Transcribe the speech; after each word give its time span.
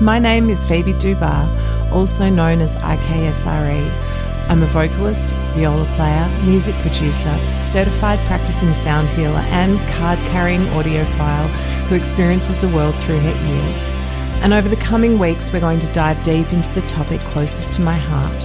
My 0.00 0.18
name 0.18 0.50
is 0.50 0.62
Phoebe 0.62 0.92
Dubar, 0.92 1.90
also 1.90 2.28
known 2.28 2.60
as 2.60 2.76
IKSRE. 2.76 3.90
I'm 4.50 4.62
a 4.62 4.66
vocalist, 4.66 5.34
viola 5.54 5.86
player, 5.96 6.28
music 6.44 6.74
producer, 6.76 7.34
certified 7.62 8.18
practicing 8.26 8.74
sound 8.74 9.08
healer, 9.08 9.42
and 9.48 9.78
card 9.94 10.18
carrying 10.28 10.60
audiophile 10.60 11.48
who 11.88 11.94
experiences 11.94 12.60
the 12.60 12.68
world 12.68 12.94
through 12.96 13.20
her 13.20 13.70
ears. 13.70 13.92
And 14.42 14.52
over 14.52 14.68
the 14.68 14.76
coming 14.76 15.18
weeks, 15.18 15.50
we're 15.50 15.60
going 15.60 15.78
to 15.78 15.92
dive 15.92 16.22
deep 16.22 16.52
into 16.52 16.74
the 16.74 16.82
topic 16.82 17.20
closest 17.22 17.72
to 17.74 17.80
my 17.80 17.96
heart 17.96 18.42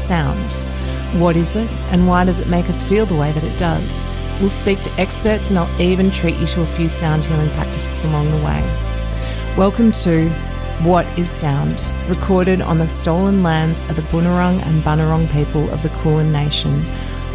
sound. 0.00 0.52
What 1.20 1.36
is 1.36 1.56
it, 1.56 1.68
and 1.90 2.06
why 2.06 2.24
does 2.24 2.38
it 2.38 2.46
make 2.46 2.68
us 2.68 2.80
feel 2.80 3.06
the 3.06 3.16
way 3.16 3.32
that 3.32 3.42
it 3.42 3.58
does? 3.58 4.06
We'll 4.38 4.48
speak 4.48 4.80
to 4.82 5.00
experts, 5.00 5.50
and 5.50 5.58
I'll 5.58 5.80
even 5.80 6.12
treat 6.12 6.36
you 6.36 6.46
to 6.46 6.62
a 6.62 6.66
few 6.66 6.88
sound 6.88 7.24
healing 7.24 7.50
practices 7.50 8.04
along 8.04 8.30
the 8.30 8.36
way. 8.36 8.62
Welcome 9.56 9.90
to 9.90 10.32
what 10.80 11.06
is 11.18 11.30
Sound? 11.30 11.92
Recorded 12.08 12.60
on 12.60 12.78
the 12.78 12.88
stolen 12.88 13.42
lands 13.42 13.80
of 13.82 13.96
the 13.96 14.02
Bunurong 14.02 14.60
and 14.66 14.82
Bunurong 14.82 15.30
people 15.30 15.70
of 15.70 15.82
the 15.82 15.90
Kulin 15.90 16.32
Nation. 16.32 16.84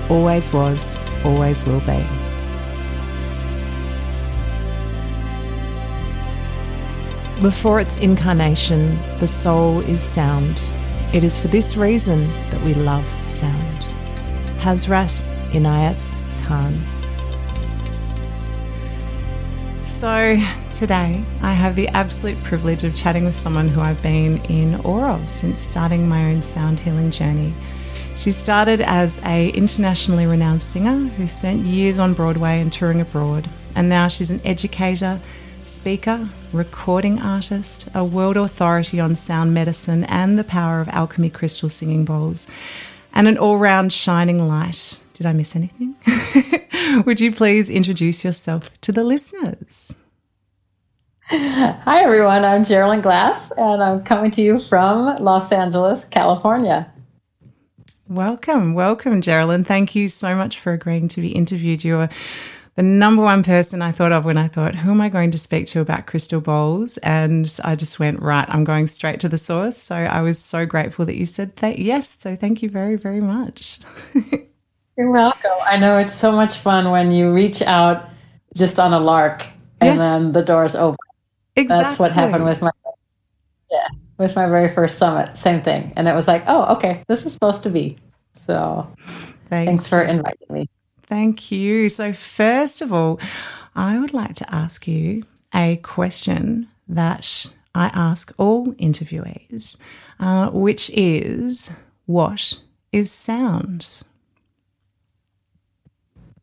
Always 0.10 0.52
was, 0.52 1.00
always 1.24 1.64
will 1.66 1.82
be. 1.82 2.06
Before 7.42 7.80
its 7.80 7.98
incarnation, 7.98 9.00
the 9.20 9.28
soul 9.28 9.82
is 9.82 10.02
sound. 10.02 10.74
It 11.14 11.24
is 11.24 11.38
for 11.38 11.48
this 11.48 11.78
reason 11.78 12.28
that 12.50 12.62
we 12.64 12.74
love 12.74 13.06
sound. 13.32 13.82
Hazrat 14.60 15.30
Inayat 15.52 16.18
Khan. 16.44 16.97
So, 19.98 20.40
today 20.72 21.24
I 21.42 21.54
have 21.54 21.76
the 21.76 21.88
absolute 21.88 22.44
privilege 22.44 22.84
of 22.84 22.94
chatting 22.94 23.26
with 23.26 23.34
someone 23.34 23.68
who 23.68 23.82
I've 23.82 24.00
been 24.04 24.38
in 24.46 24.76
awe 24.82 25.16
of 25.16 25.32
since 25.32 25.60
starting 25.60 26.08
my 26.08 26.26
own 26.32 26.44
sound 26.44 26.80
healing 26.80 27.10
journey. 27.10 27.52
She 28.16 28.30
started 28.30 28.80
as 28.80 29.20
a 29.26 29.50
internationally 29.54 30.28
renowned 30.28 30.62
singer 30.62 31.10
who 31.16 31.26
spent 31.26 31.66
years 31.66 31.98
on 31.98 32.14
Broadway 32.14 32.62
and 32.62 32.72
touring 32.72 33.02
abroad, 33.02 33.50
and 33.76 33.90
now 33.90 34.08
she's 34.08 34.30
an 34.30 34.40
educator, 34.46 35.20
speaker, 35.64 36.30
recording 36.54 37.20
artist, 37.20 37.88
a 37.96 38.06
world 38.06 38.38
authority 38.38 39.00
on 39.00 39.16
sound 39.16 39.52
medicine 39.56 40.04
and 40.04 40.38
the 40.38 40.44
power 40.44 40.80
of 40.80 40.90
alchemy 40.90 41.32
crystal 41.32 41.70
singing 41.70 42.06
bowls, 42.06 42.48
and 43.16 43.28
an 43.28 43.40
all-round 43.40 43.92
shining 43.92 44.48
light. 44.48 45.02
Did 45.18 45.26
I 45.26 45.34
miss 45.34 45.56
anything? 45.56 45.96
Would 47.08 47.20
you 47.20 47.32
please 47.32 47.72
introduce 47.72 48.24
yourself 48.24 48.80
to 48.82 48.92
the 48.92 49.04
listeners? 49.04 49.96
Hi, 51.24 52.04
everyone. 52.04 52.46
I'm 52.46 52.64
Jeralyn 52.64 53.02
Glass, 53.02 53.50
and 53.58 53.82
I'm 53.82 54.04
coming 54.04 54.30
to 54.30 54.44
you 54.44 54.60
from 54.60 55.18
Los 55.24 55.52
Angeles, 55.52 56.06
California. 56.06 56.94
Welcome, 58.08 58.76
welcome, 58.76 59.24
Jeralyn. 59.24 59.66
Thank 59.66 59.96
you 59.96 60.08
so 60.08 60.36
much 60.36 60.60
for 60.60 60.72
agreeing 60.72 61.08
to 61.08 61.22
be 61.22 61.32
interviewed. 61.32 61.84
You're 61.84 62.10
the 62.76 62.84
number 62.84 63.24
one 63.24 63.42
person 63.42 63.82
I 63.82 63.94
thought 63.94 64.12
of 64.12 64.24
when 64.24 64.38
I 64.38 64.48
thought, 64.48 64.76
who 64.76 64.92
am 64.92 65.02
I 65.02 65.10
going 65.10 65.32
to 65.32 65.40
speak 65.40 65.66
to 65.70 65.82
about 65.82 66.06
crystal 66.06 66.42
bowls? 66.42 67.00
And 67.00 67.60
I 67.64 67.76
just 67.76 68.00
went, 68.00 68.22
right, 68.22 68.48
I'm 68.48 68.66
going 68.66 68.86
straight 68.86 69.20
to 69.22 69.30
the 69.30 69.40
source. 69.40 69.78
So 69.78 69.96
I 69.96 70.22
was 70.22 70.38
so 70.38 70.68
grateful 70.68 71.06
that 71.08 71.16
you 71.16 71.26
said 71.26 71.56
that. 71.56 71.80
Yes. 71.80 72.18
So 72.20 72.36
thank 72.36 72.62
you 72.62 72.70
very, 72.70 72.98
very 72.98 73.20
much. 73.20 73.80
You're 74.98 75.12
welcome. 75.12 75.52
I 75.64 75.78
know 75.78 76.00
it's 76.00 76.14
so 76.14 76.32
much 76.32 76.58
fun 76.58 76.90
when 76.90 77.12
you 77.12 77.32
reach 77.32 77.62
out 77.62 78.10
just 78.56 78.80
on 78.80 78.94
a 78.94 79.00
lark 79.00 79.46
and 79.80 79.96
yeah. 79.96 79.96
then 79.96 80.32
the 80.32 80.42
doors 80.42 80.74
open. 80.74 80.98
Exactly. 81.56 81.84
That's 81.84 82.00
what 82.00 82.12
happened 82.12 82.46
with 82.46 82.62
my 82.62 82.72
yeah, 83.70 83.88
with 84.18 84.36
my 84.36 84.48
very 84.48 84.70
first 84.70 84.98
summit. 84.98 85.38
Same 85.38 85.62
thing. 85.62 85.94
And 85.96 86.08
it 86.08 86.14
was 86.14 86.28
like, 86.28 86.44
oh, 86.48 86.74
okay, 86.76 87.04
this 87.08 87.26
is 87.26 87.34
supposed 87.34 87.62
to 87.64 87.70
be. 87.70 87.98
So 88.34 88.92
Thank 89.50 89.68
thanks 89.68 89.86
you. 89.86 89.90
for 89.90 90.02
inviting 90.02 90.48
me. 90.50 90.70
Thank 91.04 91.52
you. 91.52 91.90
So 91.90 92.12
first 92.12 92.82
of 92.82 92.92
all, 92.92 93.20
I 93.76 94.00
would 94.00 94.14
like 94.14 94.34
to 94.36 94.54
ask 94.54 94.88
you 94.88 95.24
a 95.54 95.78
question 95.78 96.70
that 96.88 97.46
I 97.76 97.92
ask 97.94 98.34
all 98.38 98.74
interviewees, 98.74 99.80
uh, 100.20 100.50
which 100.50 100.90
is 100.90 101.72
what 102.08 102.58
is 102.92 103.12
sound? 103.12 104.02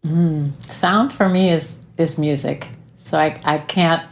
Mm, 0.04 0.52
sound 0.70 1.12
for 1.12 1.28
me 1.28 1.50
is 1.50 1.76
is 1.96 2.18
music. 2.18 2.68
So 2.96 3.18
I 3.18 3.40
I 3.44 3.58
can't 3.58 4.06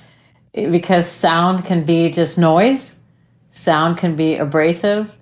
because 0.55 1.07
sound 1.07 1.65
can 1.65 1.85
be 1.85 2.11
just 2.11 2.39
noise. 2.39 2.97
Sound 3.51 3.99
can 3.99 4.17
be 4.17 4.37
abrasive, 4.37 5.15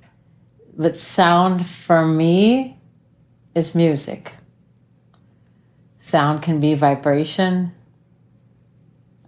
but 0.77 0.97
sound 0.97 1.67
for 1.67 2.07
me 2.07 2.79
is 3.57 3.75
music. 3.75 4.33
Sound 5.99 6.43
can 6.43 6.61
be 6.61 6.75
vibration. 6.75 7.73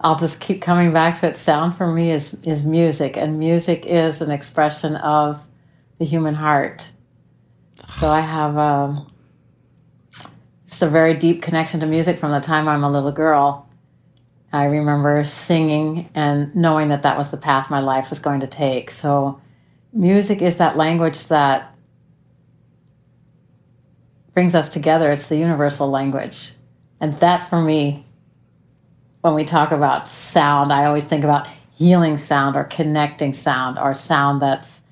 I'll 0.00 0.16
just 0.16 0.40
keep 0.40 0.62
coming 0.62 0.92
back 0.92 1.20
to 1.20 1.26
it. 1.26 1.36
Sound 1.36 1.76
for 1.76 1.92
me 1.92 2.12
is 2.12 2.34
is 2.44 2.64
music, 2.64 3.16
and 3.16 3.38
music 3.40 3.86
is 3.86 4.22
an 4.22 4.30
expression 4.30 4.94
of 4.96 5.44
the 5.98 6.04
human 6.04 6.34
heart. 6.34 6.88
So 7.98 8.08
I 8.08 8.20
have 8.20 8.56
um, 8.58 9.06
just 10.72 10.80
a 10.80 10.88
very 10.88 11.12
deep 11.12 11.42
connection 11.42 11.80
to 11.80 11.86
music 11.86 12.18
from 12.18 12.30
the 12.30 12.40
time 12.40 12.66
I'm 12.66 12.82
a 12.82 12.90
little 12.90 13.12
girl. 13.12 13.68
I 14.54 14.64
remember 14.64 15.22
singing 15.26 16.08
and 16.14 16.54
knowing 16.56 16.88
that 16.88 17.02
that 17.02 17.18
was 17.18 17.30
the 17.30 17.36
path 17.36 17.68
my 17.68 17.80
life 17.80 18.08
was 18.08 18.18
going 18.18 18.40
to 18.40 18.46
take. 18.46 18.90
So, 18.90 19.38
music 19.92 20.40
is 20.40 20.56
that 20.56 20.78
language 20.78 21.26
that 21.26 21.74
brings 24.32 24.54
us 24.54 24.70
together. 24.70 25.12
It's 25.12 25.28
the 25.28 25.36
universal 25.36 25.90
language. 25.90 26.54
And 27.00 27.20
that 27.20 27.50
for 27.50 27.60
me, 27.60 28.06
when 29.20 29.34
we 29.34 29.44
talk 29.44 29.72
about 29.72 30.08
sound, 30.08 30.72
I 30.72 30.86
always 30.86 31.04
think 31.04 31.22
about 31.22 31.48
healing 31.74 32.16
sound 32.16 32.56
or 32.56 32.64
connecting 32.64 33.34
sound 33.34 33.78
or 33.78 33.94
sound 33.94 34.40
that's 34.40 34.84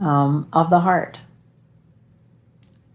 um, 0.00 0.48
of 0.54 0.70
the 0.70 0.80
heart. 0.80 1.18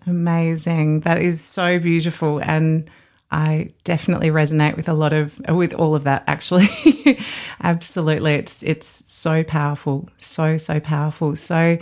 Amazing. 0.07 1.01
That 1.01 1.21
is 1.21 1.41
so 1.41 1.79
beautiful. 1.79 2.39
And 2.39 2.89
I 3.31 3.71
definitely 3.83 4.29
resonate 4.29 4.75
with 4.75 4.89
a 4.89 4.93
lot 4.93 5.13
of 5.13 5.39
with 5.47 5.73
all 5.73 5.95
of 5.95 6.03
that 6.03 6.23
actually. 6.27 6.67
Absolutely. 7.61 8.33
It's 8.33 8.63
it's 8.63 9.11
so 9.11 9.43
powerful. 9.43 10.09
So, 10.17 10.57
so 10.57 10.79
powerful. 10.79 11.35
So 11.35 11.77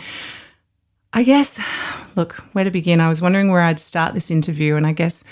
I 1.13 1.23
guess 1.23 1.59
look, 2.15 2.33
where 2.53 2.65
to 2.65 2.71
begin? 2.71 3.01
I 3.01 3.09
was 3.09 3.21
wondering 3.21 3.51
where 3.51 3.61
I'd 3.61 3.79
start 3.79 4.13
this 4.13 4.29
interview 4.29 4.75
and 4.75 4.85
I 4.85 4.91
guess 4.91 5.23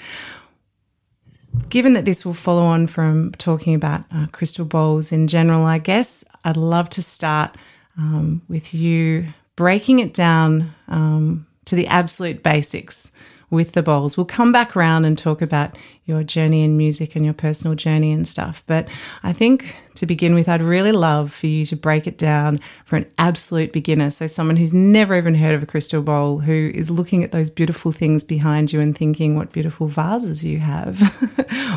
given 1.69 1.93
that 1.93 2.05
this 2.05 2.25
will 2.25 2.33
follow 2.33 2.63
on 2.63 2.87
from 2.87 3.31
talking 3.33 3.75
about 3.75 4.05
uh, 4.11 4.27
crystal 4.31 4.65
bowls 4.65 5.11
in 5.11 5.27
general, 5.27 5.65
I 5.65 5.79
guess 5.79 6.23
I'd 6.43 6.57
love 6.57 6.89
to 6.91 7.01
start 7.01 7.55
um, 7.97 8.41
with 8.47 8.73
you 8.73 9.27
breaking 9.55 9.99
it 9.99 10.13
down 10.13 10.73
um, 10.87 11.46
to 11.67 11.75
the 11.75 11.87
absolute 11.87 12.43
basics 12.43 13.11
with 13.49 13.71
the 13.71 13.83
bowls. 13.83 14.17
We'll 14.17 14.25
come 14.25 14.51
back 14.51 14.75
around 14.75 15.05
and 15.05 15.17
talk 15.17 15.41
about 15.41 15.77
your 16.05 16.21
journey 16.21 16.63
in 16.63 16.75
music 16.75 17.15
and 17.15 17.23
your 17.23 17.33
personal 17.33 17.75
journey 17.75 18.11
and 18.11 18.27
stuff. 18.27 18.61
But 18.67 18.89
I 19.23 19.31
think 19.31 19.77
to 19.95 20.05
begin 20.05 20.35
with, 20.35 20.49
I'd 20.49 20.61
really 20.61 20.91
love 20.91 21.33
for 21.33 21.47
you 21.47 21.65
to 21.67 21.75
break 21.75 22.07
it 22.07 22.17
down 22.17 22.59
for 22.85 22.97
an 22.97 23.05
absolute 23.17 23.71
beginner. 23.71 24.09
So, 24.09 24.27
someone 24.27 24.57
who's 24.57 24.73
never 24.73 25.15
even 25.15 25.35
heard 25.35 25.55
of 25.55 25.63
a 25.63 25.65
crystal 25.65 26.01
bowl, 26.01 26.39
who 26.39 26.71
is 26.73 26.91
looking 26.91 27.23
at 27.23 27.31
those 27.31 27.49
beautiful 27.49 27.93
things 27.93 28.23
behind 28.25 28.73
you 28.73 28.81
and 28.81 28.97
thinking 28.97 29.35
what 29.35 29.53
beautiful 29.53 29.87
vases 29.87 30.43
you 30.43 30.59
have 30.59 30.99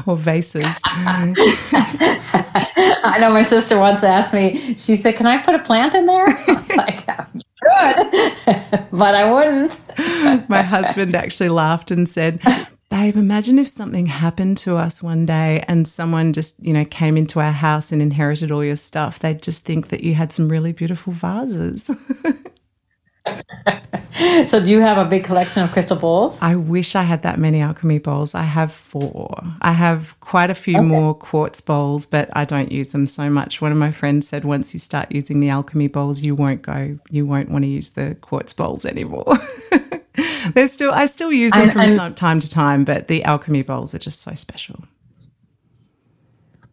or 0.07 0.17
vases. 0.17 0.67
I 3.03 3.19
know 3.21 3.31
my 3.31 3.43
sister 3.43 3.78
once 3.78 4.03
asked 4.03 4.33
me, 4.33 4.75
she 4.77 4.97
said, 4.97 5.17
Can 5.17 5.27
I 5.27 5.39
put 5.39 5.54
a 5.54 5.60
plant 5.60 5.95
in 5.95 6.07
there? 6.07 6.27
I 6.28 6.53
was 6.53 6.77
like, 6.77 7.07
Good, 7.07 7.40
but 8.92 9.15
I 9.15 9.33
wouldn't. 9.33 10.48
my 10.48 10.63
husband 10.63 11.15
actually 11.15 11.48
laughed 11.48 11.91
and 11.91 12.09
said, 12.09 12.41
Babe, 12.91 13.16
imagine 13.16 13.60
if 13.60 13.69
something 13.69 14.07
happened 14.07 14.57
to 14.59 14.77
us 14.77 15.01
one 15.01 15.25
day 15.25 15.65
and 15.69 15.87
someone 15.87 16.33
just, 16.33 16.60
you 16.65 16.72
know, 16.72 16.84
came 16.84 17.16
into 17.16 17.39
our 17.39 17.53
house 17.53 17.92
and 17.92 18.03
inherited 18.03 18.51
all 18.51 18.65
your 18.65 18.75
stuff. 18.75 19.21
They'd 19.21 19.42
just 19.42 19.65
think 19.65 19.89
that 19.89 20.03
you 20.03 20.15
had 20.15 20.33
some 20.33 20.48
really 20.48 20.72
beautiful 20.72 21.13
vases. 21.13 21.91
so, 24.47 24.63
do 24.63 24.71
you 24.71 24.81
have 24.81 24.99
a 24.99 25.05
big 25.05 25.25
collection 25.25 25.63
of 25.63 25.72
crystal 25.72 25.97
bowls? 25.97 26.41
I 26.43 26.57
wish 26.57 26.95
I 26.95 27.03
had 27.03 27.22
that 27.22 27.39
many 27.39 27.61
alchemy 27.61 27.99
bowls. 27.99 28.34
I 28.34 28.43
have 28.43 28.72
four. 28.72 29.43
I 29.63 29.72
have 29.72 30.19
quite 30.21 30.51
a 30.51 30.55
few 30.55 30.77
okay. 30.77 30.87
more 30.87 31.15
quartz 31.15 31.61
bowls, 31.61 32.07
but 32.07 32.28
I 32.34 32.45
don't 32.45 32.71
use 32.71 32.93
them 32.93 33.07
so 33.07 33.31
much. 33.31 33.61
One 33.61 33.72
of 33.72 33.78
my 33.78 33.91
friends 33.91 34.28
said 34.28 34.45
once 34.45 34.75
you 34.75 34.81
start 34.81 35.11
using 35.11 35.41
the 35.41 35.49
alchemy 35.49 35.89
bowls, 35.89 36.22
you 36.22 36.34
won't 36.34 36.63
go, 36.63 36.99
you 37.11 37.27
won't 37.27 37.51
want 37.51 37.65
to 37.65 37.69
use 37.69 37.91
the 37.91 38.17
quartz 38.21 38.53
bowls 38.53 38.84
anymore. 38.84 39.39
They're 40.55 40.69
still 40.69 40.93
I 40.93 41.07
still 41.07 41.33
use 41.33 41.53
them 41.53 41.63
and, 41.63 41.73
from 41.73 41.99
and, 41.99 42.16
time 42.16 42.41
to 42.41 42.51
time, 42.51 42.84
but 42.84 43.09
the 43.09 43.25
alchemy 43.25 43.63
bowls 43.63 43.95
are 43.95 43.99
just 43.99 44.21
so 44.21 44.34
special. 44.34 44.84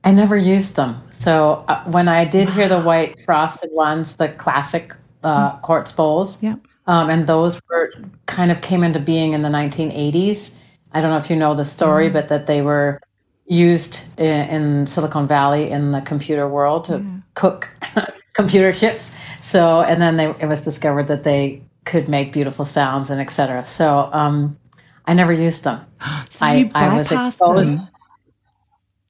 I 0.03 0.11
never 0.11 0.37
used 0.37 0.75
them. 0.75 1.01
So 1.11 1.65
uh, 1.67 1.83
when 1.85 2.07
I 2.07 2.25
did 2.25 2.49
hear 2.49 2.67
the 2.67 2.79
white 2.79 3.17
frosted 3.25 3.71
ones, 3.73 4.17
the 4.17 4.29
classic 4.29 4.93
uh, 5.23 5.57
quartz 5.57 5.91
bowls, 5.91 6.41
yeah. 6.41 6.55
Um, 6.87 7.09
and 7.09 7.27
those 7.27 7.59
were 7.69 7.93
kind 8.25 8.51
of 8.51 8.61
came 8.61 8.83
into 8.83 8.99
being 8.99 9.33
in 9.33 9.41
the 9.41 9.49
1980s. 9.49 10.55
I 10.93 11.01
don't 11.01 11.11
know 11.11 11.17
if 11.17 11.29
you 11.29 11.35
know 11.35 11.53
the 11.53 11.65
story, 11.65 12.09
mm. 12.09 12.13
but 12.13 12.29
that 12.29 12.47
they 12.47 12.61
were 12.61 13.01
used 13.45 14.01
in, 14.17 14.49
in, 14.49 14.87
Silicon 14.87 15.27
Valley 15.27 15.69
in 15.69 15.91
the 15.91 16.01
computer 16.01 16.47
world 16.47 16.85
to 16.85 16.99
yeah. 16.99 17.17
cook 17.35 17.69
computer 18.33 18.73
chips. 18.73 19.11
So, 19.41 19.81
and 19.81 20.01
then 20.01 20.17
they, 20.17 20.29
it 20.39 20.47
was 20.47 20.61
discovered 20.61 21.07
that 21.07 21.23
they 21.23 21.61
could 21.85 22.09
make 22.09 22.33
beautiful 22.33 22.65
sounds 22.65 23.09
and 23.09 23.21
etc. 23.21 23.65
So, 23.65 24.09
um, 24.13 24.57
I 25.05 25.13
never 25.13 25.33
used 25.33 25.63
them. 25.63 25.85
so 26.29 26.45
I, 26.45 26.71
I 26.73 26.97
was 26.97 27.11
exposed. 27.11 27.79
Them. 27.79 27.79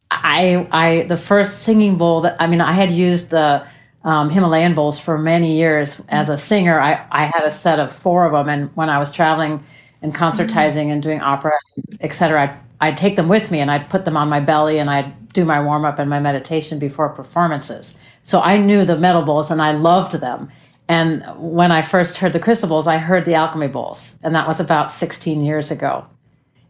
I, 0.10 0.68
I, 0.72 1.04
the 1.04 1.18
first 1.18 1.64
singing 1.64 1.98
bowl 1.98 2.22
that 2.22 2.36
I 2.40 2.48
mean, 2.48 2.62
I 2.62 2.72
had 2.72 2.92
used 2.92 3.30
the 3.30 3.68
um, 4.08 4.30
Himalayan 4.30 4.74
bowls 4.74 4.98
for 4.98 5.18
many 5.18 5.58
years 5.58 6.02
as 6.08 6.30
a 6.30 6.38
singer. 6.38 6.80
I, 6.80 7.06
I 7.12 7.26
had 7.26 7.44
a 7.44 7.52
set 7.52 7.78
of 7.78 7.94
four 7.94 8.26
of 8.26 8.32
them, 8.32 8.48
and 8.48 8.76
when 8.78 8.90
I 8.90 9.00
was 9.00 9.12
traveling 9.12 9.62
and 10.02 10.16
concertizing 10.16 10.94
and 10.94 11.04
doing 11.04 11.20
opera, 11.20 11.52
etc., 12.00 12.44
I'd, 12.44 12.58
I'd 12.80 12.98
take 12.98 13.18
them 13.18 13.28
with 13.28 13.52
me 13.52 13.60
and 13.60 13.70
I'd 13.70 13.90
put 13.90 14.06
them 14.06 14.16
on 14.16 14.30
my 14.30 14.40
belly 14.40 14.80
and 14.80 14.90
I'd 14.90 15.34
do 15.34 15.44
my 15.44 15.60
warm 15.60 15.84
up 15.84 16.00
and 16.00 16.10
my 16.10 16.22
meditation 16.22 16.80
before 16.80 17.10
performances. 17.10 17.96
So 18.24 18.40
I 18.40 18.58
knew 18.58 18.86
the 18.86 18.96
metal 18.96 19.24
bowls 19.24 19.52
and 19.52 19.62
I 19.62 19.72
loved 19.72 20.14
them. 20.14 20.50
And 20.88 21.26
when 21.36 21.74
I 21.74 21.82
first 21.82 22.16
heard 22.16 22.32
the 22.32 22.40
crystal 22.40 22.70
bowls, 22.70 22.88
I 22.88 23.00
heard 23.00 23.26
the 23.26 23.34
alchemy 23.34 23.68
bowls, 23.68 24.16
and 24.24 24.34
that 24.34 24.48
was 24.48 24.62
about 24.62 24.90
16 24.90 25.42
years 25.42 25.70
ago. 25.70 26.06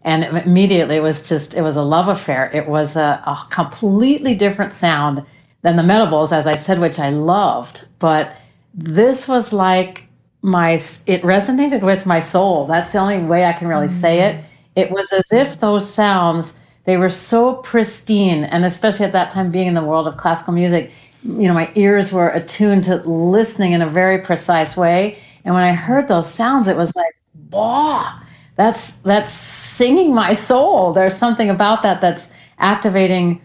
And 0.01 0.24
immediately 0.24 0.95
it 0.95 1.04
was 1.04 1.30
just, 1.30 1.54
it 1.54 1.62
was 1.62 1.75
a 1.75 1.84
love 1.84 2.07
affair. 2.07 2.50
It 2.51 2.68
was 2.68 2.95
a, 2.95 3.22
a 3.28 3.45
completely 3.51 4.34
different 4.34 4.74
sound 4.74 5.24
than 5.68 5.75
the 5.75 5.84
metal 5.84 6.08
bowls, 6.08 6.31
as 6.31 6.48
I 6.48 6.56
said, 6.56 6.80
which 6.80 6.98
I 6.98 7.10
loved. 7.10 7.86
But 8.00 8.38
this 8.74 9.28
was 9.28 9.52
like 9.52 10.06
my, 10.42 10.75
it 11.08 11.22
resonated 11.24 11.81
with 11.81 12.06
my 12.06 12.22
soul. 12.22 12.66
That's 12.68 12.94
the 12.94 13.00
only 13.00 13.22
way 13.22 13.44
I 13.44 13.52
can 13.52 13.68
really 13.68 13.90
say 13.90 14.22
it. 14.22 14.38
Mm. 14.38 14.44
It 14.78 14.92
was 14.92 15.12
as 15.12 15.34
if 15.34 15.60
those 15.60 15.92
sounds, 15.92 16.58
they 16.86 16.96
were 16.96 17.10
so 17.10 17.56
pristine. 17.56 18.46
And 18.46 18.64
especially 18.64 19.06
at 19.08 19.12
that 19.12 19.30
time, 19.30 19.52
being 19.52 19.68
in 19.68 19.74
the 19.74 19.84
world 19.84 20.08
of 20.08 20.16
classical 20.16 20.54
music, 20.54 20.90
you 21.24 21.50
know, 21.50 21.54
my 21.54 21.70
ears 21.75 22.13
were 22.13 22.30
attuned 22.30 22.86
to 22.86 22.96
listening 23.06 23.74
in 23.74 23.81
a 23.81 23.90
very 23.90 24.20
precise 24.20 24.78
way. 24.78 25.20
And 25.44 25.54
when 25.54 25.66
I 25.66 25.74
heard 25.74 26.08
those 26.08 26.31
sounds, 26.31 26.70
it 26.70 26.78
was 26.78 26.96
like, 26.96 27.13
wow, 27.52 28.22
that's 28.56 28.94
that's 29.04 29.31
singing 29.31 30.16
my 30.16 30.34
soul. 30.34 30.94
There's 30.94 31.18
something 31.18 31.50
about 31.50 31.84
that 31.84 32.00
that's 32.00 32.31
activating 32.60 33.42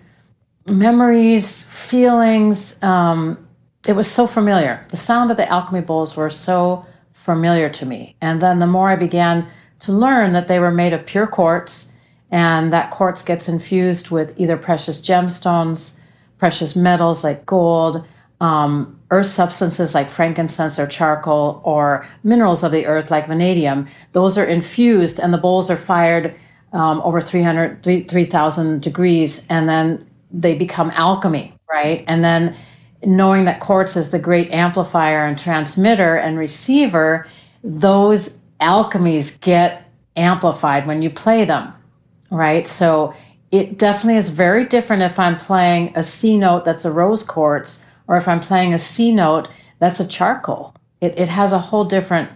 memories, 0.67 1.65
feelings. 1.67 2.83
Um, 2.83 3.39
it 3.87 3.95
was 3.95 4.11
so 4.11 4.27
familiar. 4.27 4.85
The 4.91 4.97
sound 4.97 5.31
of 5.31 5.37
the 5.37 5.49
alchemy 5.49 5.81
bowls 5.81 6.17
were 6.17 6.31
so 6.31 6.85
familiar 7.13 7.69
to 7.71 7.87
me. 7.87 8.17
And 8.21 8.41
then 8.41 8.59
the 8.59 8.67
more 8.67 8.89
I 8.89 8.97
began 8.97 9.47
to 9.81 9.93
learn 9.93 10.33
that 10.33 10.49
they 10.49 10.59
were 10.59 10.71
made 10.71 10.93
of 10.93 11.05
pure 11.07 11.27
quartz, 11.27 11.89
and 12.31 12.73
that 12.73 12.91
quartz 12.91 13.23
gets 13.23 13.49
infused 13.49 14.11
with 14.11 14.39
either 14.39 14.57
precious 14.57 15.01
gemstones, 15.01 15.99
precious 16.39 16.75
metals 16.75 17.23
like 17.25 17.45
gold, 17.45 18.05
um, 18.41 18.99
earth 19.11 19.27
substances 19.27 19.95
like 19.95 20.11
frankincense 20.11 20.79
or 20.79 20.87
charcoal, 20.87 21.61
or 21.65 22.07
minerals 22.25 22.65
of 22.65 22.73
the 22.73 22.87
earth 22.87 23.11
like 23.11 23.29
vanadium. 23.29 23.87
Those 24.13 24.39
are 24.39 24.45
infused, 24.45 25.21
and 25.21 25.33
the 25.33 25.39
bowls 25.39 25.71
are 25.71 25.77
fired 25.77 26.35
um, 26.73 27.01
over 27.03 27.21
300, 27.21 27.83
3,000 28.09 28.81
degrees, 28.81 29.47
and 29.49 29.69
then 29.69 30.01
they 30.33 30.55
become 30.55 30.91
alchemy, 30.91 31.55
right? 31.71 32.05
And 32.09 32.25
then 32.25 32.57
knowing 33.05 33.45
that 33.45 33.61
quartz 33.61 33.97
is 33.97 34.11
the 34.11 34.19
great 34.19 34.51
amplifier 34.51 35.27
and 35.27 35.39
transmitter 35.39 36.17
and 36.17 36.39
receiver, 36.39 37.27
those 37.63 38.39
alchemies 38.61 39.41
get 39.41 39.91
amplified 40.17 40.87
when 40.87 41.03
you 41.03 41.11
play 41.11 41.45
them, 41.45 41.73
right? 42.31 42.67
So 42.67 43.15
it 43.51 43.79
definitely 43.79 44.17
is 44.17 44.29
very 44.29 44.65
different 44.65 45.03
if 45.03 45.19
I'm 45.19 45.37
playing 45.37 45.93
a 45.97 46.03
C 46.03 46.37
note 46.37 46.65
that's 46.65 46.85
a 46.85 46.93
rose 46.93 47.23
quartz 47.23 47.85
or 48.09 48.17
if 48.17 48.29
I'm 48.29 48.41
playing 48.41 48.73
a 48.73 48.79
C 48.79 49.13
note 49.13 49.49
that's 49.79 50.01
a 50.01 50.07
charcoal. 50.07 50.75
It, 51.01 51.19
it 51.19 51.29
has 51.29 51.53
a 51.53 51.59
whole 51.59 51.85
different, 51.85 52.31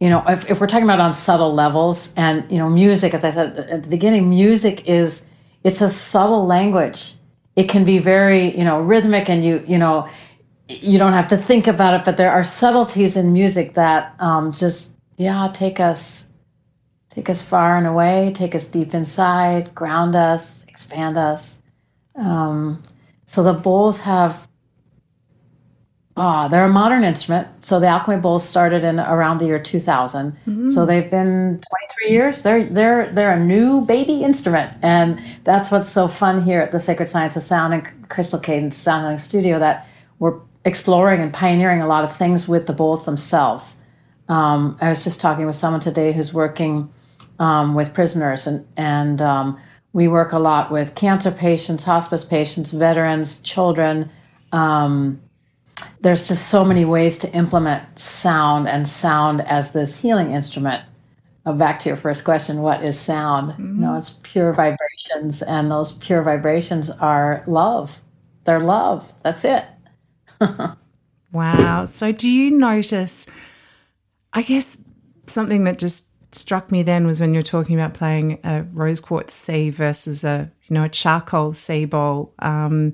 you 0.00 0.08
know, 0.08 0.24
if, 0.26 0.48
if 0.50 0.60
we're 0.60 0.66
talking 0.66 0.84
about 0.84 1.00
on 1.00 1.12
subtle 1.12 1.52
levels 1.52 2.12
and, 2.16 2.50
you 2.50 2.58
know, 2.58 2.70
music, 2.70 3.12
as 3.12 3.24
I 3.24 3.30
said 3.30 3.58
at 3.58 3.82
the 3.82 3.88
beginning, 3.88 4.30
music 4.30 4.88
is, 4.88 5.28
it's 5.64 5.82
a 5.82 5.88
subtle 5.88 6.46
language 6.46 7.14
it 7.58 7.68
can 7.68 7.84
be 7.84 7.98
very 7.98 8.56
you 8.56 8.64
know 8.64 8.78
rhythmic 8.80 9.28
and 9.28 9.44
you 9.44 9.54
you 9.66 9.78
know 9.78 10.08
you 10.68 10.98
don't 10.98 11.14
have 11.14 11.28
to 11.28 11.36
think 11.36 11.66
about 11.66 11.92
it 11.94 12.04
but 12.04 12.16
there 12.16 12.32
are 12.32 12.44
subtleties 12.44 13.16
in 13.16 13.32
music 13.32 13.74
that 13.74 14.14
um, 14.20 14.52
just 14.52 14.92
yeah 15.16 15.50
take 15.52 15.78
us 15.80 16.28
take 17.10 17.28
us 17.28 17.40
far 17.42 17.76
and 17.78 17.86
away 17.86 18.32
take 18.34 18.54
us 18.54 18.66
deep 18.66 18.94
inside 18.94 19.74
ground 19.74 20.14
us 20.14 20.58
expand 20.78 21.18
us. 21.18 21.60
Um, 22.14 22.80
so 23.26 23.42
the 23.42 23.52
bowls 23.52 24.00
have 24.00 24.47
Ah, 26.20 26.48
they're 26.48 26.64
a 26.64 26.68
modern 26.68 27.04
instrument. 27.04 27.46
So 27.64 27.78
the 27.78 27.86
alchemy 27.86 28.16
bowls 28.16 28.46
started 28.46 28.82
in 28.82 28.98
around 28.98 29.38
the 29.38 29.46
year 29.46 29.58
2000. 29.58 30.32
Mm-hmm. 30.32 30.70
So 30.70 30.84
they've 30.84 31.08
been 31.08 31.62
23 32.02 32.10
years. 32.10 32.42
They're 32.42 32.64
they're 32.66 33.10
they're 33.12 33.32
a 33.32 33.38
new 33.38 33.82
baby 33.82 34.24
instrument, 34.24 34.72
and 34.82 35.20
that's 35.44 35.70
what's 35.70 35.88
so 35.88 36.08
fun 36.08 36.42
here 36.42 36.60
at 36.60 36.72
the 36.72 36.80
Sacred 36.80 37.08
Science 37.08 37.36
of 37.36 37.42
Sound 37.42 37.74
and 37.74 38.08
Crystal 38.08 38.38
Cadence 38.38 38.76
Sound 38.76 39.04
Healing 39.04 39.18
Studio 39.18 39.58
that 39.60 39.86
we're 40.18 40.40
exploring 40.64 41.20
and 41.20 41.32
pioneering 41.32 41.82
a 41.82 41.86
lot 41.86 42.04
of 42.04 42.14
things 42.14 42.48
with 42.48 42.66
the 42.66 42.72
bowls 42.72 43.04
themselves. 43.04 43.82
Um, 44.28 44.76
I 44.80 44.88
was 44.88 45.04
just 45.04 45.20
talking 45.20 45.46
with 45.46 45.56
someone 45.56 45.80
today 45.80 46.12
who's 46.12 46.34
working 46.34 46.92
um, 47.38 47.74
with 47.74 47.94
prisoners, 47.94 48.46
and 48.46 48.66
and 48.76 49.22
um, 49.22 49.58
we 49.92 50.08
work 50.08 50.32
a 50.32 50.38
lot 50.38 50.72
with 50.72 50.94
cancer 50.94 51.30
patients, 51.30 51.84
hospice 51.84 52.24
patients, 52.24 52.72
veterans, 52.72 53.38
children. 53.40 54.10
There's 56.00 56.28
just 56.28 56.48
so 56.48 56.64
many 56.64 56.84
ways 56.84 57.18
to 57.18 57.32
implement 57.32 57.98
sound 57.98 58.68
and 58.68 58.86
sound 58.86 59.40
as 59.42 59.72
this 59.72 60.00
healing 60.00 60.30
instrument. 60.30 60.84
Uh, 61.46 61.52
back 61.52 61.78
to 61.80 61.88
your 61.88 61.96
first 61.96 62.24
question, 62.24 62.62
what 62.62 62.84
is 62.84 62.98
sound? 62.98 63.52
Mm-hmm. 63.52 63.74
You 63.76 63.80
know, 63.80 63.96
it's 63.96 64.18
pure 64.22 64.52
vibrations, 64.52 65.42
and 65.42 65.70
those 65.70 65.92
pure 65.92 66.22
vibrations 66.22 66.90
are 66.90 67.42
love. 67.46 68.02
They're 68.44 68.60
love. 68.60 69.12
That's 69.22 69.44
it. 69.44 69.64
wow. 71.32 71.84
So, 71.86 72.12
do 72.12 72.28
you 72.28 72.50
notice? 72.50 73.26
I 74.32 74.42
guess 74.42 74.76
something 75.26 75.64
that 75.64 75.78
just 75.78 76.08
struck 76.32 76.70
me 76.70 76.82
then 76.82 77.06
was 77.06 77.20
when 77.20 77.32
you 77.32 77.38
were 77.38 77.44
talking 77.44 77.78
about 77.78 77.94
playing 77.94 78.38
a 78.44 78.62
rose 78.72 79.00
quartz 79.00 79.32
C 79.34 79.70
versus 79.70 80.24
a 80.24 80.50
you 80.66 80.74
know 80.74 80.84
a 80.84 80.88
charcoal 80.88 81.54
C 81.54 81.84
bowl. 81.84 82.34
Um, 82.40 82.92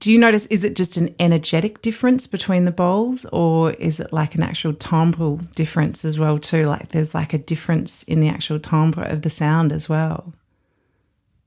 do 0.00 0.10
you 0.10 0.18
notice 0.18 0.46
is 0.46 0.64
it 0.64 0.74
just 0.74 0.96
an 0.96 1.14
energetic 1.20 1.82
difference 1.82 2.26
between 2.26 2.64
the 2.64 2.70
bowls 2.70 3.26
or 3.26 3.72
is 3.72 4.00
it 4.00 4.12
like 4.12 4.34
an 4.34 4.42
actual 4.42 4.72
timbre 4.72 5.36
difference 5.54 6.06
as 6.06 6.18
well 6.18 6.38
too? 6.38 6.64
Like 6.64 6.88
there's 6.88 7.14
like 7.14 7.34
a 7.34 7.38
difference 7.38 8.02
in 8.04 8.20
the 8.20 8.28
actual 8.28 8.58
timbre 8.58 9.02
of 9.02 9.22
the 9.22 9.30
sound 9.30 9.72
as 9.72 9.88
well. 9.88 10.32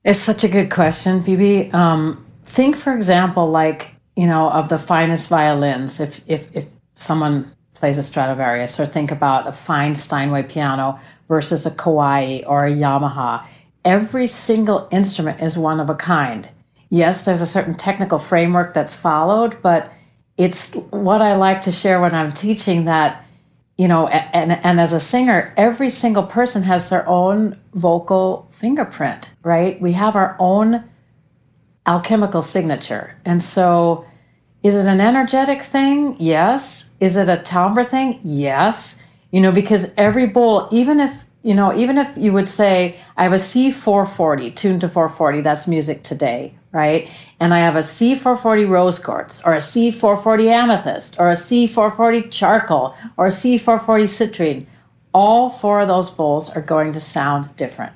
It's 0.04 0.20
such 0.20 0.44
a 0.44 0.48
good 0.48 0.70
question 0.70 1.24
phoebe. 1.24 1.70
Um, 1.72 2.24
think 2.44 2.76
for 2.76 2.94
example 2.94 3.50
like 3.50 3.90
you 4.14 4.26
know 4.26 4.48
of 4.50 4.68
the 4.68 4.78
finest 4.78 5.28
violins 5.28 5.98
if 5.98 6.20
if 6.28 6.48
if 6.54 6.66
someone 6.94 7.50
plays 7.74 7.98
a 7.98 8.04
stradivarius 8.04 8.78
or 8.78 8.86
think 8.86 9.10
about 9.10 9.48
a 9.48 9.52
fine 9.52 9.96
steinway 9.96 10.44
piano 10.44 11.00
versus 11.26 11.66
a 11.66 11.72
kawai 11.72 12.44
or 12.46 12.66
a 12.66 12.70
yamaha. 12.70 13.44
Every 13.84 14.28
single 14.28 14.88
instrument 14.92 15.40
is 15.42 15.58
one 15.58 15.80
of 15.80 15.90
a 15.90 15.94
kind 15.96 16.48
yes, 16.94 17.24
there's 17.24 17.42
a 17.42 17.46
certain 17.46 17.74
technical 17.74 18.18
framework 18.18 18.72
that's 18.72 18.94
followed, 18.94 19.60
but 19.62 19.92
it's 20.36 20.72
what 20.90 21.20
I 21.20 21.34
like 21.34 21.60
to 21.62 21.72
share 21.72 22.00
when 22.00 22.14
I'm 22.14 22.32
teaching 22.32 22.84
that, 22.84 23.24
you 23.76 23.88
know, 23.88 24.06
and, 24.06 24.52
and 24.52 24.80
as 24.80 24.92
a 24.92 25.00
singer, 25.00 25.52
every 25.56 25.90
single 25.90 26.22
person 26.22 26.62
has 26.62 26.88
their 26.88 27.06
own 27.08 27.58
vocal 27.74 28.48
fingerprint, 28.50 29.32
right? 29.42 29.80
We 29.80 29.92
have 29.92 30.14
our 30.14 30.36
own 30.38 30.84
alchemical 31.86 32.42
signature. 32.42 33.16
And 33.24 33.42
so, 33.42 34.06
is 34.62 34.74
it 34.74 34.86
an 34.86 35.00
energetic 35.00 35.62
thing? 35.62 36.16
Yes. 36.18 36.88
Is 37.00 37.16
it 37.16 37.28
a 37.28 37.42
timbre 37.42 37.84
thing? 37.84 38.20
Yes. 38.24 39.02
You 39.30 39.40
know, 39.40 39.52
because 39.52 39.92
every 39.96 40.26
bowl, 40.26 40.68
even 40.70 41.00
if 41.00 41.26
you 41.44 41.54
know, 41.54 41.76
even 41.76 41.98
if 41.98 42.16
you 42.16 42.32
would 42.32 42.48
say, 42.48 42.98
I 43.18 43.24
have 43.24 43.34
a 43.34 43.36
C440 43.36 44.56
tuned 44.56 44.80
to 44.80 44.88
440, 44.88 45.42
that's 45.42 45.68
music 45.68 46.02
today, 46.02 46.54
right? 46.74 47.08
And 47.40 47.54
I 47.54 47.60
have 47.60 47.76
a 47.76 47.80
C440 47.80 48.68
rose 48.68 48.98
quartz, 48.98 49.40
or 49.46 49.54
a 49.54 49.58
C440 49.58 50.46
amethyst, 50.48 51.16
or 51.18 51.30
a 51.30 51.34
C440 51.34 52.30
charcoal, 52.30 52.94
or 53.16 53.28
a 53.28 53.30
C440 53.30 54.04
citrine. 54.04 54.66
All 55.14 55.48
four 55.48 55.80
of 55.80 55.88
those 55.88 56.10
bowls 56.10 56.50
are 56.50 56.60
going 56.60 56.92
to 56.92 57.00
sound 57.00 57.54
different. 57.56 57.92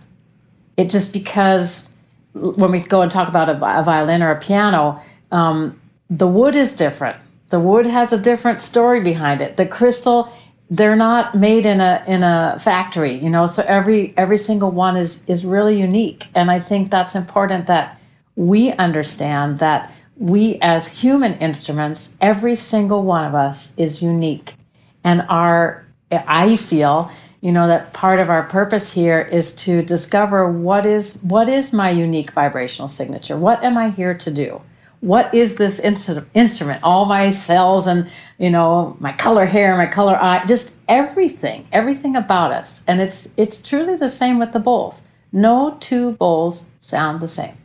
It 0.77 0.89
just 0.89 1.13
because 1.13 1.89
when 2.33 2.71
we 2.71 2.81
go 2.81 3.03
and 3.03 3.11
talk 3.11 3.29
about 3.29 3.49
a, 3.49 3.55
a 3.55 3.83
violin 3.83 4.23
or 4.23 4.31
a 4.31 4.41
piano, 4.41 5.03
um, 5.33 5.79
the 6.09 6.29
wood 6.29 6.55
is 6.55 6.73
different. 6.73 7.17
The 7.49 7.59
wood 7.59 7.87
has 7.87 8.13
a 8.13 8.19
different 8.19 8.63
story 8.63 9.01
behind 9.01 9.41
it. 9.41 9.57
The 9.57 9.67
crystal, 9.67 10.33
they're 10.71 10.97
not 10.97 11.35
made 11.35 11.67
in 11.67 11.81
a 11.81 12.05
in 12.07 12.23
a 12.23 12.59
factory, 12.61 13.15
you 13.15 13.31
know. 13.31 13.47
So 13.47 13.65
every 13.67 14.15
every 14.17 14.39
single 14.39 14.71
one 14.71 14.97
is 14.97 15.21
is 15.27 15.45
really 15.45 15.81
unique, 15.81 16.27
and 16.35 16.51
I 16.51 16.61
think 16.61 16.91
that's 16.91 17.17
important 17.17 17.67
that 17.67 17.99
we 18.39 18.71
understand 18.75 19.59
that 19.59 19.93
we 20.17 20.61
as 20.63 20.87
human 20.87 21.35
instruments, 21.39 22.15
every 22.21 22.55
single 22.55 23.03
one 23.03 23.25
of 23.25 23.35
us 23.35 23.75
is 23.77 24.01
unique, 24.01 24.55
and 25.03 25.27
our 25.29 25.85
I 26.13 26.55
feel 26.55 27.11
you 27.41 27.51
know 27.51 27.67
that 27.67 27.93
part 27.93 28.21
of 28.21 28.31
our 28.31 28.45
purpose 28.45 28.93
here 28.93 29.21
is 29.21 29.55
to 29.57 29.83
discover 29.83 30.53
what 30.53 30.87
is 30.87 31.19
what 31.23 31.49
is 31.49 31.73
my 31.73 31.91
unique 31.91 32.31
vibrational 32.31 32.87
signature? 32.87 33.37
What 33.37 33.63
am 33.65 33.77
i 33.77 33.91
here 33.91 34.15
to 34.15 34.31
do? 34.31 34.61
What 35.01 35.35
is 35.35 35.57
this 35.57 35.81
instrument? 35.81 36.81
All 36.85 37.07
my 37.07 37.31
cells 37.31 37.89
and 37.89 38.09
you 38.39 38.51
know 38.51 38.97
my 39.01 39.13
color 39.13 39.47
hair 39.47 39.77
my 39.77 39.87
color 39.87 40.17
eye 40.17 40.45
just 40.47 40.77
everything 40.89 41.67
everything 41.73 42.15
about 42.15 42.53
us. 42.53 42.83
And 42.87 43.01
it's 43.01 43.31
it's 43.37 43.61
truly 43.61 43.97
the 43.97 44.09
same 44.09 44.39
with 44.39 44.53
the 44.53 44.61
bowls. 44.61 45.07
No 45.33 45.77
two 45.81 46.13
bowls 46.13 46.69
sound 46.79 47.21
the 47.21 47.29
same 47.29 47.57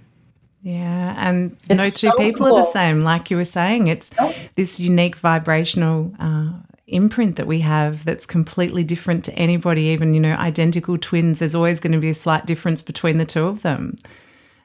yeah, 0.64 1.14
and 1.18 1.58
it's 1.70 1.78
no 1.78 1.90
two 1.90 2.08
so 2.08 2.14
people 2.18 2.48
cool. 2.48 2.56
are 2.56 2.64
the 2.64 2.72
same. 2.72 3.02
Like 3.02 3.30
you 3.30 3.36
were 3.36 3.44
saying, 3.44 3.88
it's 3.88 4.18
nope. 4.18 4.34
this 4.56 4.80
unique 4.80 5.18
vibrational 5.18 6.14
uh, 6.18 6.54
imprint 6.88 7.36
that 7.36 7.48
we 7.48 7.60
have 7.60 8.06
that's 8.06 8.26
completely 8.26 8.86
different 8.86 9.26
to 9.26 9.34
anybody, 9.36 9.84
even, 9.84 10.14
you 10.14 10.22
know, 10.22 10.36
identical 10.36 10.98
twins, 10.98 11.40
there's 11.40 11.54
always 11.54 11.82
going 11.82 11.92
to 11.92 12.00
be 12.00 12.10
a 12.10 12.14
slight 12.14 12.46
difference 12.46 12.82
between 12.82 13.18
the 13.18 13.26
two 13.26 13.46
of 13.46 13.62
them. 13.62 13.96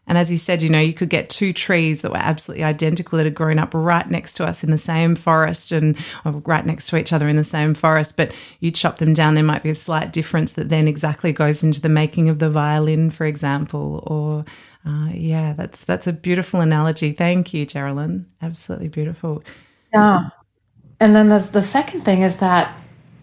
And 0.07 0.17
as 0.17 0.31
you 0.31 0.39
said, 0.39 0.63
you 0.63 0.71
know, 0.71 0.81
you 0.81 0.95
could 0.95 1.11
get 1.11 1.29
two 1.29 1.53
trees 1.53 2.01
that 2.01 2.13
were 2.13 2.17
absolutely 2.17 2.65
identical 2.65 3.19
that 3.19 3.27
had 3.27 3.35
grown 3.35 3.59
up 3.59 3.75
right 3.75 4.09
next 4.09 4.35
to 4.35 4.47
us 4.47 4.65
in 4.65 4.71
the 4.71 4.79
same 4.79 5.17
forest 5.17 5.73
and 5.73 5.99
right 6.25 6.65
next 6.65 6.89
to 6.89 6.97
each 6.97 7.13
other 7.13 7.29
in 7.29 7.37
the 7.37 7.45
same 7.45 7.75
forest, 7.75 8.17
but 8.17 8.33
you 8.61 8.71
chop 8.71 8.99
them 8.99 9.13
down, 9.15 9.35
there 9.35 9.45
might 9.45 9.65
be 9.65 9.69
a 9.69 9.75
slight 9.75 10.13
difference 10.13 10.55
that 10.55 10.71
then 10.71 10.89
exactly 10.89 11.33
goes 11.33 11.63
into 11.63 11.81
the 11.81 11.91
making 11.91 12.29
of 12.29 12.39
the 12.39 12.49
violin, 12.49 13.11
for 13.11 13.27
example. 13.27 14.03
Or, 14.07 14.45
uh, 14.89 15.11
yeah, 15.13 15.53
that's 15.53 15.85
that's 15.85 16.07
a 16.07 16.13
beautiful 16.13 16.61
analogy. 16.61 17.13
Thank 17.13 17.53
you, 17.53 17.67
Jeralyn. 17.67 18.27
Absolutely 18.41 18.89
beautiful. 18.89 19.43
Yeah, 19.93 20.31
and 21.01 21.15
then 21.15 21.29
the, 21.29 21.39
the 21.53 21.63
second 21.63 22.03
thing 22.03 22.23
is 22.23 22.39
that 22.39 22.75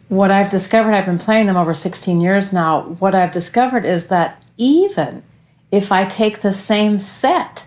what 0.09 0.31
I've 0.31 0.49
discovered, 0.49 0.93
I've 0.93 1.05
been 1.05 1.17
playing 1.17 1.47
them 1.47 1.57
over 1.57 1.73
16 1.73 2.21
years 2.21 2.53
now. 2.53 2.83
What 2.99 3.15
I've 3.15 3.31
discovered 3.31 3.85
is 3.85 4.07
that 4.09 4.41
even 4.57 5.23
if 5.71 5.91
I 5.91 6.05
take 6.05 6.41
the 6.41 6.53
same 6.53 6.99
set, 6.99 7.65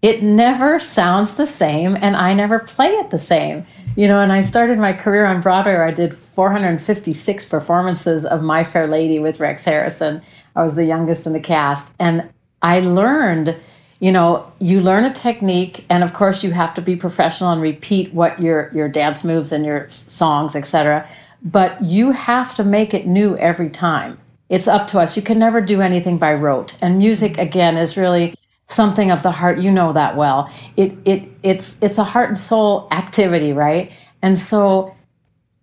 it 0.00 0.22
never 0.22 0.78
sounds 0.78 1.34
the 1.34 1.46
same 1.46 1.96
and 2.00 2.16
I 2.16 2.34
never 2.34 2.60
play 2.60 2.88
it 2.88 3.10
the 3.10 3.18
same. 3.18 3.66
You 3.96 4.08
know, 4.08 4.20
and 4.20 4.32
I 4.32 4.40
started 4.40 4.78
my 4.78 4.92
career 4.92 5.26
on 5.26 5.42
Broadway 5.42 5.76
I 5.76 5.90
did 5.90 6.16
456 6.34 7.44
performances 7.46 8.24
of 8.24 8.42
My 8.42 8.64
Fair 8.64 8.86
Lady 8.86 9.18
with 9.18 9.38
Rex 9.38 9.64
Harrison. 9.64 10.22
I 10.56 10.62
was 10.62 10.76
the 10.76 10.84
youngest 10.84 11.26
in 11.26 11.32
the 11.32 11.40
cast. 11.40 11.94
And 11.98 12.28
I 12.62 12.80
learned 12.80 13.56
you 14.00 14.10
know 14.10 14.50
you 14.58 14.80
learn 14.80 15.04
a 15.04 15.12
technique 15.12 15.84
and 15.88 16.02
of 16.02 16.12
course 16.12 16.42
you 16.42 16.50
have 16.50 16.74
to 16.74 16.82
be 16.82 16.96
professional 16.96 17.50
and 17.50 17.62
repeat 17.62 18.12
what 18.12 18.40
your 18.40 18.70
your 18.74 18.88
dance 18.88 19.22
moves 19.22 19.52
and 19.52 19.64
your 19.64 19.88
songs 19.90 20.56
etc 20.56 21.06
but 21.44 21.82
you 21.82 22.12
have 22.12 22.54
to 22.54 22.64
make 22.64 22.94
it 22.94 23.06
new 23.06 23.36
every 23.36 23.68
time. 23.68 24.18
It's 24.48 24.68
up 24.68 24.86
to 24.88 25.00
us. 25.00 25.16
You 25.16 25.22
can 25.22 25.38
never 25.38 25.60
do 25.60 25.80
anything 25.80 26.18
by 26.18 26.34
rote. 26.34 26.76
And 26.80 26.98
music 26.98 27.38
again 27.38 27.76
is 27.76 27.96
really 27.96 28.34
something 28.68 29.10
of 29.10 29.22
the 29.22 29.32
heart. 29.32 29.58
You 29.58 29.70
know 29.70 29.92
that 29.92 30.16
well. 30.16 30.52
It 30.76 30.96
it 31.04 31.24
it's 31.42 31.78
it's 31.80 31.98
a 31.98 32.04
heart 32.04 32.30
and 32.30 32.40
soul 32.40 32.86
activity 32.90 33.52
right? 33.52 33.90
And 34.22 34.38
so 34.38 34.94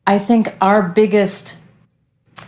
i 0.08 0.18
think 0.18 0.50
our 0.60 0.82
biggest 0.82 1.56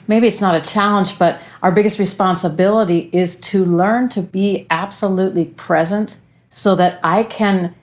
maybe 0.07 0.27
it's 0.27 0.41
not 0.41 0.55
a 0.55 0.61
challenge, 0.61 1.17
but 1.17 1.41
our 1.63 1.71
biggest 1.71 1.99
responsibility 1.99 3.09
is 3.13 3.39
to 3.39 3.65
learn 3.65 4.09
to 4.09 4.21
be 4.21 4.67
absolutely 4.69 5.45
present 5.45 6.17
so 6.49 6.75
that 6.75 6.99
I 7.03 7.23
can 7.23 7.73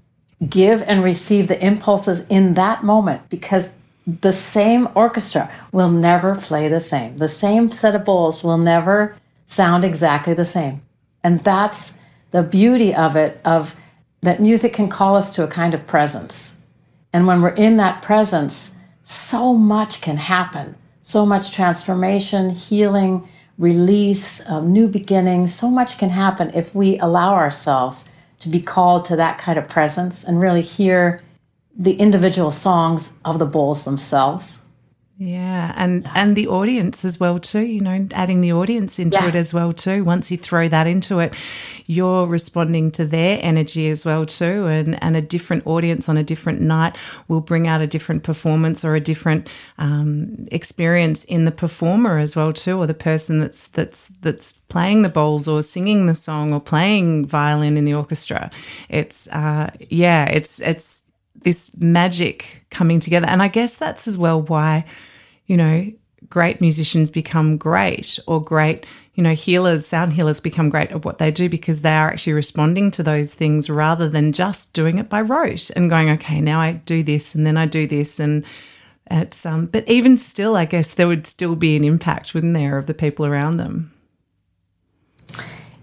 give 0.49 0.83
and 0.83 1.03
receive 1.03 1.49
the 1.49 1.65
impulses 1.65 2.27
in 2.29 2.55
that 2.55 2.85
moment 2.85 3.29
because 3.29 3.73
the 4.21 4.33
same 4.33 4.89
orchestra 4.95 5.51
will 5.73 5.91
never 5.91 6.37
play 6.37 6.69
the 6.69 6.81
same. 6.81 7.17
The 7.17 7.29
same 7.29 7.71
set 7.71 7.95
of 7.95 8.05
bowls 8.05 8.43
will 8.43 8.59
never 8.59 9.15
sound 9.47 9.85
exactly 9.85 10.35
the 10.35 10.45
same. 10.45 10.81
And 11.25 11.43
that's 11.45 11.99
the 12.31 12.43
beauty 12.43 12.95
of 12.95 13.17
it 13.17 13.41
of 13.45 13.75
that 14.21 14.41
music 14.41 14.73
can 14.73 14.89
call 14.89 15.17
us 15.17 15.35
to 15.35 15.45
a 15.45 15.49
kind 15.49 15.75
of 15.75 15.87
presence. 15.87 16.55
And 17.13 17.27
when 17.27 17.43
we're 17.43 17.51
in 17.51 17.77
that 17.79 18.03
presence, 18.03 18.75
so 19.05 19.55
much 19.55 20.01
can 20.01 20.17
happen 20.17 20.75
so 21.09 21.25
much 21.25 21.53
transformation, 21.53 22.51
healing, 22.51 23.27
release, 23.57 24.47
um, 24.47 24.71
new 24.71 24.87
beginnings. 24.87 25.55
So 25.55 25.71
much 25.71 25.97
can 25.97 26.11
happen 26.11 26.51
if 26.55 26.75
we 26.75 26.99
allow 26.99 27.33
ourselves 27.33 28.11
to 28.41 28.51
be 28.51 28.61
called 28.61 29.07
to 29.07 29.17
that 29.17 29.39
kind 29.39 29.59
of 29.59 29.67
presence 29.69 30.23
and 30.23 30.39
really 30.39 30.61
hear 30.61 31.23
the 31.79 31.95
individual 31.95 32.51
songs 32.51 33.15
of 33.25 33.39
the 33.39 33.47
bowls 33.47 33.85
themselves. 33.85 34.59
Yeah, 35.21 35.75
and 35.77 36.09
and 36.15 36.37
the 36.37 36.47
audience 36.47 37.05
as 37.05 37.19
well 37.19 37.41
too. 37.41 37.67
You 37.67 37.81
know, 37.81 38.07
adding 38.13 38.41
the 38.41 38.53
audience 38.53 39.01
into 39.01 39.19
yeah. 39.19 39.27
it 39.27 39.35
as 39.35 39.53
well 39.53 39.73
too. 39.73 40.05
Once 40.05 40.31
you 40.31 40.37
throw 40.39 40.69
that 40.69 40.87
into 40.87 41.19
it, 41.19 41.35
you're 41.87 42.25
responding 42.25 42.93
to 42.93 43.05
their 43.05 43.41
energy 43.43 43.89
as 43.89 44.05
well 44.05 44.27
too. 44.27 44.69
And 44.69 45.03
and 45.03 45.17
a 45.17 45.21
different 45.21 45.67
audience 45.67 46.09
on 46.09 46.17
a 46.17 46.23
different 46.23 46.61
night 46.61 46.95
will 47.27 47.41
bring 47.41 47.67
out 47.67 47.81
a 47.81 47.87
different 47.89 48.23
performance 48.23 48.85
or 48.85 48.95
a 48.95 49.01
different 49.01 49.49
um, 49.79 50.47
experience 50.53 51.25
in 51.25 51.47
the 51.47 51.51
performer 51.51 52.19
as 52.19 52.37
well 52.37 52.53
too, 52.53 52.79
or 52.79 52.87
the 52.87 52.95
person 52.95 53.41
that's 53.41 53.67
that's 53.67 54.13
that's 54.21 54.53
playing 54.69 55.03
the 55.03 55.09
bowls 55.09 55.49
or 55.49 55.65
singing 55.65 56.07
the 56.07 56.15
song 56.15 56.53
or 56.53 56.61
playing 56.61 57.27
violin 57.27 57.77
in 57.77 57.85
the 57.87 57.95
orchestra. 57.95 58.53
It's 58.89 59.27
uh, 59.29 59.73
yeah, 59.91 60.27
it's 60.27 60.61
it's 60.61 61.03
this 61.43 61.71
magic 61.77 62.65
coming 62.71 63.01
together. 63.01 63.27
And 63.27 63.43
I 63.43 63.49
guess 63.49 63.75
that's 63.75 64.09
as 64.09 64.19
well 64.19 64.43
why, 64.43 64.85
you 65.49 65.57
know, 65.57 65.91
great 66.31 66.61
musicians 66.61 67.11
become 67.11 67.57
great 67.57 68.19
or 68.29 68.43
great, 68.43 68.87
you 69.15 69.23
know, 69.23 69.35
healers, 69.35 69.87
sound 69.87 70.13
healers 70.13 70.39
become 70.39 70.69
great 70.69 70.91
at 70.93 71.05
what 71.05 71.19
they 71.19 71.31
do 71.31 71.49
because 71.49 71.81
they 71.81 71.95
are 71.95 72.11
actually 72.11 72.35
responding 72.35 72.91
to 72.93 73.03
those 73.03 73.35
things 73.35 73.69
rather 73.69 74.09
than 74.09 74.33
just 74.33 74.75
doing 74.75 74.99
it 74.99 75.09
by 75.09 75.21
rote 75.21 75.71
and 75.71 75.91
going, 75.91 76.11
okay, 76.11 76.41
now 76.41 76.61
I 76.61 76.73
do 76.73 77.03
this 77.03 77.35
and 77.35 77.45
then 77.45 77.57
I 77.57 77.67
do 77.67 77.87
this 77.87 78.21
and 78.21 78.45
it's 79.11 79.47
um 79.47 79.65
but 79.65 79.89
even 79.89 80.19
still 80.19 80.55
I 80.55 80.67
guess 80.67 80.93
there 80.93 81.09
would 81.09 81.27
still 81.27 81.57
be 81.57 81.75
an 81.75 81.83
impact, 81.83 82.35
wouldn't 82.35 82.55
there, 82.55 82.77
of 82.77 82.87
the 82.87 82.95
people 82.95 83.25
around 83.25 83.57
them. 83.57 83.93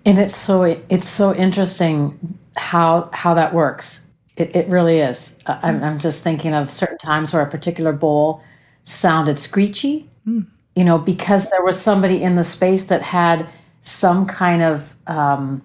And 0.06 0.20
it's 0.20 0.36
so 0.36 0.64
it's 0.64 1.10
so 1.10 1.34
interesting 1.34 2.38
how 2.56 3.10
how 3.12 3.34
that 3.34 3.54
works 3.54 4.06
it, 4.38 4.56
it 4.56 4.68
really 4.68 5.00
is. 5.00 5.36
I'm, 5.48 5.84
I'm 5.84 6.00
just 6.00 6.22
thinking 6.22 6.54
of 6.54 6.70
certain 6.70 6.98
times 6.98 7.34
where 7.34 7.42
a 7.42 7.50
particular 7.50 7.94
bowl 7.94 8.44
sounded 8.86 9.38
screechy, 9.38 10.10
mm. 10.26 10.48
you 10.76 10.84
know, 10.84 10.98
because 10.98 11.50
there 11.50 11.64
was 11.64 11.80
somebody 11.80 12.24
in 12.24 12.38
the 12.38 12.44
space 12.44 12.86
that 12.86 13.02
had 13.02 13.48
some 13.82 14.26
kind 14.26 14.64
of 14.64 14.96
um, 15.08 15.62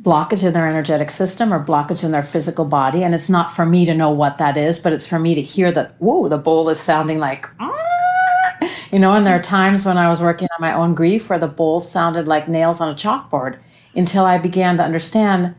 blockage 0.00 0.44
in 0.44 0.52
their 0.52 0.68
energetic 0.68 1.10
system 1.10 1.52
or 1.52 1.62
blockage 1.62 2.04
in 2.04 2.12
their 2.12 2.22
physical 2.22 2.64
body. 2.64 3.02
And 3.02 3.14
it's 3.14 3.28
not 3.28 3.50
for 3.54 3.66
me 3.66 3.84
to 3.84 3.94
know 3.94 4.10
what 4.10 4.38
that 4.38 4.56
is, 4.56 4.78
but 4.78 4.92
it's 4.92 5.06
for 5.06 5.18
me 5.18 5.34
to 5.34 5.42
hear 5.42 5.72
that, 5.72 5.96
whoa, 5.98 6.28
the 6.28 6.38
bowl 6.38 6.68
is 6.68 6.78
sounding 6.78 7.18
like, 7.18 7.46
you 8.92 8.98
know, 8.98 9.12
and 9.12 9.26
there 9.26 9.36
are 9.36 9.42
times 9.42 9.84
when 9.84 9.98
I 9.98 10.08
was 10.08 10.20
working 10.20 10.48
on 10.56 10.60
my 10.60 10.72
own 10.72 10.94
grief 10.94 11.28
where 11.28 11.38
the 11.38 11.48
bowl 11.48 11.80
sounded 11.80 12.28
like 12.28 12.48
nails 12.48 12.80
on 12.80 12.90
a 12.90 12.94
chalkboard 12.94 13.58
until 13.94 14.24
I 14.24 14.38
began 14.38 14.76
to 14.76 14.84
understand, 14.84 15.54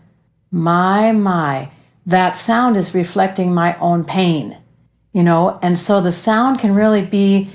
my, 0.52 1.12
my, 1.12 1.70
that 2.06 2.36
sound 2.36 2.78
is 2.78 2.96
reflecting 2.96 3.54
my 3.54 3.78
own 3.80 4.04
pain, 4.04 4.58
you 5.14 5.24
know? 5.24 5.60
And 5.62 5.78
so 5.78 6.02
the 6.02 6.12
sound 6.12 6.60
can 6.60 6.74
really 6.74 7.06
be, 7.06 7.50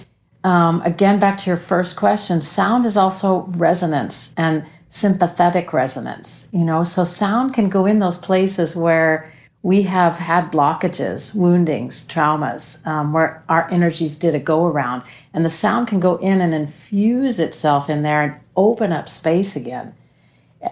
um, 0.45 0.83
again, 0.83 1.19
back 1.19 1.39
to 1.39 1.51
your 1.51 1.57
first 1.57 1.97
question, 1.97 2.41
sound 2.41 2.85
is 2.85 2.97
also 2.97 3.43
resonance 3.57 4.35
and 4.37 4.65
sympathetic 4.91 5.73
resonance, 5.73 6.49
you 6.53 6.65
know? 6.65 6.85
So 6.85 7.05
sound 7.05 7.55
can 7.55 7.69
go 7.69 7.87
in 7.87 7.99
those 7.99 8.19
places 8.19 8.77
where 8.77 9.31
we 9.65 9.81
have 9.83 10.19
had 10.19 10.53
blockages, 10.53 11.35
woundings, 11.35 12.07
traumas, 12.07 12.87
um, 12.87 13.15
where 13.15 13.43
our 13.49 13.67
energies 13.71 14.15
did 14.15 14.35
a 14.35 14.39
go 14.39 14.67
around. 14.67 15.03
And 15.33 15.45
the 15.45 15.51
sound 15.51 15.89
can 15.89 16.01
go 16.01 16.17
in 16.17 16.43
and 16.43 16.53
infuse 16.53 17.39
itself 17.39 17.89
in 17.89 18.03
there 18.03 18.23
and 18.23 18.35
open 18.57 18.93
up 18.93 19.09
space 19.09 19.57
again. 19.57 19.95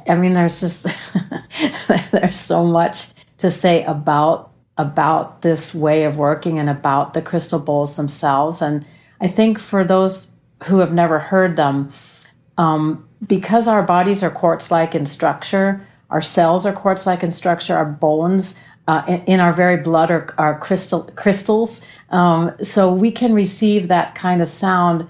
I 0.08 0.14
mean, 0.14 0.34
there's 0.34 0.60
just, 0.60 0.86
there's 2.12 2.38
so 2.38 2.64
much 2.64 3.08
to 3.38 3.50
say 3.50 3.82
about 3.84 4.51
about 4.78 5.42
this 5.42 5.74
way 5.74 6.04
of 6.04 6.16
working 6.16 6.58
and 6.58 6.70
about 6.70 7.12
the 7.12 7.22
crystal 7.22 7.58
bowls 7.58 7.96
themselves. 7.96 8.62
And 8.62 8.84
I 9.20 9.28
think 9.28 9.58
for 9.58 9.84
those 9.84 10.28
who 10.64 10.78
have 10.78 10.92
never 10.92 11.18
heard 11.18 11.56
them, 11.56 11.90
um, 12.58 13.06
because 13.26 13.68
our 13.68 13.82
bodies 13.82 14.22
are 14.22 14.30
quartz 14.30 14.70
like 14.70 14.94
in 14.94 15.06
structure, 15.06 15.86
Our 16.12 16.20
cells 16.20 16.66
are 16.66 16.74
quartz 16.74 17.06
like 17.06 17.22
in 17.24 17.30
structure. 17.30 17.74
Our 17.74 17.86
bones 17.86 18.60
uh, 18.86 19.02
in, 19.08 19.24
in, 19.24 19.40
our 19.40 19.52
very 19.52 19.78
blood 19.78 20.10
are, 20.10 20.34
are 20.36 20.58
crystal, 20.58 21.04
crystals. 21.16 21.80
Um, 22.10 22.52
so 22.62 22.92
we 22.92 23.10
can 23.10 23.32
receive 23.32 23.88
that 23.88 24.14
kind 24.14 24.42
of 24.42 24.48
sound 24.50 25.08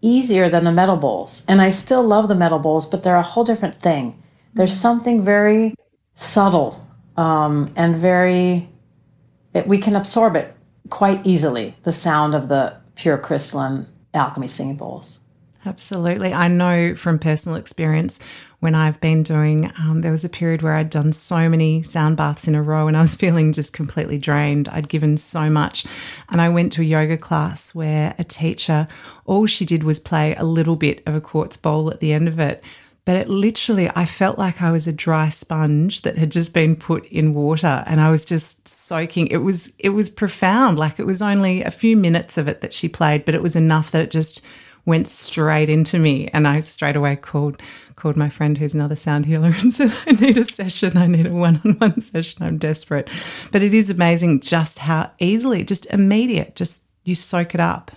easier 0.00 0.48
than 0.48 0.64
the 0.64 0.72
metal 0.72 0.96
bowls. 0.96 1.42
And 1.48 1.60
I 1.60 1.70
still 1.70 2.02
love 2.02 2.28
the 2.28 2.34
metal 2.34 2.58
bowls, 2.58 2.86
but 2.86 3.02
they're 3.02 3.16
a 3.16 3.22
whole 3.22 3.44
different 3.44 3.80
thing. 3.82 4.20
There's 4.54 4.72
mm-hmm. 4.72 4.80
something 4.80 5.22
very 5.22 5.74
subtle 6.14 6.82
um, 7.18 7.70
and 7.76 7.94
very, 7.96 8.68
it, 9.58 9.66
we 9.68 9.78
can 9.78 9.94
absorb 9.94 10.36
it 10.36 10.54
quite 10.90 11.26
easily, 11.26 11.76
the 11.82 11.92
sound 11.92 12.34
of 12.34 12.48
the 12.48 12.76
pure 12.94 13.18
crystalline 13.18 13.86
alchemy 14.14 14.48
singing 14.48 14.76
bowls. 14.76 15.20
Absolutely. 15.66 16.32
I 16.32 16.48
know 16.48 16.94
from 16.94 17.18
personal 17.18 17.58
experience 17.58 18.20
when 18.60 18.74
I've 18.74 19.00
been 19.00 19.22
doing, 19.22 19.70
um, 19.78 20.00
there 20.00 20.10
was 20.10 20.24
a 20.24 20.28
period 20.28 20.62
where 20.62 20.74
I'd 20.74 20.90
done 20.90 21.12
so 21.12 21.48
many 21.48 21.82
sound 21.82 22.16
baths 22.16 22.48
in 22.48 22.54
a 22.54 22.62
row 22.62 22.88
and 22.88 22.96
I 22.96 23.00
was 23.00 23.14
feeling 23.22 23.52
just 23.52 23.72
completely 23.72 24.18
drained. 24.18 24.68
I'd 24.68 24.88
given 24.88 25.16
so 25.16 25.48
much. 25.48 25.86
And 26.28 26.40
I 26.40 26.48
went 26.48 26.72
to 26.72 26.82
a 26.82 26.84
yoga 26.84 27.16
class 27.16 27.74
where 27.74 28.14
a 28.18 28.24
teacher, 28.24 28.88
all 29.26 29.46
she 29.46 29.64
did 29.64 29.84
was 29.84 30.00
play 30.00 30.34
a 30.34 30.44
little 30.44 30.76
bit 30.76 31.02
of 31.06 31.14
a 31.14 31.20
quartz 31.20 31.56
bowl 31.56 31.90
at 31.90 32.00
the 32.00 32.12
end 32.12 32.28
of 32.28 32.38
it. 32.40 32.64
But 33.08 33.16
it 33.16 33.30
literally, 33.30 33.90
I 33.96 34.04
felt 34.04 34.36
like 34.36 34.60
I 34.60 34.70
was 34.70 34.86
a 34.86 34.92
dry 34.92 35.30
sponge 35.30 36.02
that 36.02 36.18
had 36.18 36.30
just 36.30 36.52
been 36.52 36.76
put 36.76 37.06
in 37.06 37.32
water 37.32 37.82
and 37.86 38.02
I 38.02 38.10
was 38.10 38.22
just 38.22 38.68
soaking. 38.68 39.28
It 39.28 39.38
was, 39.38 39.74
it 39.78 39.88
was 39.88 40.10
profound. 40.10 40.78
Like 40.78 40.98
it 41.00 41.06
was 41.06 41.22
only 41.22 41.62
a 41.62 41.70
few 41.70 41.96
minutes 41.96 42.36
of 42.36 42.48
it 42.48 42.60
that 42.60 42.74
she 42.74 42.86
played, 42.86 43.24
but 43.24 43.34
it 43.34 43.40
was 43.40 43.56
enough 43.56 43.92
that 43.92 44.02
it 44.02 44.10
just 44.10 44.42
went 44.84 45.08
straight 45.08 45.70
into 45.70 45.98
me. 45.98 46.28
And 46.34 46.46
I 46.46 46.60
straight 46.60 46.96
away 46.96 47.16
called 47.16 47.62
called 47.96 48.18
my 48.18 48.28
friend 48.28 48.58
who's 48.58 48.74
another 48.74 48.94
sound 48.94 49.24
healer 49.24 49.54
and 49.58 49.72
said, 49.72 49.90
I 50.06 50.10
need 50.12 50.36
a 50.36 50.44
session. 50.44 50.98
I 50.98 51.06
need 51.06 51.24
a 51.24 51.32
one 51.32 51.62
on 51.64 51.78
one 51.78 52.02
session. 52.02 52.42
I'm 52.42 52.58
desperate. 52.58 53.08
But 53.50 53.62
it 53.62 53.72
is 53.72 53.88
amazing 53.88 54.40
just 54.40 54.80
how 54.80 55.12
easily, 55.18 55.64
just 55.64 55.86
immediate, 55.86 56.56
just 56.56 56.90
you 57.04 57.14
soak 57.14 57.54
it 57.54 57.60
up. 57.60 57.90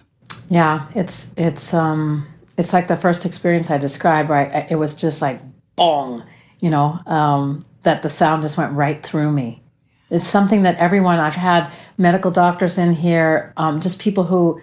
Yeah, 0.48 0.88
it's 0.96 1.28
it's 1.36 1.74
um 1.74 2.31
it's 2.58 2.74
like 2.74 2.88
the 2.88 2.98
first 2.98 3.26
experience 3.26 3.72
I 3.72 3.78
described, 3.78 4.30
right? 4.30 4.68
It 4.70 4.76
was 4.76 4.96
just 4.96 5.22
like 5.22 5.42
bong, 5.76 6.24
you 6.60 6.70
know, 6.70 7.00
um, 7.06 7.66
that 7.84 8.04
the 8.04 8.10
sound 8.10 8.44
just 8.44 8.58
went 8.58 8.74
right 8.74 9.02
through 9.04 9.32
me. 9.32 9.62
It's 10.10 10.28
something 10.28 10.64
that 10.64 10.76
everyone 10.78 11.20
I've 11.20 11.36
had 11.36 11.72
medical 11.98 12.32
doctors 12.32 12.78
in 12.78 12.94
here, 12.94 13.54
um, 13.58 13.80
just 13.80 14.00
people 14.00 14.26
who 14.26 14.62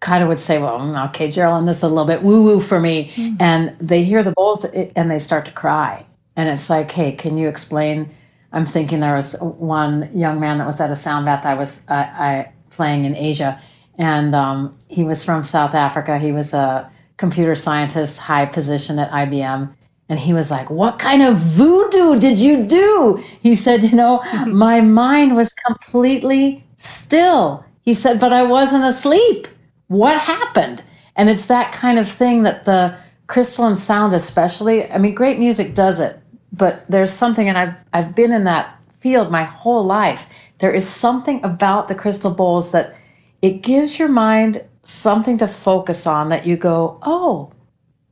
kind 0.00 0.22
of 0.22 0.28
would 0.28 0.40
say, 0.40 0.58
well, 0.58 0.78
mm, 0.78 1.08
okay, 1.08 1.28
Jeralyn, 1.28 1.66
this 1.66 1.78
is 1.78 1.82
a 1.82 1.88
little 1.88 2.06
bit 2.06 2.22
woo 2.22 2.44
woo 2.44 2.60
for 2.60 2.80
me. 2.80 3.10
Mm-hmm. 3.14 3.36
And 3.40 3.76
they 3.80 4.02
hear 4.02 4.22
the 4.22 4.32
bowls 4.32 4.64
and 4.64 5.10
they 5.10 5.18
start 5.18 5.44
to 5.46 5.52
cry. 5.52 6.06
And 6.36 6.48
it's 6.48 6.70
like, 6.70 6.90
hey, 6.90 7.12
can 7.12 7.36
you 7.38 7.48
explain? 7.48 8.10
I'm 8.52 8.66
thinking 8.66 9.00
there 9.00 9.16
was 9.16 9.34
one 9.40 10.08
young 10.14 10.40
man 10.40 10.58
that 10.58 10.66
was 10.66 10.80
at 10.80 10.90
a 10.90 10.96
sound 10.96 11.26
bath 11.26 11.44
I 11.44 11.54
was 11.54 11.82
uh, 11.88 11.94
I 11.94 12.52
playing 12.70 13.04
in 13.04 13.16
Asia, 13.16 13.60
and 13.98 14.34
um, 14.34 14.78
he 14.88 15.02
was 15.02 15.24
from 15.24 15.42
South 15.42 15.74
Africa. 15.74 16.18
He 16.18 16.32
was 16.32 16.54
a 16.54 16.90
computer 17.16 17.54
scientist, 17.54 18.18
high 18.18 18.46
position 18.46 18.98
at 18.98 19.10
IBM. 19.10 19.72
And 20.08 20.18
he 20.18 20.32
was 20.32 20.50
like, 20.50 20.70
What 20.70 20.98
kind 20.98 21.22
of 21.22 21.36
voodoo 21.36 22.18
did 22.18 22.38
you 22.38 22.64
do? 22.64 23.22
He 23.40 23.56
said, 23.56 23.82
You 23.82 23.96
know, 23.96 24.22
my 24.46 24.80
mind 24.80 25.34
was 25.34 25.52
completely 25.52 26.64
still. 26.76 27.64
He 27.82 27.94
said, 27.94 28.20
But 28.20 28.32
I 28.32 28.42
wasn't 28.42 28.84
asleep 28.84 29.48
what 29.88 30.18
happened? 30.20 30.82
And 31.16 31.30
it's 31.30 31.46
that 31.46 31.72
kind 31.72 31.98
of 31.98 32.08
thing 32.08 32.42
that 32.42 32.64
the 32.64 32.96
crystalline 33.26 33.76
sound, 33.76 34.14
especially, 34.14 34.90
I 34.90 34.98
mean, 34.98 35.14
great 35.14 35.38
music 35.38 35.74
does 35.74 36.00
it, 36.00 36.20
but 36.52 36.84
there's 36.88 37.12
something, 37.12 37.48
and 37.48 37.56
I've, 37.56 37.74
I've 37.92 38.14
been 38.14 38.32
in 38.32 38.44
that 38.44 38.78
field 39.00 39.30
my 39.30 39.44
whole 39.44 39.84
life. 39.84 40.26
There 40.58 40.72
is 40.72 40.88
something 40.88 41.42
about 41.44 41.88
the 41.88 41.94
crystal 41.94 42.30
bowls 42.30 42.72
that 42.72 42.96
it 43.42 43.62
gives 43.62 43.98
your 43.98 44.08
mind 44.08 44.64
something 44.86 45.38
to 45.38 45.48
focus 45.48 46.06
on 46.06 46.28
that 46.28 46.46
you 46.46 46.56
go, 46.56 46.98
oh, 47.02 47.52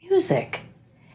music. 0.02 0.60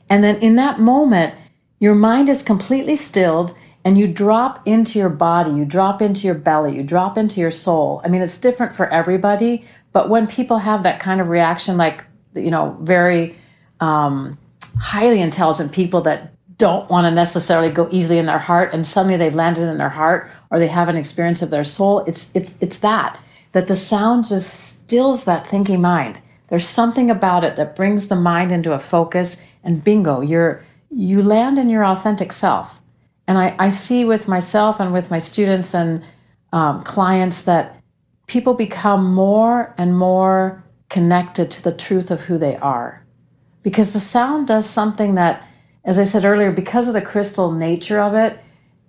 And 0.10 0.24
then 0.24 0.38
in 0.38 0.56
that 0.56 0.80
moment, 0.80 1.36
your 1.80 1.96
mind 1.96 2.30
is 2.30 2.44
completely 2.44 2.96
stilled 2.96 3.56
and 3.86 3.98
you 3.98 4.08
drop 4.08 4.66
into 4.68 5.00
your 5.00 5.10
body, 5.10 5.52
you 5.52 5.66
drop 5.66 6.02
into 6.02 6.28
your 6.28 6.36
belly, 6.36 6.76
you 6.76 6.84
drop 6.84 7.18
into 7.18 7.40
your 7.40 7.52
soul. 7.52 8.02
I 8.04 8.10
mean, 8.10 8.22
it's 8.22 8.38
different 8.38 8.76
for 8.76 8.88
everybody, 8.88 9.66
but 9.94 10.10
when 10.10 10.28
people 10.28 10.58
have 10.58 10.84
that 10.84 11.00
kind 11.00 11.22
of 11.22 11.30
reaction, 11.30 11.78
like, 11.78 12.04
you 12.36 12.52
know, 12.52 12.78
very 12.82 13.36
um, 13.80 14.38
highly 14.78 15.22
intelligent 15.22 15.72
people 15.72 16.02
that 16.02 16.34
don't 16.58 16.90
want 16.90 17.06
to 17.06 17.12
necessarily 17.12 17.72
go 17.72 17.88
easily 17.90 18.18
in 18.18 18.26
their 18.26 18.38
heart 18.38 18.74
and 18.74 18.86
suddenly 18.86 19.16
they've 19.16 19.34
landed 19.34 19.70
in 19.70 19.78
their 19.78 19.90
heart 19.90 20.30
or 20.52 20.60
they 20.60 20.68
have 20.68 20.90
an 20.90 20.98
experience 20.98 21.42
of 21.42 21.50
their 21.50 21.64
soul, 21.64 22.00
it's, 22.06 22.30
it's, 22.34 22.58
it's 22.60 22.80
that, 22.80 23.18
that 23.52 23.68
the 23.68 23.76
sound 23.76 24.28
just 24.28 24.54
stills 24.54 25.26
that 25.26 25.48
thinking 25.48 25.82
mind. 25.82 26.20
There's 26.48 26.68
something 26.68 27.12
about 27.12 27.44
it 27.44 27.56
that 27.56 27.76
brings 27.76 28.08
the 28.08 28.16
mind 28.16 28.52
into 28.52 28.74
a 28.74 28.80
focus 28.80 29.42
and 29.64 29.84
bingo, 29.84 30.22
you're, 30.22 30.64
you 30.90 31.22
land 31.22 31.60
in 31.60 31.70
your 31.70 31.86
authentic 31.86 32.32
self. 32.32 32.80
And 33.28 33.38
I, 33.38 33.56
I 33.60 33.70
see 33.70 34.06
with 34.06 34.28
myself 34.28 34.80
and 34.80 34.92
with 34.92 35.12
my 35.12 35.20
students 35.20 35.76
and 35.76 36.04
um, 36.52 36.84
clients 36.84 37.44
that 37.44 37.80
people 38.28 38.54
become 38.54 39.14
more 39.14 39.74
and 39.78 39.98
more 39.98 40.64
connected 40.90 41.52
to 41.52 41.64
the 41.64 41.72
truth 41.72 42.10
of 42.10 42.22
who 42.22 42.38
they 42.38 42.56
are. 42.58 43.06
Because 43.62 43.94
the 43.94 44.00
sound 44.00 44.48
does 44.48 44.68
something 44.68 45.16
that, 45.16 45.44
as 45.86 46.00
I 46.00 46.06
said 46.06 46.26
earlier, 46.26 46.52
because 46.52 46.88
of 46.88 46.94
the 46.94 47.02
crystal 47.02 47.52
nature 47.52 48.00
of 48.00 48.16
it, 48.16 48.40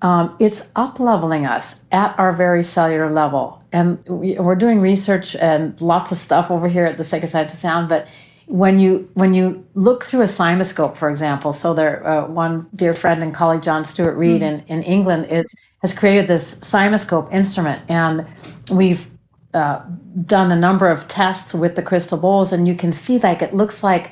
um, 0.03 0.35
it's 0.39 0.71
up 0.77 0.99
leveling 0.99 1.47
us 1.47 1.85
at 1.93 2.19
our 2.19 2.33
very 2.33 2.63
cellular 2.63 3.11
level. 3.11 3.63
And 3.73 4.03
we, 4.07 4.37
are 4.39 4.57
doing 4.57 4.81
research 4.81 5.37
and 5.37 5.79
lots 5.81 6.11
of 6.11 6.19
stuff 6.19 6.51
over 6.51 6.69
here 6.69 6.87
at 6.87 6.97
the 6.97 7.05
Sacred 7.05 7.31
Science 7.31 7.53
of 7.53 7.59
Sound. 7.59 7.89
But 7.89 8.09
when 8.47 8.81
you 8.81 9.09
when 9.15 9.33
you 9.33 9.65
look 9.75 10.05
through 10.05 10.23
a 10.23 10.25
CymaScope, 10.25 10.97
for 10.97 11.09
example, 11.09 11.53
so 11.53 11.73
there 11.73 12.07
uh, 12.07 12.27
one 12.27 12.67
dear 12.75 12.95
friend 12.95 13.23
and 13.23 13.33
colleague 13.33 13.63
John 13.63 13.85
Stuart 13.85 14.17
Reid 14.17 14.43
mm-hmm. 14.43 14.71
in, 14.73 14.79
in 14.79 14.83
England 14.83 15.27
is 15.31 15.55
has 15.83 15.95
created 15.95 16.27
this 16.27 16.59
CymaScope 16.61 17.33
instrument, 17.33 17.83
and 17.89 18.27
we've 18.71 19.09
uh, 19.55 19.83
done 20.27 20.51
a 20.51 20.57
number 20.57 20.89
of 20.89 21.07
tests 21.09 21.55
with 21.55 21.77
the 21.77 21.83
crystal 21.83 22.19
bowls, 22.19 22.53
and 22.53 22.67
you 22.67 22.75
can 22.75 22.91
see 22.91 23.19
like 23.19 23.41
it 23.41 23.55
looks 23.55 23.85
like 23.85 24.11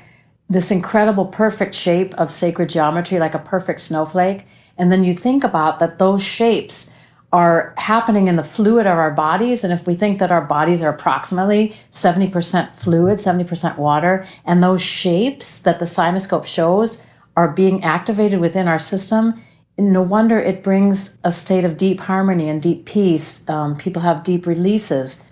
this 0.48 0.70
incredible 0.70 1.26
perfect 1.26 1.74
shape 1.74 2.14
of 2.14 2.30
sacred 2.30 2.68
geometry, 2.68 3.18
like 3.18 3.34
a 3.34 3.38
perfect 3.40 3.80
snowflake. 3.80 4.46
And 4.78 4.90
then 4.92 5.04
you 5.04 5.12
think 5.12 5.44
about 5.44 5.78
that 5.80 5.98
those 5.98 6.22
shapes 6.22 6.92
are 7.32 7.74
happening 7.76 8.28
in 8.28 8.36
the 8.36 8.44
fluid 8.44 8.86
of 8.86 8.96
our 8.96 9.10
bodies. 9.10 9.62
And 9.62 9.72
if 9.72 9.86
we 9.86 9.94
think 9.94 10.18
that 10.18 10.32
our 10.32 10.40
bodies 10.40 10.80
are 10.80 10.88
approximately 10.88 11.76
70% 11.92 12.72
fluid, 12.72 13.18
70% 13.18 13.76
water, 13.76 14.26
and 14.46 14.62
those 14.62 14.80
shapes 14.80 15.58
that 15.60 15.78
the 15.78 15.84
CymaScope 15.84 16.46
shows 16.46 17.04
are 17.36 17.48
being 17.48 17.84
activated 17.84 18.40
within 18.40 18.66
our 18.66 18.78
system, 18.78 19.42
no 19.76 20.00
wonder 20.00 20.40
it 20.40 20.62
brings 20.62 21.18
a 21.24 21.30
state 21.30 21.64
of 21.64 21.76
deep 21.76 22.00
harmony 22.00 22.48
and 22.48 22.62
deep 22.62 22.86
peace. 22.86 23.46
Um, 23.48 23.76
people 23.76 24.00
have 24.00 24.24
deep 24.24 24.46
releases 24.46 25.22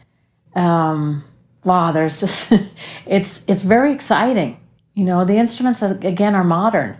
um, 0.56 1.22
wow, 1.64 1.92
there's 1.92 2.18
just 2.18 2.52
it's 3.06 3.44
it's 3.46 3.62
very 3.62 3.92
exciting. 3.92 4.58
You 4.94 5.04
know, 5.04 5.24
the 5.24 5.36
instruments 5.36 5.82
again 5.82 6.34
are 6.34 6.42
modern. 6.42 6.98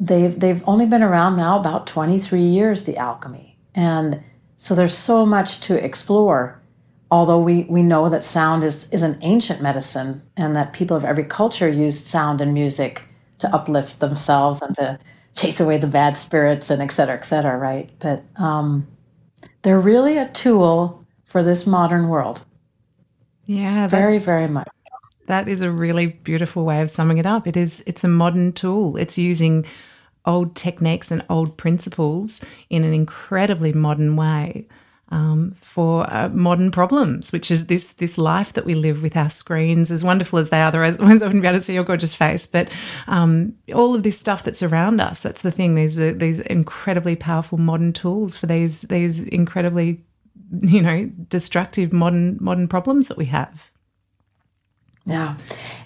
They've 0.00 0.38
they've 0.38 0.62
only 0.66 0.86
been 0.86 1.02
around 1.02 1.36
now 1.36 1.60
about 1.60 1.86
23 1.86 2.42
years. 2.42 2.84
The 2.84 2.96
alchemy, 2.96 3.58
and 3.74 4.22
so 4.56 4.74
there's 4.74 4.96
so 4.96 5.24
much 5.24 5.60
to 5.60 5.82
explore. 5.82 6.60
Although 7.12 7.40
we, 7.40 7.64
we 7.64 7.82
know 7.82 8.08
that 8.08 8.24
sound 8.24 8.62
is, 8.62 8.88
is 8.92 9.02
an 9.02 9.18
ancient 9.22 9.60
medicine 9.60 10.22
and 10.36 10.54
that 10.54 10.72
people 10.72 10.96
of 10.96 11.04
every 11.04 11.24
culture 11.24 11.68
used 11.68 12.06
sound 12.06 12.40
and 12.40 12.54
music 12.54 13.02
to 13.40 13.52
uplift 13.52 13.98
themselves 13.98 14.62
and 14.62 14.76
to 14.76 14.96
chase 15.34 15.58
away 15.58 15.78
the 15.78 15.88
bad 15.88 16.16
spirits 16.16 16.70
and 16.70 16.80
et 16.80 16.92
cetera, 16.92 17.16
et 17.16 17.22
cetera, 17.22 17.56
right? 17.56 17.90
But 17.98 18.22
um, 18.36 18.86
they're 19.62 19.80
really 19.80 20.18
a 20.18 20.28
tool 20.28 21.04
for 21.24 21.42
this 21.42 21.66
modern 21.66 22.08
world. 22.08 22.42
Yeah, 23.46 23.88
very, 23.88 24.18
very 24.18 24.46
much. 24.46 24.68
That 25.26 25.48
is 25.48 25.62
a 25.62 25.70
really 25.70 26.06
beautiful 26.06 26.64
way 26.64 26.80
of 26.80 26.90
summing 26.90 27.18
it 27.18 27.26
up. 27.26 27.46
It 27.46 27.56
is 27.56 27.82
it's 27.86 28.04
a 28.04 28.08
modern 28.08 28.52
tool. 28.52 28.96
It's 28.96 29.16
using 29.16 29.64
old 30.30 30.54
techniques 30.54 31.10
and 31.10 31.24
old 31.28 31.56
principles 31.56 32.40
in 32.68 32.84
an 32.84 32.92
incredibly 32.92 33.72
modern 33.72 34.16
way 34.16 34.68
um, 35.10 35.56
for 35.60 36.10
uh, 36.12 36.28
modern 36.28 36.70
problems, 36.70 37.32
which 37.32 37.50
is 37.50 37.66
this 37.66 37.94
this 37.94 38.16
life 38.16 38.52
that 38.52 38.64
we 38.64 38.74
live 38.74 39.02
with 39.02 39.16
our 39.16 39.28
screens, 39.28 39.90
as 39.90 40.04
wonderful 40.04 40.38
as 40.38 40.50
they 40.50 40.60
are. 40.60 40.66
Otherwise, 40.66 40.98
I 41.22 41.26
wouldn't 41.26 41.42
be 41.42 41.48
able 41.48 41.58
to 41.58 41.62
see 41.62 41.74
your 41.74 41.84
gorgeous 41.84 42.14
face. 42.14 42.46
But 42.46 42.68
um, 43.08 43.54
all 43.74 43.94
of 43.94 44.04
this 44.04 44.18
stuff 44.18 44.44
that's 44.44 44.62
around 44.62 45.00
us, 45.00 45.20
that's 45.20 45.42
the 45.42 45.50
thing. 45.50 45.74
These 45.74 45.98
are 45.98 46.12
these 46.12 46.38
incredibly 46.40 47.16
powerful 47.16 47.58
modern 47.58 47.92
tools 47.92 48.36
for 48.36 48.46
these 48.46 48.82
these 48.82 49.20
incredibly 49.20 50.04
you 50.62 50.82
know 50.82 51.10
destructive 51.28 51.92
modern 51.92 52.38
modern 52.40 52.68
problems 52.68 53.08
that 53.08 53.18
we 53.18 53.26
have 53.26 53.69
yeah 55.10 55.36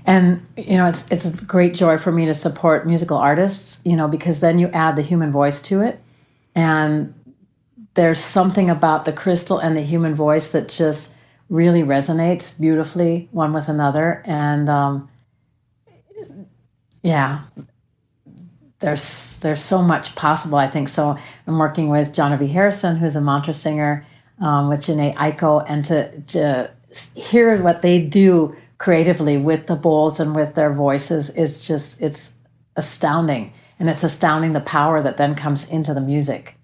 and 0.07 0.45
you 0.57 0.77
know 0.77 0.87
it's 0.87 1.11
it's 1.11 1.27
a 1.27 1.33
great 1.45 1.75
joy 1.75 1.99
for 1.99 2.13
me 2.13 2.27
to 2.27 2.35
support 2.35 2.87
musical 2.87 3.17
artists 3.17 3.81
you 3.85 3.97
know 3.97 4.09
because 4.09 4.41
then 4.41 4.59
you 4.59 4.69
add 4.69 4.97
the 4.97 5.03
human 5.03 5.33
voice 5.33 5.63
to 5.63 5.81
it 5.81 5.99
And 6.55 7.15
there's 7.95 8.21
something 8.21 8.71
about 8.71 9.05
the 9.05 9.13
crystal 9.13 9.59
and 9.59 9.77
the 9.77 9.83
human 9.83 10.15
voice 10.15 10.51
that 10.51 10.69
just 10.69 11.13
really 11.49 11.83
resonates 11.83 12.59
beautifully 12.59 13.29
one 13.33 13.53
with 13.53 13.69
another. 13.69 14.23
And 14.25 14.69
um, 14.69 15.09
yeah, 17.03 17.43
there's 18.81 19.39
there's 19.39 19.63
so 19.63 19.83
much 19.83 20.15
possible. 20.15 20.59
I 20.59 20.69
think 20.69 20.89
so. 20.89 21.17
I'm 21.47 21.59
working 21.59 21.89
with 21.89 22.15
Johnny 22.15 22.47
Harrison, 22.47 22.97
who's 22.97 23.17
a 23.17 23.21
mantra 23.21 23.55
singer, 23.55 24.07
um, 24.41 24.69
with 24.69 24.81
Jhené 24.81 25.15
Aiko, 25.17 25.65
and 25.69 25.85
to 25.87 26.21
to 26.23 26.71
hear 27.15 27.63
what 27.63 27.83
they 27.83 28.01
do 28.01 28.57
creatively 28.85 29.39
with 29.39 29.67
the 29.67 29.75
bowls 29.75 30.21
and 30.21 30.37
with 30.37 30.55
their 30.55 30.71
voices 30.71 31.31
is 31.31 31.67
just 31.67 32.03
it's 32.03 32.35
astounding, 32.77 33.51
and 33.79 33.89
it's 33.89 34.05
astounding 34.05 34.53
the 34.53 34.61
power 34.61 35.03
that 35.03 35.17
then 35.17 35.35
comes 35.35 35.67
into 35.71 35.95
the 35.95 36.03
music. 36.03 36.55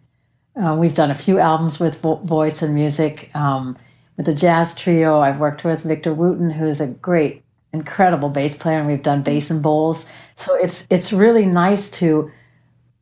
Uh, 0.54 0.76
we've 0.78 0.92
done 0.92 1.10
a 1.10 1.14
few 1.14 1.38
albums 1.38 1.80
with 1.80 1.98
vo- 2.02 2.16
voice 2.16 2.60
and 2.60 2.74
music. 2.74 3.34
Um, 3.34 3.74
with 4.18 4.26
the 4.26 4.34
jazz 4.34 4.74
trio, 4.74 5.20
I've 5.20 5.40
worked 5.40 5.64
with 5.64 5.80
Victor 5.82 6.12
Wooten, 6.12 6.50
who's 6.50 6.78
a 6.82 6.88
great, 6.88 7.42
incredible 7.72 8.28
bass 8.28 8.54
player, 8.54 8.78
and 8.78 8.86
we've 8.86 9.02
done 9.02 9.22
bass 9.22 9.50
and 9.50 9.62
bowls. 9.62 10.06
So 10.34 10.54
it's 10.56 10.86
it's 10.90 11.14
really 11.14 11.46
nice 11.46 11.90
to, 12.00 12.30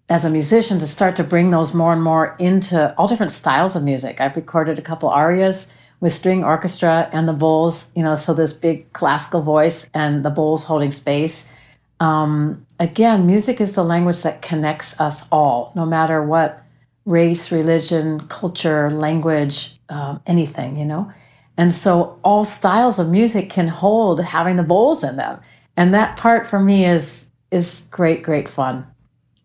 as 0.09 0.24
a 0.24 0.31
musician, 0.31 0.78
to 0.78 0.87
start 0.87 1.16
to 1.16 1.24
bring 1.24 1.50
those 1.50 1.74
more 1.74 1.92
and 1.92 2.04
more 2.04 2.37
into 2.38 2.94
all 2.96 3.09
different 3.09 3.33
styles 3.33 3.74
of 3.74 3.83
music. 3.83 4.20
I've 4.20 4.37
recorded 4.37 4.78
a 4.78 4.83
couple 4.90 5.09
arias 5.09 5.66
with 6.00 6.12
string 6.12 6.44
orchestra 6.44 7.08
and 7.12 7.28
the 7.28 7.32
bowls, 7.32 7.90
you 7.94 8.02
know, 8.02 8.14
so 8.14 8.32
this 8.34 8.52
big 8.52 8.92
classical 8.92 9.42
voice 9.42 9.90
and 9.94 10.24
the 10.24 10.30
bowls 10.30 10.64
holding 10.64 10.90
space. 10.90 11.52
Um, 12.00 12.64
again, 12.78 13.26
music 13.26 13.61
is 13.61 13.74
the 13.74 13.84
language 13.84 14.22
that 14.22 14.40
connects 14.42 15.00
us 15.00 15.26
all, 15.32 15.72
no 15.74 15.84
matter 15.84 16.22
what 16.22 16.62
race, 17.04 17.50
religion, 17.50 18.20
culture, 18.28 18.90
language, 18.90 19.78
um, 19.88 20.20
anything, 20.26 20.76
you 20.76 20.84
know. 20.84 21.11
And 21.56 21.72
so 21.72 22.20
all 22.22 22.44
styles 22.44 23.00
of 23.00 23.08
music 23.08 23.50
can 23.50 23.66
hold 23.66 24.20
having 24.22 24.56
the 24.56 24.62
bowls 24.62 25.02
in 25.02 25.16
them. 25.16 25.40
And 25.76 25.92
that 25.94 26.16
part 26.16 26.46
for 26.46 26.61
me 26.61 26.87
is 26.87 27.26
is 27.50 27.82
great, 27.90 28.22
great 28.22 28.48
fun 28.48 28.87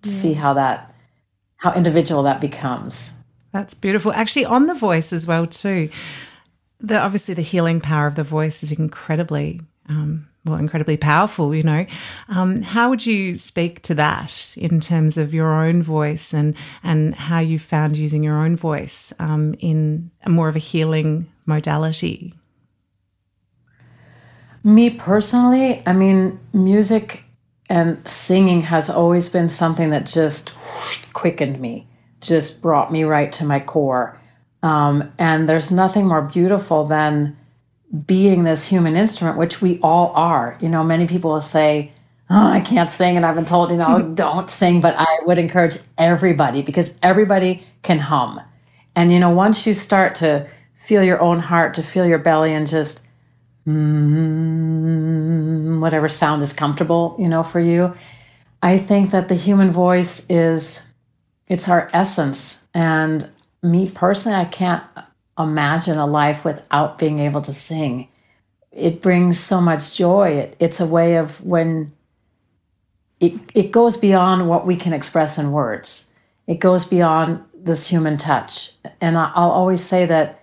to 0.01 0.09
yeah. 0.09 0.15
see 0.15 0.33
how 0.33 0.53
that 0.53 0.93
how 1.57 1.73
individual 1.73 2.21
that 2.23 2.41
becomes. 2.41 3.13
That's 3.51 3.73
beautiful. 3.73 4.11
Actually, 4.11 4.45
on 4.45 4.67
the 4.67 4.75
voice 4.75 5.13
as 5.13 5.25
well 5.25 5.47
too. 5.47 5.89
The 6.83 6.99
obviously 6.99 7.33
the 7.33 7.41
healing 7.41 7.79
power 7.79 8.05
of 8.05 8.15
the 8.15 8.23
voice 8.23 8.61
is 8.61 8.71
incredibly 8.71 9.61
um, 9.89 10.27
well, 10.45 10.57
incredibly 10.57 10.97
powerful, 10.97 11.55
you 11.55 11.63
know. 11.63 11.85
Um, 12.27 12.61
how 12.61 12.89
would 12.89 13.05
you 13.05 13.35
speak 13.35 13.81
to 13.83 13.95
that 13.95 14.55
in 14.57 14.81
terms 14.81 15.17
of 15.17 15.33
your 15.33 15.53
own 15.53 15.81
voice 15.81 16.33
and 16.33 16.55
and 16.83 17.15
how 17.15 17.39
you 17.39 17.59
found 17.59 17.95
using 17.95 18.23
your 18.23 18.37
own 18.37 18.55
voice 18.55 19.13
um, 19.19 19.55
in 19.59 20.11
more 20.27 20.49
of 20.49 20.55
a 20.55 20.59
healing 20.59 21.31
modality? 21.45 22.33
Me 24.65 24.89
personally, 24.89 25.83
I 25.85 25.93
mean, 25.93 26.39
music 26.53 27.23
and 27.69 28.05
singing 28.07 28.61
has 28.61 28.89
always 28.89 29.29
been 29.29 29.49
something 29.49 29.89
that 29.89 30.05
just 30.05 30.51
quickened 31.13 31.59
me, 31.59 31.87
just 32.21 32.61
brought 32.61 32.91
me 32.91 33.03
right 33.03 33.31
to 33.33 33.45
my 33.45 33.59
core. 33.59 34.19
Um, 34.63 35.11
and 35.19 35.47
there's 35.47 35.71
nothing 35.71 36.07
more 36.07 36.21
beautiful 36.21 36.85
than 36.85 37.37
being 38.07 38.43
this 38.43 38.65
human 38.65 38.95
instrument, 38.95 39.37
which 39.37 39.61
we 39.61 39.79
all 39.81 40.11
are. 40.15 40.57
You 40.61 40.69
know, 40.69 40.83
many 40.83 41.05
people 41.05 41.31
will 41.31 41.41
say, 41.41 41.91
Oh, 42.29 42.47
I 42.47 42.61
can't 42.61 42.89
sing, 42.89 43.17
and 43.17 43.25
I've 43.25 43.35
been 43.35 43.45
told, 43.45 43.69
you 43.69 43.75
know, 43.77 44.01
don't 44.15 44.49
sing, 44.49 44.79
but 44.81 44.95
I 44.97 45.19
would 45.25 45.37
encourage 45.37 45.77
everybody 45.97 46.61
because 46.61 46.93
everybody 47.03 47.63
can 47.83 47.99
hum. 47.99 48.41
And, 48.95 49.11
you 49.11 49.19
know, 49.19 49.29
once 49.29 49.67
you 49.67 49.73
start 49.73 50.15
to 50.15 50.47
feel 50.73 51.03
your 51.03 51.21
own 51.21 51.39
heart, 51.39 51.73
to 51.75 51.83
feel 51.83 52.05
your 52.05 52.19
belly, 52.19 52.53
and 52.53 52.65
just 52.65 53.01
mm, 53.67 54.93
whatever 55.81 56.07
sound 56.07 56.41
is 56.41 56.53
comfortable, 56.53 57.15
you 57.19 57.27
know, 57.27 57.43
for 57.43 57.59
you, 57.59 57.93
I 58.61 58.79
think 58.79 59.11
that 59.11 59.27
the 59.27 59.35
human 59.35 59.71
voice 59.71 60.25
is 60.29 60.85
it's 61.49 61.67
our 61.67 61.89
essence. 61.93 62.65
And 62.73 63.29
me 63.63 63.89
personally, 63.89 64.37
I 64.37 64.45
can't 64.45 64.83
imagine 65.39 65.97
a 65.97 66.05
life 66.05 66.45
without 66.45 66.99
being 66.99 67.19
able 67.19 67.41
to 67.41 67.53
sing. 67.53 68.07
It 68.71 69.01
brings 69.01 69.39
so 69.39 69.61
much 69.61 69.95
joy. 69.95 70.31
It, 70.31 70.55
it's 70.59 70.79
a 70.79 70.85
way 70.85 71.15
of 71.15 71.41
when 71.43 71.91
it, 73.19 73.33
it 73.55 73.71
goes 73.71 73.97
beyond 73.97 74.49
what 74.49 74.67
we 74.67 74.75
can 74.75 74.93
express 74.93 75.37
in 75.37 75.51
words. 75.51 76.09
It 76.47 76.59
goes 76.59 76.85
beyond 76.85 77.41
this 77.53 77.87
human 77.87 78.17
touch. 78.17 78.73
And 78.99 79.17
I, 79.17 79.31
will 79.35 79.51
always 79.51 79.81
say 79.81 80.05
that 80.05 80.41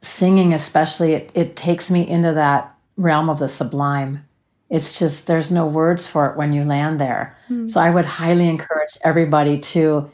singing, 0.00 0.54
especially, 0.54 1.12
it, 1.12 1.30
it 1.34 1.54
takes 1.54 1.90
me 1.90 2.08
into 2.08 2.32
that 2.32 2.74
realm 2.96 3.28
of 3.28 3.38
the 3.38 3.48
sublime. 3.48 4.24
It's 4.70 4.98
just, 4.98 5.26
there's 5.26 5.52
no 5.52 5.66
words 5.66 6.06
for 6.06 6.30
it 6.30 6.36
when 6.36 6.54
you 6.54 6.64
land 6.64 6.98
there. 6.98 7.36
Mm. 7.50 7.70
So 7.70 7.80
I 7.80 7.90
would 7.90 8.06
highly 8.06 8.48
encourage 8.48 8.96
everybody 9.04 9.58
to 9.58 10.10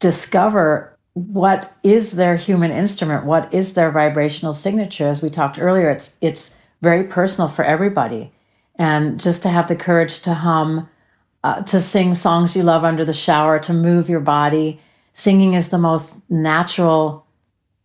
discover 0.00 0.91
what 1.14 1.72
is 1.82 2.12
their 2.12 2.36
human 2.36 2.70
instrument? 2.70 3.26
What 3.26 3.52
is 3.52 3.74
their 3.74 3.90
vibrational 3.90 4.54
signature? 4.54 5.08
As 5.08 5.22
we 5.22 5.30
talked 5.30 5.58
earlier 5.58 5.90
it's 5.90 6.16
it's 6.20 6.56
very 6.80 7.04
personal 7.04 7.48
for 7.48 7.64
everybody. 7.64 8.32
And 8.76 9.20
just 9.20 9.42
to 9.42 9.48
have 9.48 9.68
the 9.68 9.76
courage 9.76 10.22
to 10.22 10.34
hum 10.34 10.88
uh, 11.44 11.62
to 11.62 11.80
sing 11.80 12.14
songs 12.14 12.54
you 12.56 12.62
love 12.62 12.84
under 12.84 13.04
the 13.04 13.12
shower 13.12 13.58
to 13.58 13.72
move 13.72 14.08
your 14.08 14.20
body. 14.20 14.80
Singing 15.12 15.54
is 15.54 15.68
the 15.68 15.78
most 15.78 16.14
natural 16.30 17.26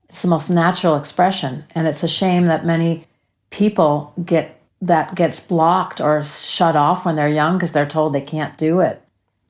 it's 0.09 0.21
the 0.21 0.29
most 0.29 0.49
natural 0.49 0.95
expression. 0.95 1.65
And 1.75 1.85
it's 1.85 2.03
a 2.03 2.07
shame 2.07 2.45
that 2.45 2.65
many 2.65 3.05
people 3.49 4.13
get 4.23 4.61
that 4.81 5.15
gets 5.15 5.39
blocked 5.39 5.99
or 5.99 6.23
shut 6.23 6.75
off 6.75 7.05
when 7.05 7.15
they're 7.15 7.27
young 7.27 7.57
because 7.57 7.71
they're 7.71 7.87
told 7.87 8.13
they 8.13 8.21
can't 8.21 8.57
do 8.57 8.79
it. 8.79 9.01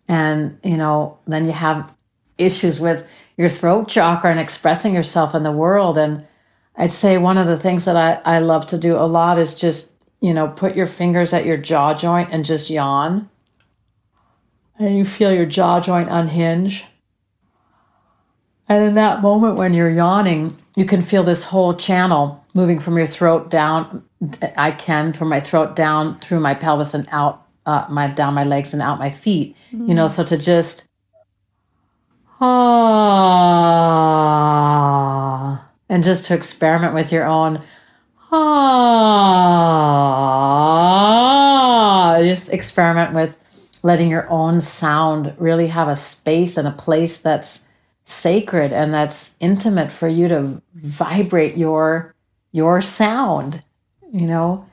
And 0.08 0.58
you 0.64 0.78
know 0.78 1.18
then 1.28 1.46
you 1.46 1.52
have 1.52 1.94
issues 2.38 2.80
with 2.80 3.06
your 3.38 3.50
throat 3.50 3.88
chakra 3.88 4.32
and 4.32 4.40
expressing 4.40 4.94
yourself 4.94 5.36
in 5.36 5.44
the 5.44 5.52
world. 5.52 5.98
And 5.98 6.26
I'd 6.76 6.94
say 6.94 7.18
one 7.18 7.38
of 7.38 7.48
the 7.48 7.58
things 7.58 7.86
that 7.86 7.96
I, 7.96 8.14
I 8.26 8.40
love 8.40 8.68
to 8.68 8.78
do 8.78 8.96
a 8.96 9.06
lot 9.06 9.40
is 9.40 9.56
just, 9.56 9.94
you 10.22 10.34
know, 10.34 10.48
put 10.48 10.76
your 10.76 10.88
fingers 10.88 11.34
at 11.34 11.46
your 11.46 11.58
jaw 11.58 11.94
joint 11.94 12.30
and 12.32 12.44
just 12.44 12.70
yawn. 12.70 13.30
And 14.80 14.98
you 14.98 15.06
feel 15.06 15.34
your 15.34 15.46
jaw 15.46 15.80
joint 15.80 16.10
unhinge. 16.10 16.84
And 18.70 18.84
in 18.84 18.96
that 18.96 19.22
moment 19.22 19.56
when 19.56 19.74
you're 19.74 19.90
yawning, 19.90 20.58
you 20.76 20.86
can 20.86 21.02
feel 21.02 21.24
this 21.24 21.44
whole 21.44 21.74
channel 21.74 22.44
moving 22.54 22.80
from 22.80 22.98
your 22.98 23.08
throat 23.08 23.50
down. 23.50 24.04
I 24.58 24.72
can 24.72 25.14
from 25.14 25.30
my 25.30 25.40
throat 25.40 25.76
down 25.76 26.20
through 26.20 26.40
my 26.40 26.54
pelvis 26.54 26.94
and 26.94 27.08
out 27.12 27.44
uh, 27.66 27.86
my 27.90 28.08
down 28.08 28.34
my 28.34 28.44
legs 28.44 28.74
and 28.74 28.82
out 28.82 29.00
my 29.00 29.10
feet. 29.10 29.56
Mm-hmm. 29.72 29.90
You 29.90 29.96
know, 29.96 30.08
so 30.08 30.24
to 30.24 30.38
just 30.38 30.87
ah, 32.40 34.08
and 35.90 36.04
just 36.04 36.26
to 36.26 36.34
experiment 36.34 36.94
with 36.94 37.12
your 37.12 37.26
own 37.26 37.62
ah, 38.32 39.08
just 42.22 42.50
experiment 42.50 43.14
with 43.14 43.38
letting 43.84 44.10
your 44.10 44.30
own 44.30 44.60
sound 44.62 45.34
really 45.38 45.68
have 45.68 45.88
a 45.88 45.96
space 45.96 46.58
and 46.58 46.68
a 46.68 46.72
place 46.72 47.20
that's 47.20 47.66
sacred 48.04 48.74
and 48.74 48.94
that's 48.94 49.36
intimate 49.40 49.92
for 49.92 50.08
you 50.08 50.28
to 50.28 50.62
vibrate 50.76 51.58
your 51.58 52.14
your 52.52 52.82
sound 52.82 53.62
you 54.12 54.26
know? 54.26 54.66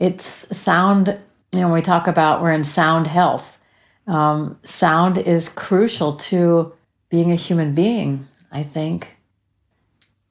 It's 0.00 0.56
sound 0.56 1.18
you 1.52 1.60
know 1.60 1.72
we 1.72 1.82
talk 1.82 2.06
about 2.08 2.42
we're 2.42 2.52
in 2.52 2.64
sound 2.64 3.06
health 3.06 3.58
um, 4.06 4.58
sound 4.64 5.18
is 5.18 5.48
crucial 5.48 6.16
to 6.16 6.72
being 7.08 7.32
a 7.32 7.36
human 7.36 7.74
being, 7.74 8.26
I 8.50 8.62
think. 8.62 9.08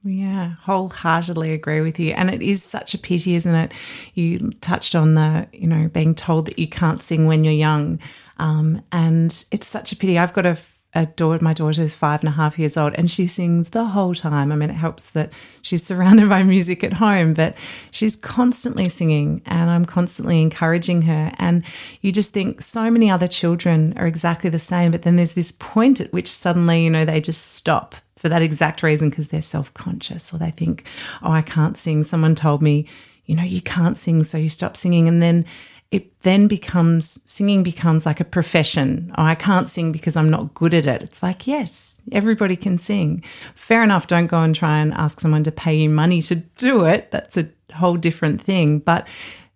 Yeah, 0.03 0.55
wholeheartedly 0.62 1.53
agree 1.53 1.79
with 1.79 1.97
you. 1.97 2.12
And 2.12 2.29
it 2.29 2.41
is 2.41 2.62
such 2.62 2.93
a 2.93 2.97
pity, 2.97 3.36
isn't 3.36 3.55
it? 3.55 3.73
You 4.15 4.51
touched 4.59 4.95
on 4.95 5.15
the, 5.15 5.47
you 5.53 5.65
know, 5.65 5.88
being 5.88 6.13
told 6.13 6.47
that 6.47 6.59
you 6.59 6.67
can't 6.67 7.01
sing 7.01 7.25
when 7.25 7.45
you're 7.45 7.53
young. 7.53 7.99
Um, 8.38 8.81
and 8.91 9.45
it's 9.51 9.67
such 9.67 9.93
a 9.93 9.95
pity. 9.95 10.19
I've 10.19 10.33
got 10.33 10.45
a 10.45 10.57
a 10.95 11.08
daughter, 11.08 11.43
my 11.43 11.53
daughter 11.53 11.82
is 11.82 11.95
five 11.95 12.19
and 12.19 12.29
a 12.29 12.34
half 12.34 12.60
years 12.60 12.77
old, 12.77 12.93
and 12.95 13.10
she 13.10 13.25
sings 13.25 13.69
the 13.69 13.86
whole 13.86 14.13
time. 14.13 14.51
I 14.51 14.56
mean, 14.56 14.69
it 14.69 14.75
helps 14.75 15.10
that 15.12 15.34
she's 15.62 15.84
surrounded 15.86 16.29
by 16.29 16.43
music 16.43 16.84
at 16.84 16.93
home, 16.93 17.34
but 17.34 17.56
she's 17.91 18.15
constantly 18.15 18.89
singing, 18.89 19.41
and 19.45 19.69
I'm 19.69 19.86
constantly 19.86 20.41
encouraging 20.41 21.03
her. 21.03 21.32
And 21.38 21.63
you 22.01 22.12
just 22.12 22.32
think 22.32 22.62
so 22.62 22.91
many 22.91 23.10
other 23.10 23.27
children 23.27 23.93
are 23.97 24.08
exactly 24.08 24.49
the 24.49 24.60
same, 24.60 24.91
but 24.91 25.01
then 25.01 25.15
there's 25.15 25.34
this 25.34 25.51
point 25.51 25.99
at 25.99 26.13
which 26.13 26.32
suddenly, 26.32 26.84
you 26.84 26.89
know, 26.89 27.06
they 27.06 27.21
just 27.21 27.53
stop 27.53 27.95
for 28.17 28.29
that 28.29 28.41
exact 28.41 28.84
reason 28.84 29.10
because 29.10 29.27
they're 29.27 29.41
self 29.41 29.73
conscious 29.73 30.34
or 30.34 30.38
they 30.38 30.51
think, 30.51 30.86
oh, 31.23 31.32
I 31.32 31.41
can't 31.41 31.77
sing. 31.77 32.03
Someone 32.03 32.36
told 32.36 32.62
me, 32.62 32.88
you 33.25 33.36
know, 33.36 33.43
you 33.43 33.62
can't 33.62 33.97
sing, 33.97 34.23
so 34.23 34.38
you 34.38 34.49
stop 34.49 34.77
singing. 34.77 35.08
And 35.08 35.21
then 35.21 35.45
it 35.93 36.19
then 36.23 36.47
becomes 36.47 37.21
singing 37.32 37.62
becomes 37.62 38.03
like 38.03 38.19
a 38.19 38.25
profession. 38.25 39.13
Oh, 39.15 39.23
I 39.23 39.36
can't 39.36 39.69
sing 39.69 39.91
because 39.91 40.17
I'm 40.17 40.29
not 40.32 40.56
good 40.56 40.73
at 40.73 40.88
it. 40.88 41.03
It's 41.03 41.21
like, 41.21 41.45
yes, 41.45 42.01
everybody 42.12 42.56
can 42.56 42.79
sing. 42.79 43.23
Fair 43.53 43.84
enough. 43.84 44.08
Don't 44.08 44.25
go 44.25 44.41
and 44.41 44.56
try 44.56 44.79
and 44.79 44.91
ask 44.95 45.19
someone 45.19 45.43
to 45.43 45.51
pay 45.51 45.75
you 45.75 45.89
money 45.89 46.19
to 46.23 46.36
do 46.36 46.86
it. 46.86 47.12
That's 47.12 47.38
a 47.38 47.47
whole 47.75 47.95
different 47.95 48.41
thing. 48.41 48.79
But 48.79 49.08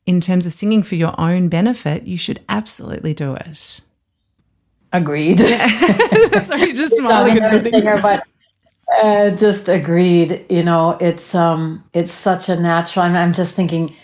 in 0.05 0.21
terms 0.21 0.45
of 0.45 0.53
singing 0.53 0.83
for 0.83 0.93
your 0.93 1.19
own 1.19 1.49
benefit, 1.49 2.05
you 2.05 2.19
should 2.19 2.39
absolutely 2.49 3.15
do 3.15 3.33
it. 3.33 3.81
Agreed. 4.93 5.39
Yeah. 5.39 6.39
Sorry, 6.41 6.71
just 6.73 6.97
smiling 6.97 7.39
at 7.39 7.63
singer, 7.63 7.99
but 7.99 8.23
uh, 9.01 9.31
just 9.31 9.69
agreed. 9.69 10.45
You 10.49 10.61
know, 10.61 10.99
it's 11.01 11.33
um, 11.33 11.83
it's 11.93 12.11
such 12.11 12.47
a 12.47 12.55
natural. 12.59 13.05
I'm, 13.05 13.15
I'm 13.15 13.33
just 13.33 13.55
thinking 13.55 13.95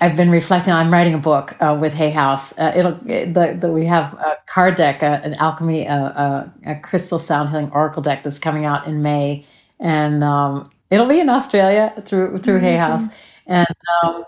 I've 0.00 0.16
been 0.16 0.30
reflecting. 0.30 0.72
I'm 0.72 0.92
writing 0.92 1.14
a 1.14 1.18
book 1.18 1.60
uh, 1.60 1.76
with 1.78 1.92
Hay 1.92 2.10
House. 2.10 2.56
Uh, 2.58 2.72
it'll 2.74 2.94
the, 3.04 3.56
the, 3.60 3.70
we 3.70 3.84
have 3.86 4.14
a 4.14 4.38
card 4.46 4.76
deck, 4.76 5.02
uh, 5.02 5.20
an 5.22 5.34
alchemy, 5.34 5.86
uh, 5.86 5.96
uh, 5.96 6.48
a 6.66 6.76
crystal 6.76 7.18
sound 7.18 7.50
healing 7.50 7.70
oracle 7.70 8.02
deck 8.02 8.22
that's 8.22 8.38
coming 8.38 8.64
out 8.64 8.86
in 8.86 9.02
May, 9.02 9.46
and 9.80 10.24
um, 10.24 10.70
it'll 10.90 11.06
be 11.06 11.20
in 11.20 11.28
Australia 11.28 11.92
through 12.06 12.38
through 12.38 12.58
Amazing. 12.58 12.76
Hay 12.78 12.82
House. 12.82 13.04
And 13.46 13.66
um, 14.02 14.24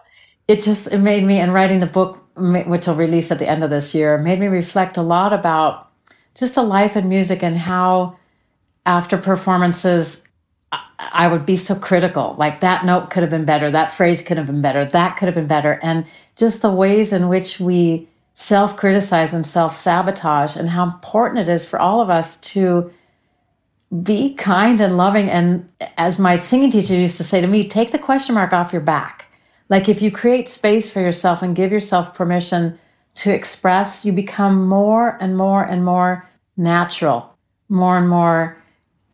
it 0.47 0.63
just 0.63 0.89
it 0.89 0.99
made 0.99 1.25
me, 1.25 1.39
and 1.39 1.55
writing 1.55 1.81
the 1.81 1.87
book, 1.87 2.23
which 2.37 2.87
will 2.87 2.95
release 2.95 3.31
at 3.31 3.39
the 3.39 3.49
end 3.49 3.65
of 3.65 3.71
this 3.71 3.95
year, 3.95 4.19
made 4.19 4.39
me 4.39 4.49
reflect 4.49 4.99
a 4.99 5.03
lot 5.03 5.33
about 5.33 5.91
just 6.35 6.57
a 6.59 6.63
life 6.63 6.97
in 6.97 7.09
music 7.09 7.43
and 7.43 7.57
how 7.57 8.17
after 8.85 9.17
performances 9.17 10.23
I 10.73 11.29
would 11.29 11.47
be 11.47 11.57
so 11.57 11.75
critical. 11.75 12.35
Like 12.39 12.61
that 12.61 12.85
note 12.85 13.11
could 13.11 13.23
have 13.23 13.31
been 13.31 13.45
better. 13.45 13.71
That 13.71 13.95
phrase 13.95 14.23
could 14.23 14.37
have 14.37 14.47
been 14.47 14.63
better. 14.63 14.85
That 14.85 15.17
could 15.17 15.27
have 15.27 15.35
been 15.35 15.47
better. 15.47 15.79
And 15.83 16.07
just 16.37 16.63
the 16.63 16.71
ways 16.71 17.13
in 17.13 17.29
which 17.29 17.61
we 17.61 18.09
self 18.35 18.77
criticize 18.77 19.33
and 19.33 19.47
self 19.47 19.75
sabotage, 19.75 20.57
and 20.57 20.69
how 20.69 20.85
important 20.85 21.49
it 21.49 21.53
is 21.53 21.65
for 21.65 21.79
all 21.79 22.01
of 22.01 22.11
us 22.11 22.39
to 22.41 22.91
be 24.03 24.35
kind 24.35 24.81
and 24.81 24.97
loving. 24.97 25.31
And 25.31 25.71
as 25.97 26.19
my 26.19 26.39
singing 26.39 26.71
teacher 26.71 26.95
used 26.95 27.17
to 27.19 27.25
say 27.25 27.41
to 27.41 27.47
me, 27.47 27.69
take 27.69 27.93
the 27.93 27.99
question 27.99 28.35
mark 28.35 28.53
off 28.53 28.73
your 28.73 28.83
back. 28.83 29.27
Like 29.69 29.89
if 29.89 30.03
you 30.03 30.11
create 30.11 30.49
space 30.49 30.91
for 30.91 31.01
yourself 31.01 31.43
and 31.43 31.57
give 31.57 31.73
yourself 31.73 32.15
permission 32.15 32.79
to 33.17 33.33
express, 33.33 34.05
you 34.05 34.13
become 34.13 34.67
more 34.67 35.17
and 35.21 35.37
more 35.37 35.65
and 35.65 35.85
more 35.85 36.29
natural, 36.57 37.35
more 37.69 37.97
and 37.97 38.09
more 38.09 38.57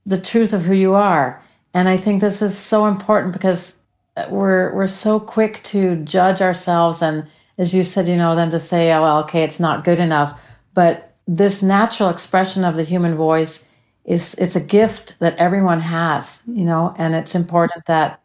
the 0.07 0.21
truth 0.21 0.53
of 0.53 0.63
who 0.63 0.75
you 0.75 0.95
are. 0.95 1.41
And 1.75 1.89
I 1.89 1.97
think 1.97 2.21
this 2.21 2.43
is 2.43 2.57
so 2.57 2.87
important 2.87 3.33
because 3.33 3.77
uh, 4.17 4.27
we're 4.31 4.75
we're 4.75 4.89
so 4.89 5.19
quick 5.19 5.63
to 5.65 5.97
judge 6.05 6.41
ourselves 6.41 7.03
and 7.03 7.27
as 7.59 7.75
you 7.75 7.85
said, 7.85 8.09
you 8.09 8.17
know, 8.17 8.35
then 8.35 8.51
to 8.51 8.59
say, 8.59 8.93
oh 8.93 9.03
well, 9.03 9.19
okay, 9.21 9.43
it's 9.43 9.61
not 9.61 9.85
good 9.85 10.01
enough. 10.01 10.39
But 10.75 11.15
this 11.29 11.63
natural 11.63 12.09
expression 12.09 12.65
of 12.65 12.77
the 12.77 12.83
human 12.83 13.15
voice 13.15 13.65
is 14.05 14.35
it's 14.35 14.57
a 14.57 14.61
gift 14.61 15.19
that 15.21 15.37
everyone 15.37 15.81
has, 15.81 16.43
you 16.47 16.65
know, 16.65 16.95
and 16.99 17.15
it's 17.15 17.35
important 17.35 17.87
that 17.87 18.21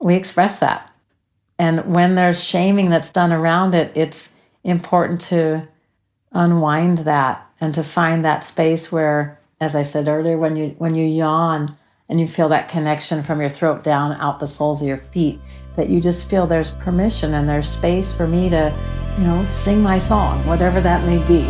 we 0.00 0.14
express 0.14 0.60
that. 0.60 0.90
And 1.58 1.80
when 1.92 2.14
there's 2.14 2.42
shaming 2.42 2.90
that's 2.90 3.10
done 3.10 3.32
around 3.32 3.74
it, 3.74 3.92
it's 3.94 4.32
important 4.64 5.20
to 5.22 5.66
unwind 6.32 6.98
that 6.98 7.46
and 7.60 7.74
to 7.74 7.82
find 7.82 8.24
that 8.24 8.44
space 8.44 8.90
where, 8.90 9.38
as 9.62 9.76
I 9.76 9.84
said 9.84 10.08
earlier, 10.08 10.36
when 10.36 10.56
you 10.56 10.74
when 10.78 10.96
you 10.96 11.06
yawn, 11.06 11.76
and 12.08 12.20
you 12.20 12.26
feel 12.26 12.48
that 12.48 12.68
connection 12.68 13.22
from 13.22 13.40
your 13.40 13.48
throat 13.48 13.84
down 13.84 14.12
out 14.20 14.40
the 14.40 14.46
soles 14.46 14.82
of 14.82 14.88
your 14.88 14.98
feet, 14.98 15.40
that 15.76 15.88
you 15.88 16.00
just 16.00 16.28
feel 16.28 16.48
there's 16.48 16.70
permission 16.70 17.34
and 17.34 17.48
there's 17.48 17.68
space 17.68 18.12
for 18.12 18.26
me 18.26 18.50
to, 18.50 18.74
you 19.18 19.24
know, 19.24 19.46
sing 19.50 19.80
my 19.80 19.98
song, 19.98 20.44
whatever 20.46 20.80
that 20.80 21.06
may 21.06 21.18
be. 21.28 21.46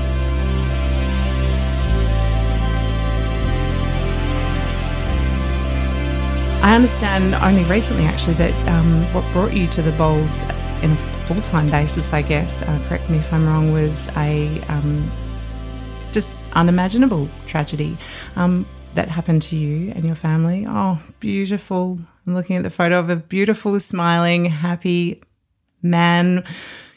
I 6.62 6.76
understand 6.76 7.34
only 7.34 7.64
recently, 7.64 8.04
actually, 8.04 8.34
that 8.34 8.68
um, 8.68 9.02
what 9.14 9.24
brought 9.32 9.54
you 9.54 9.66
to 9.68 9.82
the 9.82 9.92
bowls 9.92 10.42
in 10.82 10.92
a 10.92 10.96
full 11.26 11.40
time 11.40 11.68
basis, 11.68 12.12
I 12.12 12.20
guess, 12.20 12.60
uh, 12.60 12.84
correct 12.88 13.08
me 13.08 13.18
if 13.18 13.32
I'm 13.32 13.46
wrong, 13.46 13.72
was 13.72 14.10
a 14.16 14.60
um, 14.68 15.10
just 16.12 16.34
unimaginable 16.52 17.28
tragedy. 17.46 17.96
Um, 18.36 18.66
that 18.94 19.08
happened 19.08 19.42
to 19.42 19.56
you 19.56 19.90
and 19.92 20.04
your 20.04 20.14
family. 20.14 20.66
Oh, 20.68 21.02
beautiful. 21.18 21.98
I'm 22.26 22.34
looking 22.34 22.56
at 22.56 22.62
the 22.62 22.70
photo 22.70 22.98
of 22.98 23.10
a 23.10 23.16
beautiful, 23.16 23.78
smiling, 23.80 24.44
happy 24.44 25.22
man, 25.80 26.44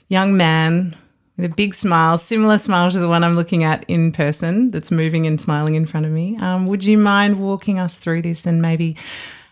young 0.09 0.37
man 0.37 0.95
with 1.37 1.51
a 1.51 1.55
big 1.55 1.73
smile, 1.73 2.17
similar 2.17 2.57
smile 2.57 2.91
to 2.91 2.99
the 2.99 3.09
one 3.09 3.23
I'm 3.23 3.35
looking 3.35 3.63
at 3.63 3.85
in 3.87 4.11
person 4.11 4.71
that's 4.71 4.91
moving 4.91 5.25
and 5.27 5.39
smiling 5.39 5.75
in 5.75 5.85
front 5.85 6.05
of 6.05 6.11
me. 6.11 6.37
Um, 6.37 6.67
would 6.67 6.83
you 6.83 6.97
mind 6.97 7.39
walking 7.39 7.79
us 7.79 7.97
through 7.97 8.21
this 8.21 8.45
and 8.45 8.61
maybe 8.61 8.97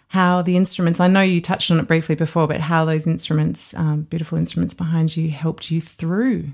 how 0.10 0.42
the 0.44 0.56
instruments, 0.56 1.00
I 1.00 1.08
know 1.08 1.22
you 1.22 1.42
touched 1.42 1.72
on 1.72 1.80
it 1.80 1.88
briefly 1.88 2.16
before, 2.16 2.48
but 2.48 2.62
how 2.62 2.86
those 2.86 3.08
instruments, 3.08 3.74
um, 3.74 4.04
beautiful 4.04 4.38
instruments 4.38 4.74
behind 4.74 5.18
you, 5.18 5.30
helped 5.32 5.72
you 5.72 5.82
through, 5.82 6.50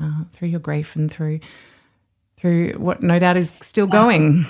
uh, 0.00 0.24
through 0.32 0.48
your 0.48 0.60
grief 0.60 0.96
and 0.96 1.10
through, 1.10 1.40
through 2.44 2.72
what 2.72 3.02
no 3.02 3.18
doubt 3.18 3.38
is 3.38 3.54
still 3.62 3.86
going. 3.86 4.44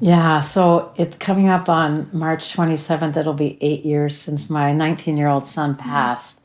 Yeah, 0.00 0.40
so 0.40 0.92
it's 0.96 1.16
coming 1.16 1.48
up 1.48 1.68
on 1.68 2.10
March 2.12 2.56
27th. 2.56 3.16
It'll 3.16 3.34
be 3.34 3.56
eight 3.60 3.84
years 3.84 4.18
since 4.18 4.50
my 4.50 4.72
19 4.72 5.16
year 5.16 5.28
old 5.28 5.46
son 5.46 5.76
passed. 5.76 6.40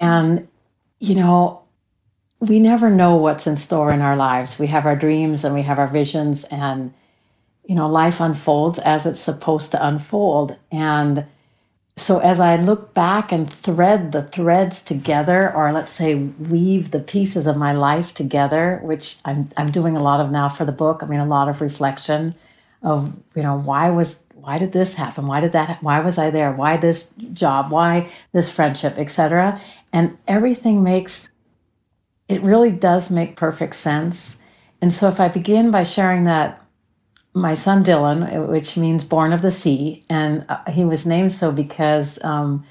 And, 0.00 0.48
you 0.98 1.14
know, 1.14 1.60
we 2.40 2.58
never 2.58 2.88
know 2.88 3.16
what's 3.16 3.46
in 3.46 3.58
store 3.58 3.92
in 3.92 4.00
our 4.00 4.16
lives. 4.16 4.58
We 4.58 4.66
have 4.68 4.86
our 4.86 4.96
dreams 4.96 5.44
and 5.44 5.54
we 5.54 5.60
have 5.60 5.78
our 5.78 5.88
visions, 5.88 6.44
and, 6.44 6.94
you 7.68 7.74
know, 7.74 7.90
life 7.90 8.18
unfolds 8.18 8.78
as 8.78 9.04
it's 9.04 9.20
supposed 9.20 9.72
to 9.72 9.86
unfold. 9.86 10.56
And 10.70 11.26
so 11.96 12.18
as 12.18 12.40
I 12.40 12.56
look 12.56 12.94
back 12.94 13.32
and 13.32 13.52
thread 13.52 14.12
the 14.12 14.22
threads 14.22 14.82
together, 14.82 15.54
or 15.54 15.72
let's 15.72 15.92
say 15.92 16.14
weave 16.14 16.90
the 16.90 17.00
pieces 17.00 17.46
of 17.46 17.56
my 17.56 17.72
life 17.72 18.14
together, 18.14 18.80
which 18.82 19.18
I'm, 19.24 19.48
I'm 19.56 19.70
doing 19.70 19.96
a 19.96 20.02
lot 20.02 20.20
of 20.20 20.30
now 20.30 20.48
for 20.48 20.64
the 20.64 20.72
book, 20.72 21.02
I 21.02 21.06
mean, 21.06 21.20
a 21.20 21.26
lot 21.26 21.48
of 21.48 21.60
reflection 21.60 22.34
of 22.82 23.14
you 23.34 23.42
know 23.42 23.56
why 23.58 23.90
was 23.90 24.22
why 24.34 24.58
did 24.58 24.72
this 24.72 24.94
happen? 24.94 25.26
Why 25.26 25.40
did 25.40 25.52
that 25.52 25.82
why 25.82 26.00
was 26.00 26.18
i 26.18 26.30
there? 26.30 26.52
Why 26.52 26.76
this 26.76 27.10
job? 27.32 27.70
Why 27.70 28.10
this 28.32 28.50
friendship 28.50 28.94
etc 28.98 29.60
and 29.92 30.16
everything 30.26 30.82
makes 30.82 31.30
it 32.28 32.42
really 32.42 32.70
does 32.70 33.10
make 33.10 33.36
perfect 33.36 33.76
sense. 33.76 34.38
And 34.80 34.92
so 34.92 35.08
if 35.08 35.20
i 35.20 35.28
begin 35.28 35.70
by 35.70 35.84
sharing 35.84 36.24
that 36.24 36.61
my 37.34 37.54
son 37.54 37.82
dylan 37.82 38.48
which 38.48 38.76
means 38.76 39.04
born 39.04 39.32
of 39.32 39.42
the 39.42 39.50
sea 39.50 40.04
and 40.10 40.44
uh, 40.48 40.70
he 40.70 40.84
was 40.84 41.06
named 41.06 41.32
so 41.32 41.50
because 41.50 42.22
um, 42.24 42.64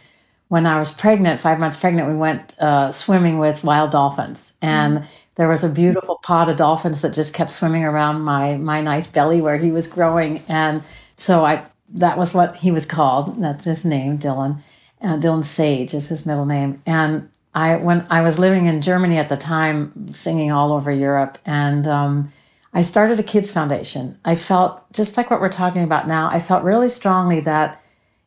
when 0.49 0.65
i 0.65 0.77
was 0.79 0.91
pregnant 0.93 1.39
five 1.39 1.59
months 1.59 1.77
pregnant 1.77 2.07
we 2.07 2.15
went 2.15 2.55
uh, 2.59 2.91
swimming 2.91 3.39
with 3.39 3.63
wild 3.63 3.91
dolphins. 3.91 4.53
And 4.61 4.99
mm-hmm 4.99 5.05
there 5.35 5.47
was 5.47 5.63
a 5.63 5.69
beautiful 5.69 6.19
pod 6.23 6.49
of 6.49 6.57
dolphins 6.57 7.01
that 7.01 7.13
just 7.13 7.33
kept 7.33 7.51
swimming 7.51 7.83
around 7.83 8.21
my 8.21 8.57
my 8.57 8.81
nice 8.81 9.07
belly 9.07 9.41
where 9.41 9.57
he 9.57 9.71
was 9.71 9.87
growing. 9.87 10.41
And 10.47 10.83
so 11.15 11.45
i 11.45 11.65
that 11.93 12.17
was 12.17 12.33
what 12.33 12.55
he 12.55 12.71
was 12.71 12.85
called. 12.85 13.41
That's 13.41 13.65
his 13.65 13.85
name 13.85 14.17
dylan. 14.17 14.61
Uh, 15.01 15.17
dylan 15.17 15.43
sage 15.43 15.93
is 15.93 16.07
his 16.07 16.25
middle 16.25 16.45
name. 16.45 16.81
And 16.85 17.29
i 17.55 17.75
when 17.75 18.05
i 18.09 18.21
was 18.21 18.39
living 18.39 18.67
in 18.67 18.81
germany 18.81 19.17
at 19.17 19.29
the 19.29 19.37
time 19.37 20.13
singing 20.13 20.51
all 20.51 20.73
over 20.73 20.91
europe. 20.91 21.37
And 21.45 21.87
um, 21.87 22.31
i 22.73 22.81
started 22.81 23.19
a 23.19 23.23
kids 23.23 23.51
foundation 23.51 24.17
i 24.25 24.35
felt 24.35 24.81
just 24.93 25.17
like 25.17 25.29
what 25.29 25.41
we're 25.41 25.49
talking 25.49 25.83
about 25.83 26.07
now 26.07 26.29
i 26.31 26.39
felt 26.39 26.63
really 26.63 26.89
strongly 26.89 27.39
that 27.39 27.81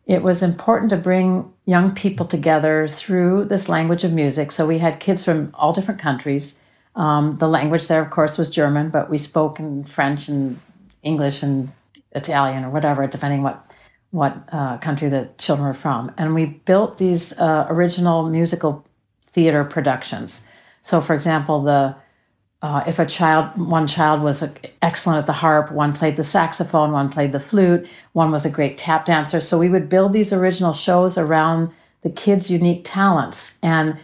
it 0.06 0.22
was 0.22 0.42
important 0.42 0.90
to 0.90 0.96
bring 0.96 1.50
young 1.64 1.94
people 1.94 2.26
together 2.26 2.86
through 2.88 3.44
this 3.46 3.68
language 3.68 4.04
of 4.04 4.12
music 4.12 4.52
so 4.52 4.66
we 4.66 4.78
had 4.78 5.00
kids 5.00 5.24
from 5.24 5.50
all 5.54 5.72
different 5.72 6.00
countries 6.00 6.58
um, 6.96 7.38
the 7.38 7.48
language 7.48 7.88
there, 7.88 8.02
of 8.02 8.10
course, 8.10 8.38
was 8.38 8.50
German, 8.50 8.90
but 8.90 9.10
we 9.10 9.18
spoke 9.18 9.58
in 9.58 9.84
French 9.84 10.28
and 10.28 10.60
English 11.02 11.42
and 11.42 11.72
Italian 12.12 12.64
or 12.64 12.70
whatever, 12.70 13.06
depending 13.06 13.42
what 13.42 13.66
what 14.10 14.36
uh, 14.52 14.78
country 14.78 15.08
the 15.08 15.28
children 15.38 15.66
were 15.66 15.74
from. 15.74 16.12
And 16.16 16.36
we 16.36 16.46
built 16.46 16.98
these 16.98 17.36
uh, 17.36 17.66
original 17.68 18.28
musical 18.30 18.86
theater 19.32 19.64
productions. 19.64 20.46
So, 20.82 21.00
for 21.00 21.14
example, 21.14 21.62
the 21.62 21.96
uh, 22.64 22.82
if 22.86 22.98
a 22.98 23.04
child, 23.04 23.46
one 23.58 23.86
child 23.86 24.22
was 24.22 24.42
excellent 24.80 25.18
at 25.18 25.26
the 25.26 25.34
harp, 25.34 25.70
one 25.70 25.92
played 25.92 26.16
the 26.16 26.24
saxophone, 26.24 26.92
one 26.92 27.10
played 27.10 27.32
the 27.32 27.38
flute, 27.38 27.86
one 28.14 28.30
was 28.32 28.46
a 28.46 28.50
great 28.50 28.78
tap 28.78 29.04
dancer. 29.04 29.38
So 29.38 29.58
we 29.58 29.68
would 29.68 29.90
build 29.90 30.14
these 30.14 30.32
original 30.32 30.72
shows 30.72 31.18
around 31.18 31.70
the 32.00 32.08
kids' 32.08 32.50
unique 32.50 32.80
talents 32.82 33.58
and 33.62 33.98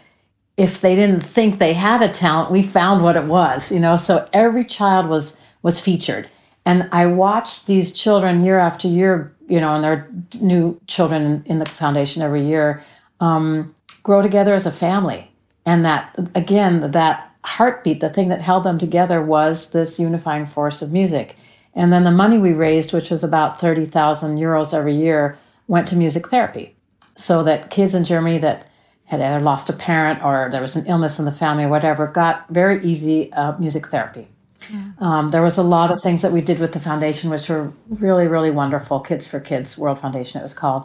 if 0.58 0.82
they 0.82 0.94
didn't 0.94 1.22
think 1.22 1.58
they 1.58 1.72
had 1.72 2.02
a 2.02 2.10
talent, 2.10 2.50
we 2.50 2.62
found 2.62 3.02
what 3.02 3.16
it 3.16 3.24
was, 3.24 3.72
you 3.72 3.80
know. 3.80 3.96
So 3.96 4.28
every 4.34 4.64
child 4.64 5.08
was 5.08 5.40
was 5.62 5.80
featured, 5.80 6.28
and 6.66 6.86
I 6.92 7.06
watched 7.06 7.66
these 7.66 7.94
children 7.94 8.44
year 8.44 8.58
after 8.58 8.86
year, 8.86 9.34
you 9.48 9.58
know, 9.58 9.74
and 9.74 9.82
there 9.82 9.92
are 9.92 10.08
new 10.42 10.78
children 10.86 11.42
in 11.46 11.60
the 11.60 11.64
foundation 11.64 12.20
every 12.20 12.44
year, 12.44 12.84
um, 13.20 13.74
grow 14.02 14.20
together 14.20 14.52
as 14.52 14.66
a 14.66 14.70
family. 14.70 15.30
And 15.64 15.82
that, 15.86 16.14
again, 16.34 16.90
that 16.90 17.29
heartbeat, 17.44 18.00
the 18.00 18.10
thing 18.10 18.28
that 18.28 18.40
held 18.40 18.64
them 18.64 18.78
together 18.78 19.22
was 19.22 19.70
this 19.70 19.98
unifying 19.98 20.46
force 20.46 20.82
of 20.82 20.92
music. 20.92 21.36
And 21.74 21.92
then 21.92 22.04
the 22.04 22.10
money 22.10 22.38
we 22.38 22.52
raised, 22.52 22.92
which 22.92 23.10
was 23.10 23.22
about 23.22 23.60
30,000 23.60 24.36
euros 24.38 24.74
every 24.74 24.94
year, 24.94 25.38
went 25.68 25.88
to 25.88 25.96
music 25.96 26.28
therapy. 26.28 26.74
So 27.16 27.42
that 27.44 27.70
kids 27.70 27.94
in 27.94 28.04
Germany 28.04 28.38
that 28.38 28.66
had 29.06 29.20
either 29.20 29.40
lost 29.42 29.68
a 29.68 29.72
parent 29.72 30.22
or 30.24 30.48
there 30.50 30.62
was 30.62 30.76
an 30.76 30.86
illness 30.86 31.18
in 31.18 31.24
the 31.24 31.32
family 31.32 31.64
or 31.64 31.68
whatever 31.68 32.06
got 32.06 32.48
very 32.48 32.84
easy 32.84 33.32
uh, 33.32 33.56
music 33.58 33.88
therapy. 33.88 34.28
Yeah. 34.72 34.90
Um, 34.98 35.30
there 35.30 35.42
was 35.42 35.58
a 35.58 35.62
lot 35.62 35.90
of 35.90 36.02
things 36.02 36.22
that 36.22 36.32
we 36.32 36.40
did 36.40 36.60
with 36.60 36.72
the 36.72 36.80
foundation, 36.80 37.30
which 37.30 37.48
were 37.48 37.72
really, 37.88 38.26
really 38.26 38.50
wonderful. 38.50 39.00
Kids 39.00 39.26
for 39.26 39.40
Kids 39.40 39.76
World 39.76 39.98
Foundation, 39.98 40.38
it 40.38 40.42
was 40.42 40.54
called. 40.54 40.84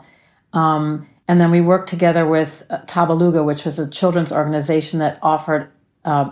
Um, 0.54 1.08
and 1.28 1.42
then 1.42 1.52
we 1.52 1.62
worked 1.62 1.90
together 1.90 2.26
with 2.26 2.64
uh, 2.70 2.80
Tabaluga, 2.86 3.44
which 3.46 3.66
was 3.66 3.78
a 3.78 3.90
children's 3.90 4.32
organization 4.32 5.00
that 5.00 5.20
offered 5.22 5.70
uh, 6.06 6.32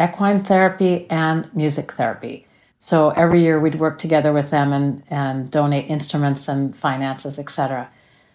equine 0.00 0.40
therapy 0.40 1.06
and 1.10 1.52
music 1.54 1.92
therapy. 1.92 2.46
So 2.78 3.10
every 3.10 3.42
year 3.42 3.58
we'd 3.58 3.80
work 3.80 3.98
together 3.98 4.32
with 4.32 4.50
them 4.50 4.72
and, 4.72 5.02
and 5.10 5.50
donate 5.50 5.90
instruments 5.90 6.48
and 6.48 6.76
finances, 6.76 7.38
etc. 7.38 7.88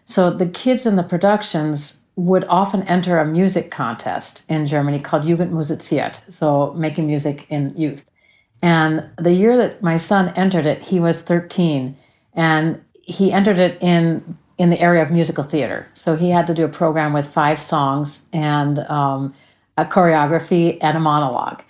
So 0.06 0.30
the 0.30 0.48
kids 0.48 0.86
in 0.86 0.96
the 0.96 1.04
productions 1.04 2.00
would 2.16 2.44
often 2.46 2.84
enter 2.84 3.20
a 3.20 3.26
music 3.26 3.72
contest 3.72 4.44
in 4.50 4.68
Germany 4.68 5.00
called 5.00 5.24
Jugend 5.24 5.52
musiziert, 5.52 6.20
so 6.32 6.74
making 6.74 7.08
music 7.08 7.46
in 7.50 7.76
youth. 7.76 8.10
And 8.62 9.10
the 9.18 9.34
year 9.34 9.58
that 9.58 9.82
my 9.82 9.98
son 9.98 10.30
entered 10.36 10.66
it, 10.66 10.82
he 10.82 11.00
was 11.00 11.24
13, 11.24 11.98
and 12.34 12.82
he 13.02 13.32
entered 13.32 13.58
it 13.58 13.78
in 13.82 14.38
in 14.60 14.70
the 14.70 14.80
area 14.80 15.02
of 15.02 15.10
musical 15.10 15.44
theater. 15.44 15.88
So 15.94 16.16
he 16.16 16.30
had 16.30 16.46
to 16.46 16.54
do 16.54 16.64
a 16.64 16.70
program 16.70 17.12
with 17.12 17.26
five 17.26 17.60
songs 17.60 18.28
and 18.32 18.80
um, 18.80 19.34
a 19.78 19.86
choreography 19.86 20.78
and 20.82 20.98
a 20.98 21.00
monologue. 21.00 21.62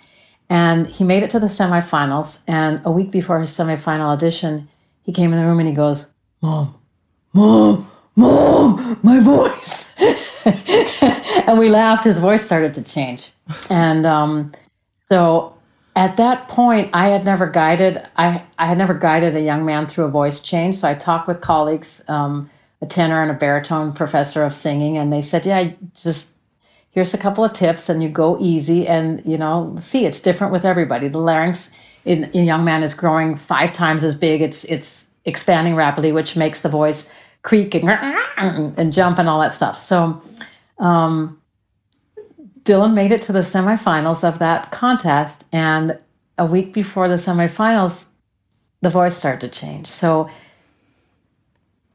And 0.50 0.86
he 0.86 1.04
made 1.04 1.22
it 1.22 1.30
to 1.30 1.40
the 1.40 1.46
semifinals. 1.46 2.40
And 2.46 2.80
a 2.84 2.90
week 2.90 3.10
before 3.10 3.40
his 3.40 3.50
semifinal 3.50 4.12
audition, 4.12 4.68
he 5.02 5.12
came 5.12 5.32
in 5.32 5.38
the 5.38 5.46
room 5.46 5.58
and 5.58 5.68
he 5.68 5.74
goes, 5.74 6.10
Mom, 6.42 6.74
Mom, 7.32 7.90
Mom, 8.16 8.98
my 9.02 9.20
voice. 9.20 9.88
and 11.46 11.58
we 11.58 11.68
laughed. 11.68 12.04
His 12.04 12.18
voice 12.18 12.44
started 12.44 12.74
to 12.74 12.82
change. 12.82 13.30
And 13.70 14.06
um, 14.06 14.52
so 15.02 15.54
at 15.96 16.16
that 16.16 16.48
point, 16.48 16.90
I 16.92 17.08
had 17.08 17.24
never 17.24 17.46
guided, 17.46 18.04
I, 18.16 18.42
I 18.58 18.66
had 18.66 18.78
never 18.78 18.94
guided 18.94 19.36
a 19.36 19.40
young 19.40 19.64
man 19.64 19.86
through 19.86 20.04
a 20.04 20.10
voice 20.10 20.40
change. 20.40 20.76
So 20.76 20.88
I 20.88 20.94
talked 20.94 21.28
with 21.28 21.40
colleagues, 21.40 22.04
um, 22.08 22.50
a 22.82 22.86
tenor 22.86 23.22
and 23.22 23.30
a 23.30 23.34
baritone 23.34 23.92
professor 23.92 24.42
of 24.42 24.54
singing, 24.54 24.98
and 24.98 25.12
they 25.12 25.22
said, 25.22 25.46
yeah, 25.46 25.70
just 25.94 26.33
here's 26.94 27.12
a 27.12 27.18
couple 27.18 27.44
of 27.44 27.52
tips 27.52 27.88
and 27.88 28.02
you 28.02 28.08
go 28.08 28.38
easy 28.40 28.86
and 28.86 29.20
you 29.26 29.36
know 29.36 29.74
see 29.78 30.06
it's 30.06 30.20
different 30.20 30.52
with 30.52 30.64
everybody. 30.64 31.08
The 31.08 31.18
larynx 31.18 31.70
in, 32.04 32.24
in 32.32 32.44
young 32.44 32.64
man 32.64 32.82
is 32.82 32.94
growing 32.94 33.34
five 33.34 33.72
times 33.72 34.02
as 34.02 34.14
big. 34.14 34.40
It's 34.40 34.64
it's 34.64 35.08
expanding 35.26 35.74
rapidly 35.74 36.12
which 36.12 36.36
makes 36.36 36.62
the 36.62 36.68
voice 36.68 37.10
creak 37.42 37.74
and, 37.74 38.78
and 38.78 38.92
jump 38.92 39.18
and 39.18 39.28
all 39.28 39.40
that 39.40 39.52
stuff. 39.52 39.78
So 39.80 40.22
um, 40.78 41.40
dylan 42.62 42.94
made 42.94 43.12
it 43.12 43.22
to 43.22 43.32
the 43.32 43.40
semifinals 43.40 44.26
of 44.26 44.38
that 44.38 44.70
contest 44.70 45.44
and 45.52 45.98
a 46.38 46.46
week 46.46 46.72
before 46.72 47.08
the 47.08 47.14
semifinals 47.14 48.06
the 48.80 48.90
voice 48.90 49.16
started 49.16 49.40
to 49.40 49.60
change. 49.60 49.86
So 49.86 50.28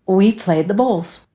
we 0.07 0.31
played 0.31 0.67
the 0.67 0.73
bowls 0.73 1.25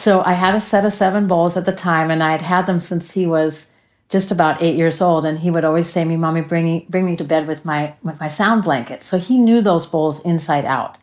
so 0.00 0.22
I 0.24 0.32
had 0.32 0.54
a 0.54 0.60
set 0.60 0.86
of 0.86 0.94
seven 0.94 1.26
bowls 1.26 1.58
at 1.58 1.66
the 1.66 1.72
time, 1.72 2.10
and 2.10 2.22
I 2.22 2.30
had 2.30 2.40
had 2.40 2.66
them 2.66 2.80
since 2.80 3.10
he 3.10 3.26
was 3.26 3.72
just 4.08 4.30
about 4.30 4.62
eight 4.62 4.74
years 4.74 5.02
old. 5.02 5.26
And 5.26 5.38
he 5.38 5.50
would 5.50 5.64
always 5.64 5.88
say, 5.88 6.04
"Me, 6.04 6.16
mommy, 6.16 6.40
bring 6.40 6.64
me, 6.64 6.86
bring 6.88 7.04
me 7.04 7.16
to 7.16 7.24
bed 7.24 7.46
with 7.46 7.64
my 7.66 7.92
with 8.02 8.18
my 8.18 8.28
sound 8.28 8.64
blanket." 8.64 9.02
So 9.02 9.18
he 9.18 9.36
knew 9.36 9.60
those 9.60 9.84
bowls 9.86 10.22
inside 10.22 10.64
out, 10.64 10.96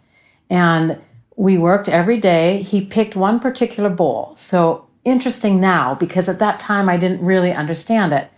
and 0.50 0.98
we 1.36 1.60
worked 1.60 1.88
every 1.88 2.20
day. 2.20 2.64
He 2.64 2.84
picked 2.84 3.16
one 3.16 3.40
particular 3.40 3.92
bowl. 3.92 4.34
So 4.36 4.88
interesting 5.04 5.62
now 5.62 5.96
because 5.96 6.28
at 6.28 6.40
that 6.40 6.60
time 6.60 6.90
I 6.90 6.98
didn't 6.98 7.24
really 7.24 7.54
understand 7.54 8.14
it, 8.14 8.30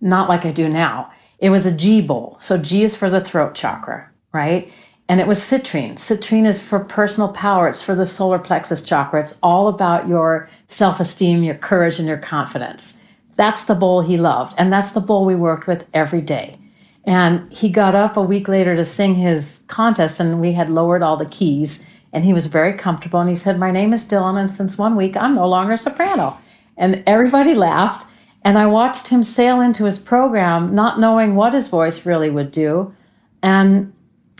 not 0.00 0.28
like 0.28 0.46
I 0.46 0.52
do 0.52 0.68
now. 0.68 1.10
It 1.38 1.50
was 1.50 1.66
a 1.66 1.72
G 1.72 2.00
bowl. 2.00 2.36
So 2.40 2.56
G 2.56 2.82
is 2.82 2.96
for 2.96 3.10
the 3.10 3.20
throat 3.20 3.54
chakra, 3.54 4.08
right? 4.32 4.72
And 5.08 5.20
it 5.20 5.26
was 5.26 5.40
citrine. 5.40 5.94
Citrine 5.94 6.46
is 6.46 6.60
for 6.60 6.80
personal 6.80 7.30
power. 7.32 7.68
It's 7.68 7.82
for 7.82 7.94
the 7.94 8.06
solar 8.06 8.38
plexus 8.38 8.82
chakra. 8.82 9.22
It's 9.22 9.38
all 9.42 9.68
about 9.68 10.06
your 10.06 10.48
self-esteem, 10.66 11.42
your 11.42 11.54
courage, 11.54 11.98
and 11.98 12.06
your 12.06 12.18
confidence. 12.18 12.98
That's 13.36 13.64
the 13.64 13.74
bowl 13.74 14.02
he 14.02 14.16
loved, 14.16 14.54
and 14.58 14.72
that's 14.72 14.92
the 14.92 15.00
bowl 15.00 15.24
we 15.24 15.34
worked 15.34 15.66
with 15.66 15.86
every 15.94 16.20
day. 16.20 16.58
And 17.04 17.50
he 17.52 17.70
got 17.70 17.94
up 17.94 18.16
a 18.16 18.22
week 18.22 18.48
later 18.48 18.76
to 18.76 18.84
sing 18.84 19.14
his 19.14 19.62
contest, 19.68 20.20
and 20.20 20.40
we 20.40 20.52
had 20.52 20.68
lowered 20.68 21.02
all 21.02 21.16
the 21.16 21.24
keys, 21.26 21.86
and 22.12 22.24
he 22.24 22.34
was 22.34 22.46
very 22.46 22.72
comfortable. 22.72 23.20
And 23.20 23.30
he 23.30 23.36
said, 23.36 23.58
"My 23.58 23.70
name 23.70 23.92
is 23.92 24.04
Dylan, 24.04 24.38
and 24.38 24.50
since 24.50 24.76
one 24.76 24.96
week 24.96 25.16
I'm 25.16 25.34
no 25.34 25.48
longer 25.48 25.74
a 25.74 25.78
soprano." 25.78 26.36
And 26.76 27.02
everybody 27.06 27.54
laughed. 27.54 28.06
And 28.44 28.56
I 28.56 28.66
watched 28.66 29.08
him 29.08 29.22
sail 29.22 29.60
into 29.60 29.84
his 29.84 29.98
program, 29.98 30.74
not 30.74 31.00
knowing 31.00 31.34
what 31.34 31.54
his 31.54 31.66
voice 31.66 32.06
really 32.06 32.30
would 32.30 32.50
do. 32.52 32.94
And 33.42 33.92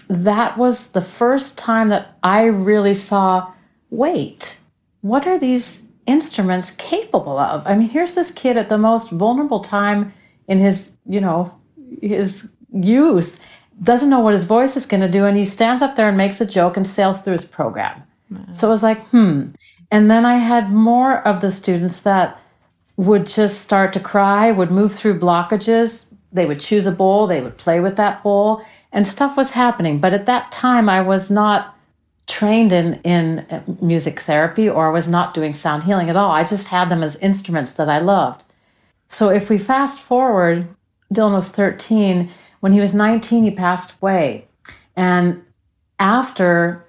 that 0.09 0.57
was 0.59 0.89
the 0.89 1.01
first 1.01 1.57
time 1.59 1.89
that 1.91 2.17
I 2.23 2.45
really 2.45 2.95
saw 2.95 3.53
wait, 3.91 4.59
what 5.01 5.27
are 5.27 5.39
these 5.39 5.83
instruments 6.07 6.73
capable 6.73 7.39
of? 7.39 7.63
I 7.67 7.75
mean, 7.75 7.89
here's 7.89 8.15
this 8.15 8.31
kid 8.31 8.57
at 8.57 8.69
the 8.69 8.79
most 8.79 9.11
vulnerable 9.11 9.61
time 9.61 10.13
in 10.47 10.59
his, 10.59 10.93
you 11.07 11.21
know, 11.21 11.55
his 12.03 12.49
youth, 12.73 13.39
doesn't 13.83 14.11
know 14.11 14.21
what 14.21 14.33
his 14.33 14.45
voice 14.45 14.77
is 14.77 14.87
going 14.87 15.01
to 15.01 15.11
do, 15.11 15.25
and 15.25 15.37
he 15.37 15.45
stands 15.45 15.83
up 15.83 15.97
there 15.97 16.09
and 16.09 16.17
makes 16.17 16.41
a 16.41 16.47
joke 16.47 16.77
and 16.77 16.87
sails 16.87 17.23
through 17.23 17.33
his 17.33 17.45
program. 17.45 18.03
So 18.53 18.67
it 18.67 18.71
was 18.71 18.83
like, 18.83 19.01
hmm. 19.07 19.51
And 19.91 20.11
then 20.11 20.27
I 20.27 20.37
had 20.37 20.71
more 20.73 21.27
of 21.27 21.41
the 21.41 21.51
students 21.51 22.03
that 22.03 22.39
would 22.97 23.27
just 23.27 23.63
start 23.63 23.93
to 23.95 24.01
cry, 24.01 24.51
would 24.51 24.71
move 24.71 24.93
through 24.93 25.21
blockages. 25.21 26.13
They 26.33 26.45
would 26.45 26.61
choose 26.61 26.87
a 26.87 26.93
bowl, 26.93 27.27
they 27.27 27.41
would 27.41 27.57
play 27.57 27.81
with 27.81 27.97
that 27.97 28.23
bowl, 28.23 28.63
and 28.93 29.07
stuff 29.07 29.37
was 29.37 29.53
happening. 29.53 29.99
But 29.99 30.15
at 30.15 30.27
that 30.27 30.51
time, 30.53 30.89
I 30.89 31.01
was 31.01 31.31
not 31.31 31.77
trained 32.27 32.73
in, 32.73 33.01
in 33.03 33.41
uh, 33.51 33.63
music 33.81 34.21
therapy 34.21 34.69
or 34.69 34.93
was 34.93 35.09
not 35.09 35.35
doing 35.35 35.55
sound 35.55 35.83
healing 35.83 36.11
at 36.11 36.17
all. 36.17 36.31
I 36.31 36.45
just 36.45 36.69
had 36.69 36.91
them 36.91 37.03
as 37.03 37.17
instruments 37.17 37.73
that 37.75 37.89
I 37.89 37.99
loved. 37.99 38.45
So 39.09 39.31
if 39.31 39.49
we 39.49 39.59
fast 39.59 40.01
forward, 40.01 40.69
Dylan 41.13 41.33
was 41.33 41.51
13. 41.51 42.31
When 42.61 42.73
he 42.73 42.81
was 42.81 42.93
19, 42.93 43.45
he 43.45 43.51
passed 43.51 43.95
away. 44.01 44.47
And 44.95 45.43
after 45.99 46.85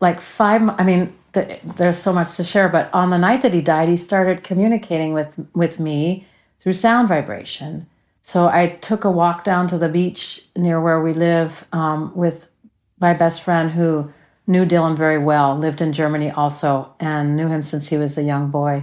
like 0.00 0.20
five, 0.20 0.62
I 0.78 0.84
mean, 0.84 1.12
the, 1.32 1.58
there's 1.76 1.98
so 1.98 2.12
much 2.12 2.36
to 2.36 2.44
share, 2.44 2.68
but 2.68 2.92
on 2.94 3.10
the 3.10 3.18
night 3.18 3.42
that 3.42 3.54
he 3.54 3.60
died, 3.60 3.88
he 3.88 3.96
started 3.96 4.44
communicating 4.44 5.12
with, 5.12 5.44
with 5.54 5.80
me 5.80 6.26
through 6.60 6.74
sound 6.74 7.08
vibration. 7.08 7.86
So 8.26 8.48
I 8.48 8.70
took 8.80 9.04
a 9.04 9.10
walk 9.10 9.44
down 9.44 9.68
to 9.68 9.76
the 9.76 9.88
beach 9.88 10.42
near 10.56 10.80
where 10.80 11.00
we 11.02 11.12
live 11.12 11.66
um, 11.72 12.10
with 12.16 12.50
my 12.98 13.12
best 13.12 13.42
friend 13.42 13.70
who 13.70 14.10
knew 14.46 14.64
Dylan 14.64 14.96
very 14.96 15.18
well, 15.18 15.58
lived 15.58 15.82
in 15.82 15.92
Germany 15.92 16.30
also, 16.30 16.90
and 16.98 17.36
knew 17.36 17.48
him 17.48 17.62
since 17.62 17.86
he 17.86 17.98
was 17.98 18.16
a 18.16 18.22
young 18.22 18.50
boy. 18.50 18.82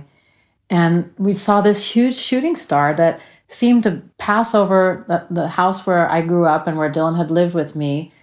And 0.69 1.11
we 1.17 1.33
saw 1.33 1.59
this 1.59 1.83
huge 1.83 2.15
shooting 2.15 2.55
star 2.55 2.93
that 2.93 3.19
seemed 3.47 3.81
to 3.83 4.03
pass 4.19 4.53
over 4.53 5.03
the, 5.07 5.25
the 5.31 5.47
house 5.47 5.87
where 5.87 6.09
I 6.09 6.21
grew 6.21 6.45
up 6.45 6.67
and 6.67 6.77
where 6.77 6.91
Dylan 6.91 7.17
had 7.17 7.31
lived 7.31 7.55
with 7.55 7.75
me 7.75 8.13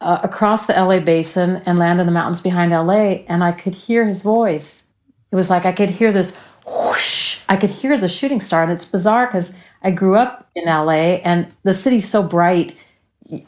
uh, 0.00 0.20
across 0.22 0.66
the 0.66 0.72
LA 0.72 1.00
basin 1.00 1.62
and 1.66 1.78
land 1.78 2.00
in 2.00 2.06
the 2.06 2.12
mountains 2.12 2.40
behind 2.40 2.72
LA. 2.72 3.24
And 3.28 3.44
I 3.44 3.52
could 3.52 3.74
hear 3.74 4.06
his 4.06 4.22
voice. 4.22 4.86
It 5.30 5.36
was 5.36 5.50
like 5.50 5.66
I 5.66 5.72
could 5.72 5.90
hear 5.90 6.12
this 6.12 6.34
whoosh. 6.66 7.40
I 7.50 7.58
could 7.58 7.70
hear 7.70 7.98
the 7.98 8.08
shooting 8.08 8.40
star. 8.40 8.62
And 8.62 8.72
it's 8.72 8.86
bizarre 8.86 9.26
because 9.26 9.54
I 9.82 9.90
grew 9.90 10.16
up 10.16 10.48
in 10.54 10.64
LA 10.66 11.20
and 11.24 11.52
the 11.62 11.74
city's 11.74 12.08
so 12.08 12.22
bright. 12.22 12.76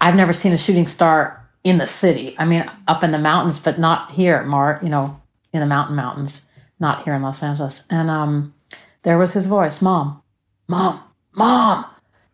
I've 0.00 0.16
never 0.16 0.32
seen 0.32 0.52
a 0.52 0.58
shooting 0.58 0.86
star 0.86 1.44
in 1.62 1.78
the 1.78 1.86
city. 1.86 2.34
I 2.38 2.44
mean, 2.44 2.70
up 2.88 3.02
in 3.02 3.12
the 3.12 3.18
mountains, 3.18 3.58
but 3.58 3.78
not 3.78 4.10
here, 4.10 4.44
more, 4.44 4.78
you 4.82 4.88
know, 4.88 5.20
in 5.52 5.60
the 5.60 5.66
mountain 5.66 5.96
mountains, 5.96 6.42
not 6.80 7.04
here 7.04 7.14
in 7.14 7.22
Los 7.22 7.42
Angeles. 7.42 7.84
And 7.90 8.10
um, 8.10 8.54
there 9.02 9.18
was 9.18 9.32
his 9.32 9.46
voice, 9.46 9.80
Mom, 9.80 10.20
Mom, 10.68 11.00
Mom. 11.32 11.86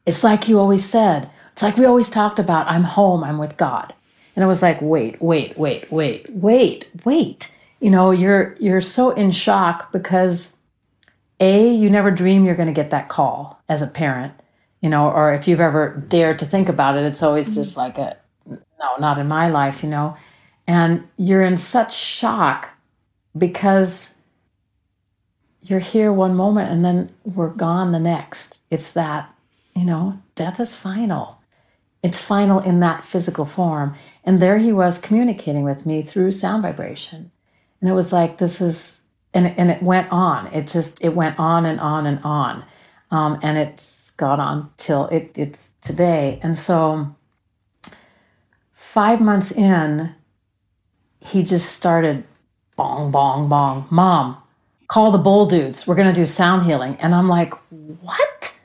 It's 0.07 0.25
like 0.25 0.49
you 0.49 0.59
always 0.59 0.85
said. 0.85 1.31
It's 1.53 1.63
like 1.63 1.77
we 1.77 1.85
always 1.85 2.11
talked 2.11 2.39
about, 2.39 2.67
I'm 2.69 2.85
home, 2.85 3.23
I'm 3.23 3.39
with 3.39 3.57
God. 3.57 3.93
And 4.35 4.43
it 4.43 4.49
was 4.49 4.63
like, 4.63 4.79
wait, 4.81 5.21
wait, 5.21 5.59
wait, 5.59 5.91
wait, 5.93 6.27
wait, 6.31 6.89
wait. 7.05 7.51
You 7.81 7.91
know, 7.91 8.11
you're 8.11 8.57
you're 8.61 8.81
so 8.81 9.11
in 9.11 9.31
shock 9.31 9.91
because 9.93 10.57
a, 11.41 11.69
you 11.69 11.91
never 11.91 12.11
dream 12.11 12.45
you're 12.45 12.55
going 12.55 12.69
to 12.69 12.75
get 12.75 12.91
that 12.91 13.09
call 13.09 13.61
as 13.69 13.83
a 13.83 13.87
parent, 13.87 14.33
you 14.81 14.89
know, 14.89 15.11
or 15.11 15.33
if 15.33 15.49
you've 15.49 15.61
ever 15.61 16.05
dared 16.09 16.39
to 16.39 16.47
think 16.47 16.69
about 16.69 16.97
it, 16.97 17.05
it's 17.05 17.23
always 17.23 17.55
just 17.55 17.77
like 17.77 17.99
a 17.99 18.17
no, 18.47 18.97
not 18.99 19.19
in 19.19 19.29
my 19.29 19.49
life, 19.49 19.83
you 19.83 19.89
know. 19.89 20.17
And 20.67 21.07
you're 21.17 21.43
in 21.43 21.57
such 21.57 21.95
shock 21.97 22.71
because 23.37 24.15
you're 25.63 25.79
here 25.79 26.13
one 26.13 26.35
moment 26.35 26.71
and 26.71 26.85
then 26.85 27.15
we're 27.25 27.51
gone 27.51 27.93
the 27.93 28.01
next. 28.01 28.63
It's 28.71 28.93
that, 28.93 29.33
you 29.75 29.85
know, 29.85 30.19
death 30.35 30.61
is 30.61 30.75
final. 30.75 31.39
It's 32.03 32.23
final 32.23 32.61
in 32.61 32.81
that 32.81 33.05
physical 33.05 33.45
form. 33.45 33.95
And 34.25 34.41
there 34.41 34.59
he 34.59 34.73
was 34.73 34.99
communicating 34.99 35.65
with 35.65 35.85
me 35.85 36.03
through 36.03 36.33
sound 36.33 36.63
vibration. 36.63 37.31
And 37.81 37.91
it 37.91 37.95
was 37.95 38.13
like, 38.13 38.39
this 38.39 38.61
is, 38.61 39.00
and, 39.35 39.47
and 39.59 39.71
it 39.71 39.83
went 39.83 40.11
on. 40.11 40.47
It 40.49 40.67
just, 40.67 40.99
it 41.01 41.15
went 41.15 41.39
on 41.39 41.67
and 41.67 41.81
on 41.81 42.07
and 42.07 42.21
on. 42.25 42.65
Um, 43.11 43.39
and 43.43 43.59
it's 43.59 44.11
got 44.13 44.39
on 44.41 44.71
till 44.77 45.07
it, 45.07 45.33
it's 45.35 45.73
today. 45.81 46.41
And 46.43 46.57
so 46.57 47.15
five 48.75 49.21
months 49.21 49.53
in, 49.53 50.15
he 51.21 51.43
just 51.43 51.73
started 51.73 52.25
bong, 52.77 53.11
bong, 53.11 53.49
bong. 53.49 53.87
Mom, 53.91 54.37
call 54.89 55.11
the 55.11 55.19
bull 55.19 55.47
dudes. 55.47 55.87
We're 55.87 55.95
to 55.97 56.13
do 56.13 56.27
sound 56.27 56.65
healing. 56.65 56.97
And 57.01 57.15
I'm 57.15 57.29
like, 57.29 57.55
what? 57.71 58.59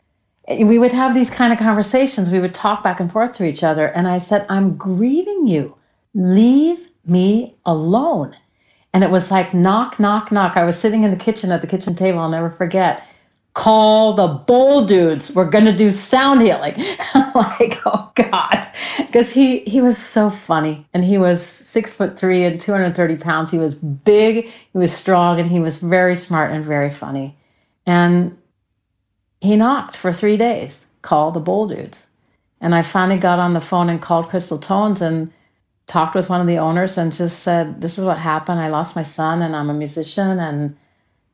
We 0.48 0.78
would 0.78 0.92
have 0.92 1.14
these 1.14 1.30
kind 1.30 1.52
of 1.52 1.60
conversations. 1.60 2.30
We 2.30 2.40
would 2.40 2.54
talk 2.54 2.84
back 2.84 3.00
and 3.00 3.12
forth 3.12 3.34
to 3.34 3.46
each 3.46 3.64
other. 3.64 3.88
And 3.88 4.08
I 4.08 4.20
said, 4.20 4.46
I'm 4.48 4.78
grieving 4.78 5.48
you. 5.48 5.76
Leave 6.14 6.88
me 7.06 7.56
alone. 7.66 8.36
And 8.96 9.04
it 9.04 9.12
was 9.12 9.30
like 9.30 9.54
knock, 9.54 10.00
knock, 10.00 10.32
knock. 10.32 10.56
I 10.56 10.64
was 10.64 10.80
sitting 10.80 11.04
in 11.04 11.12
the 11.12 11.18
kitchen 11.18 11.52
at 11.52 11.60
the 11.60 11.68
kitchen 11.68 11.96
table. 11.96 12.20
I'll 12.20 12.30
never 12.30 12.50
forget 12.50 13.04
call 13.54 14.14
the 14.14 14.28
bull 14.28 14.86
dudes. 14.86 15.34
We're 15.36 15.50
to 15.50 15.76
do 15.76 15.92
sound 15.92 16.42
healing. 16.42 16.76
I'm 17.14 17.34
like, 17.34 17.82
oh 17.86 18.10
God. 18.16 18.72
Because 18.98 19.34
he, 19.34 19.60
he 19.60 19.82
was 19.82 19.98
so 19.98 20.30
funny 20.30 20.88
and 20.94 21.04
he 21.04 21.18
was 21.18 21.46
six 21.46 21.92
foot 21.92 22.18
three 22.18 22.46
and 22.46 22.58
230 22.58 23.18
pounds. 23.18 23.52
He 23.52 23.58
was 23.58 23.76
big, 23.76 24.46
he 24.46 24.78
was 24.78 24.94
strong, 24.94 25.42
and 25.42 25.52
he 25.52 25.60
was 25.60 25.76
very 25.78 26.16
smart 26.16 26.52
and 26.52 26.64
very 26.64 26.90
funny. 26.90 27.38
And 27.86 28.38
he 29.42 29.58
knocked 29.58 29.98
for 29.98 30.14
three 30.14 30.38
days, 30.38 30.86
call 31.02 31.32
the 31.32 31.42
bull 31.42 31.68
dudes. 31.68 32.08
And 32.62 32.74
I 32.74 32.82
finally 32.82 33.20
got 33.20 33.40
on 33.40 33.54
the 33.54 33.62
phone 33.62 33.90
and 33.90 34.02
called 34.02 34.30
Crystal 34.30 34.58
Tones 34.58 35.02
and 35.02 35.34
talked 35.88 36.16
with 36.16 36.30
one 36.30 36.42
of 36.42 36.48
the 36.48 36.58
owners 36.58 36.98
and 36.98 37.12
just 37.12 37.40
said, 37.40 37.82
This 37.82 37.98
is 37.98 38.06
what 38.06 38.18
happened. 38.18 38.60
I 38.60 38.70
lost 38.70 38.96
my 38.96 39.04
son 39.04 39.42
and 39.42 39.56
I'm 39.56 39.70
a 39.70 39.74
musician. 39.74 40.40
And 40.40 40.76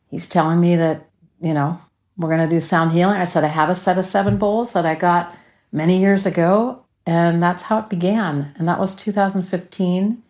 he's 0.10 0.28
telling 0.28 0.60
me 0.60 0.76
that, 0.76 1.08
you 1.40 1.54
know, 1.54 1.80
we're 2.18 2.30
going 2.30 2.48
to 2.48 2.56
do 2.56 2.60
sound 2.60 2.92
healing. 2.92 3.16
I 3.16 3.24
said, 3.24 3.44
I 3.44 3.48
have 3.48 3.70
a 3.70 3.76
set 3.76 3.98
of 3.98 4.06
seven 4.06 4.38
bowls 4.38 4.74
that 4.74 4.86
I 4.86 4.96
got 4.96 5.36
many 5.72 6.00
years 6.00 6.26
ago. 6.26 6.84
And 7.06 7.42
that's 7.42 7.64
how 7.64 7.80
it 7.80 7.90
began. 7.90 8.54
And 8.58 8.68
that 8.68 8.80
was 8.80 8.96
2015. 8.96 10.22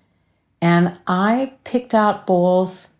And 0.61 0.97
I 1.07 1.53
picked 1.63 1.93
out 1.93 2.27
bowls 2.27 2.93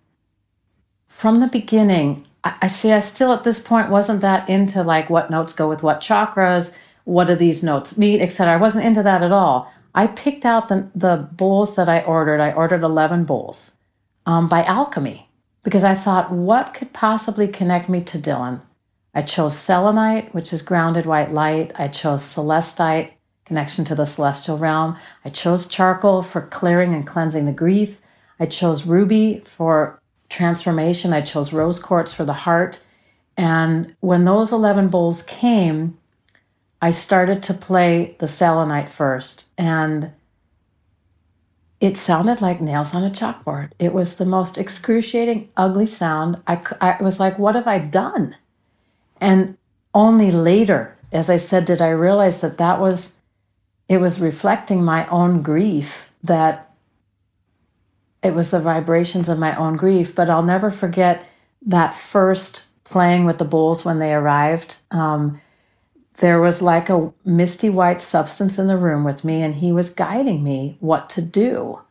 from 1.07 1.39
the 1.39 1.47
beginning. 1.47 2.25
I, 2.43 2.55
I 2.63 2.67
see, 2.67 2.91
I 2.91 2.99
still 2.99 3.31
at 3.31 3.43
this 3.43 3.59
point 3.59 3.89
wasn't 3.89 4.21
that 4.21 4.49
into 4.49 4.83
like 4.83 5.09
what 5.09 5.29
notes 5.29 5.53
go 5.53 5.69
with 5.69 5.83
what 5.83 6.01
chakras, 6.01 6.75
what 7.05 7.27
do 7.27 7.35
these 7.35 7.63
notes 7.63 7.97
mean, 7.97 8.21
etc. 8.21 8.53
I 8.53 8.57
wasn't 8.57 8.85
into 8.85 9.03
that 9.03 9.21
at 9.23 9.31
all. 9.31 9.71
I 9.93 10.07
picked 10.07 10.45
out 10.45 10.67
the, 10.67 10.89
the 10.95 11.27
bowls 11.33 11.75
that 11.75 11.89
I 11.89 12.01
ordered. 12.01 12.39
I 12.39 12.51
ordered 12.51 12.83
11 12.83 13.25
bowls 13.25 13.75
um, 14.25 14.47
by 14.47 14.63
Alchemy 14.63 15.29
because 15.63 15.83
I 15.83 15.95
thought, 15.95 16.31
what 16.31 16.73
could 16.73 16.93
possibly 16.93 17.47
connect 17.47 17.89
me 17.89 18.03
to 18.05 18.17
Dylan? 18.17 18.61
I 19.13 19.21
chose 19.21 19.57
selenite, 19.57 20.33
which 20.33 20.53
is 20.53 20.61
grounded 20.61 21.05
white 21.05 21.33
light. 21.33 21.73
I 21.75 21.89
chose 21.89 22.23
celestite, 22.23 23.11
connection 23.45 23.83
to 23.85 23.95
the 23.95 24.05
celestial 24.05 24.57
realm. 24.57 24.97
I 25.25 25.29
chose 25.29 25.67
charcoal 25.67 26.23
for 26.23 26.47
clearing 26.47 26.93
and 26.93 27.05
cleansing 27.05 27.45
the 27.45 27.51
grief. 27.51 27.99
I 28.39 28.45
chose 28.45 28.85
ruby 28.85 29.41
for 29.45 30.01
transformation. 30.29 31.11
I 31.11 31.21
chose 31.21 31.51
rose 31.51 31.77
quartz 31.77 32.13
for 32.13 32.23
the 32.23 32.33
heart. 32.33 32.81
And 33.35 33.95
when 33.99 34.23
those 34.23 34.53
11 34.53 34.87
bowls 34.87 35.23
came, 35.23 35.97
I 36.81 36.91
started 36.91 37.43
to 37.43 37.53
play 37.53 38.15
the 38.19 38.27
selenite 38.27 38.89
first. 38.89 39.45
And 39.57 40.11
it 41.79 41.97
sounded 41.97 42.41
like 42.41 42.61
nails 42.61 42.93
on 42.95 43.03
a 43.03 43.09
chalkboard. 43.09 43.71
It 43.79 43.93
was 43.93 44.15
the 44.15 44.25
most 44.25 44.57
excruciating, 44.57 45.49
ugly 45.57 45.85
sound. 45.85 46.41
I, 46.47 46.61
I 46.79 47.01
was 47.01 47.19
like, 47.19 47.39
what 47.39 47.55
have 47.55 47.67
I 47.67 47.79
done? 47.79 48.35
And 49.19 49.57
only 49.93 50.31
later, 50.31 50.95
as 51.11 51.29
I 51.29 51.37
said, 51.37 51.65
did 51.65 51.81
I 51.81 51.89
realize 51.89 52.41
that 52.41 52.57
that 52.57 52.79
was, 52.79 53.15
it 53.89 53.97
was 53.97 54.21
reflecting 54.21 54.83
my 54.83 55.07
own 55.09 55.41
grief, 55.41 56.09
that 56.23 56.71
it 58.23 58.33
was 58.33 58.51
the 58.51 58.59
vibrations 58.59 59.27
of 59.27 59.39
my 59.39 59.55
own 59.55 59.75
grief. 59.75 60.15
But 60.15 60.29
I'll 60.29 60.43
never 60.43 60.71
forget 60.71 61.25
that 61.65 61.95
first 61.95 62.65
playing 62.83 63.25
with 63.25 63.37
the 63.37 63.45
bowls 63.45 63.83
when 63.83 63.99
they 63.99 64.13
arrived. 64.13 64.77
Um, 64.91 65.41
there 66.21 66.39
was 66.39 66.61
like 66.61 66.89
a 66.89 67.11
misty 67.25 67.69
white 67.69 68.01
substance 68.01 68.57
in 68.57 68.67
the 68.67 68.77
room 68.77 69.03
with 69.03 69.25
me, 69.25 69.43
and 69.43 69.53
he 69.55 69.71
was 69.71 69.89
guiding 69.91 70.43
me 70.43 70.77
what 70.79 71.09
to 71.11 71.21
do 71.21 71.81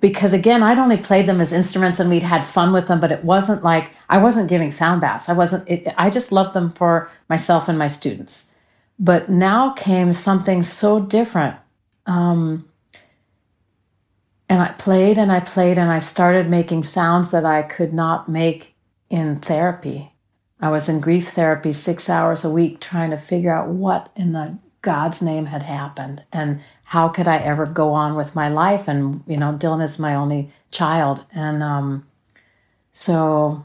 because 0.00 0.32
again, 0.32 0.62
I'd 0.62 0.78
only 0.78 0.98
played 0.98 1.26
them 1.26 1.40
as 1.40 1.52
instruments 1.52 1.98
and 1.98 2.08
we'd 2.08 2.22
had 2.22 2.44
fun 2.44 2.72
with 2.72 2.86
them, 2.86 3.00
but 3.00 3.12
it 3.12 3.24
wasn't 3.24 3.64
like 3.64 3.90
I 4.08 4.18
wasn't 4.18 4.48
giving 4.48 4.70
sound 4.70 5.00
baths. 5.00 5.28
I 5.28 5.32
wasn't, 5.32 5.68
it, 5.68 5.92
I 5.96 6.10
just 6.10 6.32
loved 6.32 6.54
them 6.54 6.72
for 6.72 7.10
myself 7.28 7.68
and 7.68 7.78
my 7.78 7.88
students. 7.88 8.50
But 8.98 9.28
now 9.28 9.72
came 9.72 10.12
something 10.12 10.62
so 10.62 11.00
different. 11.00 11.56
Um, 12.06 12.68
and 14.48 14.62
I 14.62 14.68
played 14.72 15.18
and 15.18 15.30
I 15.30 15.40
played 15.40 15.78
and 15.78 15.90
I 15.90 15.98
started 15.98 16.48
making 16.48 16.82
sounds 16.84 17.30
that 17.32 17.44
I 17.44 17.62
could 17.62 17.92
not 17.92 18.28
make 18.28 18.74
in 19.10 19.40
therapy. 19.40 20.12
I 20.60 20.70
was 20.70 20.88
in 20.88 21.00
grief 21.00 21.30
therapy 21.30 21.72
six 21.72 22.10
hours 22.10 22.44
a 22.44 22.50
week 22.50 22.80
trying 22.80 23.10
to 23.10 23.18
figure 23.18 23.54
out 23.54 23.68
what 23.68 24.10
in 24.16 24.32
the 24.32 24.58
God's 24.82 25.22
name 25.22 25.46
had 25.46 25.62
happened 25.62 26.22
and 26.32 26.60
how 26.84 27.08
could 27.08 27.28
I 27.28 27.38
ever 27.38 27.66
go 27.66 27.92
on 27.92 28.16
with 28.16 28.34
my 28.34 28.48
life? 28.48 28.88
And, 28.88 29.22
you 29.26 29.36
know, 29.36 29.52
Dylan 29.52 29.82
is 29.82 29.98
my 29.98 30.14
only 30.14 30.50
child. 30.70 31.24
And 31.32 31.62
um, 31.62 32.06
so 32.92 33.64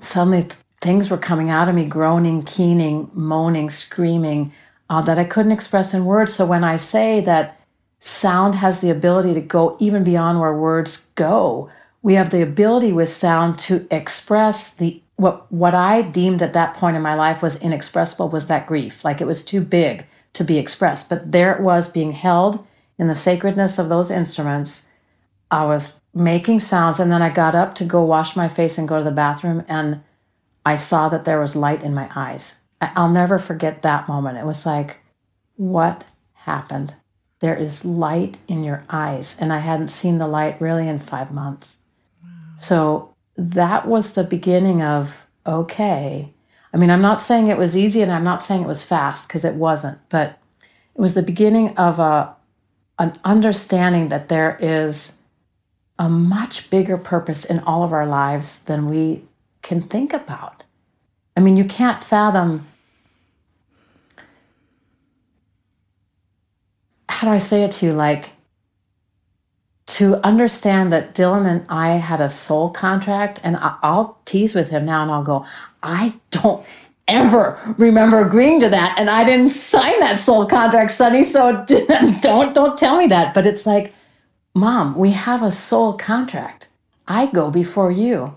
suddenly 0.00 0.48
things 0.80 1.10
were 1.10 1.18
coming 1.18 1.50
out 1.50 1.68
of 1.68 1.74
me 1.74 1.84
groaning, 1.84 2.42
keening, 2.44 3.10
moaning, 3.12 3.70
screaming 3.70 4.52
uh, 4.88 5.02
that 5.02 5.18
I 5.18 5.24
couldn't 5.24 5.52
express 5.52 5.92
in 5.92 6.06
words. 6.06 6.34
So 6.34 6.46
when 6.46 6.64
I 6.64 6.76
say 6.76 7.20
that 7.20 7.60
sound 8.00 8.54
has 8.54 8.80
the 8.80 8.90
ability 8.90 9.34
to 9.34 9.40
go 9.40 9.76
even 9.78 10.02
beyond 10.02 10.40
where 10.40 10.56
words 10.56 11.06
go, 11.16 11.70
we 12.02 12.14
have 12.14 12.30
the 12.30 12.42
ability 12.42 12.92
with 12.92 13.08
sound 13.08 13.58
to 13.60 13.86
express 13.90 14.74
the 14.74 15.02
what 15.16 15.50
what 15.52 15.74
I 15.74 16.02
deemed 16.02 16.40
at 16.40 16.54
that 16.54 16.74
point 16.74 16.96
in 16.96 17.02
my 17.02 17.14
life 17.14 17.42
was 17.42 17.60
inexpressible 17.60 18.30
was 18.30 18.46
that 18.46 18.66
grief. 18.66 19.04
Like 19.04 19.20
it 19.20 19.26
was 19.26 19.44
too 19.44 19.60
big 19.60 20.06
to 20.32 20.44
be 20.44 20.58
expressed. 20.58 21.10
But 21.10 21.32
there 21.32 21.54
it 21.54 21.60
was 21.60 21.90
being 21.90 22.12
held 22.12 22.66
in 22.98 23.08
the 23.08 23.14
sacredness 23.14 23.78
of 23.78 23.88
those 23.88 24.10
instruments. 24.10 24.86
I 25.50 25.66
was 25.66 25.96
making 26.14 26.60
sounds, 26.60 27.00
and 27.00 27.10
then 27.12 27.22
I 27.22 27.28
got 27.30 27.54
up 27.54 27.74
to 27.76 27.84
go 27.84 28.02
wash 28.02 28.34
my 28.36 28.48
face 28.48 28.78
and 28.78 28.88
go 28.88 28.98
to 28.98 29.04
the 29.04 29.10
bathroom, 29.10 29.64
and 29.68 30.00
I 30.64 30.76
saw 30.76 31.08
that 31.08 31.24
there 31.24 31.40
was 31.40 31.56
light 31.56 31.82
in 31.82 31.94
my 31.94 32.10
eyes. 32.14 32.56
I'll 32.80 33.10
never 33.10 33.38
forget 33.38 33.82
that 33.82 34.08
moment. 34.08 34.38
It 34.38 34.46
was 34.46 34.64
like, 34.64 34.98
what 35.56 36.04
happened? 36.32 36.94
There 37.40 37.56
is 37.56 37.84
light 37.84 38.38
in 38.48 38.64
your 38.64 38.84
eyes. 38.88 39.36
And 39.38 39.52
I 39.52 39.58
hadn't 39.58 39.88
seen 39.88 40.18
the 40.18 40.26
light 40.26 40.60
really 40.60 40.88
in 40.88 40.98
five 40.98 41.32
months. 41.32 41.79
So 42.60 43.14
that 43.36 43.88
was 43.88 44.12
the 44.12 44.22
beginning 44.22 44.82
of, 44.82 45.26
okay, 45.46 46.32
I 46.72 46.76
mean, 46.76 46.90
I'm 46.90 47.00
not 47.00 47.20
saying 47.20 47.48
it 47.48 47.56
was 47.56 47.76
easy 47.76 48.02
and 48.02 48.12
I'm 48.12 48.22
not 48.22 48.42
saying 48.42 48.62
it 48.62 48.68
was 48.68 48.82
fast 48.82 49.26
because 49.26 49.44
it 49.44 49.54
wasn't, 49.54 49.98
but 50.10 50.38
it 50.94 51.00
was 51.00 51.14
the 51.14 51.22
beginning 51.22 51.76
of 51.76 51.98
a 51.98 52.34
an 52.98 53.18
understanding 53.24 54.10
that 54.10 54.28
there 54.28 54.58
is 54.60 55.16
a 55.98 56.06
much 56.06 56.68
bigger 56.68 56.98
purpose 56.98 57.46
in 57.46 57.58
all 57.60 57.82
of 57.82 57.94
our 57.94 58.06
lives 58.06 58.58
than 58.64 58.90
we 58.90 59.24
can 59.62 59.80
think 59.80 60.12
about. 60.12 60.62
I 61.34 61.40
mean, 61.40 61.56
you 61.56 61.64
can't 61.64 62.02
fathom 62.02 62.66
how 67.08 67.28
do 67.28 67.34
I 67.34 67.38
say 67.38 67.64
it 67.64 67.72
to 67.72 67.86
you? 67.86 67.92
Like, 67.92 68.30
to 69.90 70.24
understand 70.24 70.92
that 70.92 71.14
Dylan 71.14 71.46
and 71.46 71.66
I 71.68 71.90
had 71.90 72.20
a 72.20 72.30
soul 72.30 72.70
contract, 72.70 73.40
and 73.42 73.56
I'll 73.60 74.18
tease 74.24 74.54
with 74.54 74.68
him 74.68 74.84
now 74.84 75.02
and 75.02 75.10
I'll 75.10 75.24
go, 75.24 75.44
I 75.82 76.14
don't 76.30 76.64
ever 77.08 77.58
remember 77.76 78.24
agreeing 78.24 78.60
to 78.60 78.68
that. 78.68 78.94
And 78.96 79.10
I 79.10 79.24
didn't 79.24 79.48
sign 79.48 79.98
that 79.98 80.20
soul 80.20 80.46
contract, 80.46 80.92
Sonny. 80.92 81.24
So 81.24 81.64
don't, 82.20 82.54
don't 82.54 82.78
tell 82.78 82.98
me 82.98 83.08
that. 83.08 83.34
But 83.34 83.48
it's 83.48 83.66
like, 83.66 83.92
Mom, 84.54 84.94
we 84.94 85.10
have 85.10 85.42
a 85.42 85.50
soul 85.50 85.94
contract. 85.94 86.68
I 87.08 87.26
go 87.26 87.50
before 87.50 87.90
you. 87.90 88.32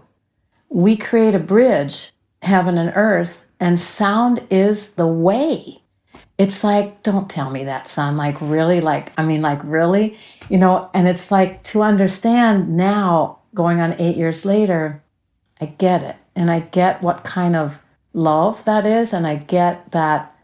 We 0.69 0.97
create 0.97 1.35
a 1.35 1.39
bridge, 1.39 2.11
heaven 2.41 2.79
and 2.79 2.91
earth, 2.95 3.47
and 3.59 3.79
sound 3.79 4.41
is 4.49 4.93
the 4.93 5.05
way 5.05 5.82
it's 6.37 6.63
like, 6.63 7.03
don't 7.03 7.29
tell 7.29 7.49
me 7.49 7.63
that, 7.65 7.87
son. 7.87 8.17
Like, 8.17 8.39
really? 8.41 8.81
Like, 8.81 9.11
I 9.17 9.23
mean, 9.23 9.41
like, 9.41 9.59
really? 9.63 10.17
You 10.49 10.57
know, 10.57 10.89
and 10.93 11.07
it's 11.07 11.31
like 11.31 11.63
to 11.63 11.83
understand 11.83 12.75
now, 12.75 13.39
going 13.53 13.79
on 13.79 13.99
eight 14.01 14.17
years 14.17 14.45
later, 14.45 15.01
I 15.61 15.67
get 15.67 16.01
it. 16.01 16.15
And 16.35 16.49
I 16.49 16.61
get 16.61 17.03
what 17.03 17.23
kind 17.23 17.55
of 17.55 17.79
love 18.13 18.65
that 18.65 18.85
is. 18.85 19.13
And 19.13 19.27
I 19.27 19.35
get 19.35 19.91
that 19.91 20.35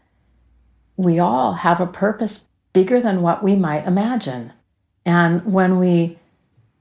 we 0.96 1.18
all 1.18 1.54
have 1.54 1.80
a 1.80 1.86
purpose 1.86 2.44
bigger 2.72 3.00
than 3.00 3.22
what 3.22 3.42
we 3.42 3.56
might 3.56 3.86
imagine. 3.86 4.52
And 5.04 5.44
when 5.44 5.78
we 5.78 6.18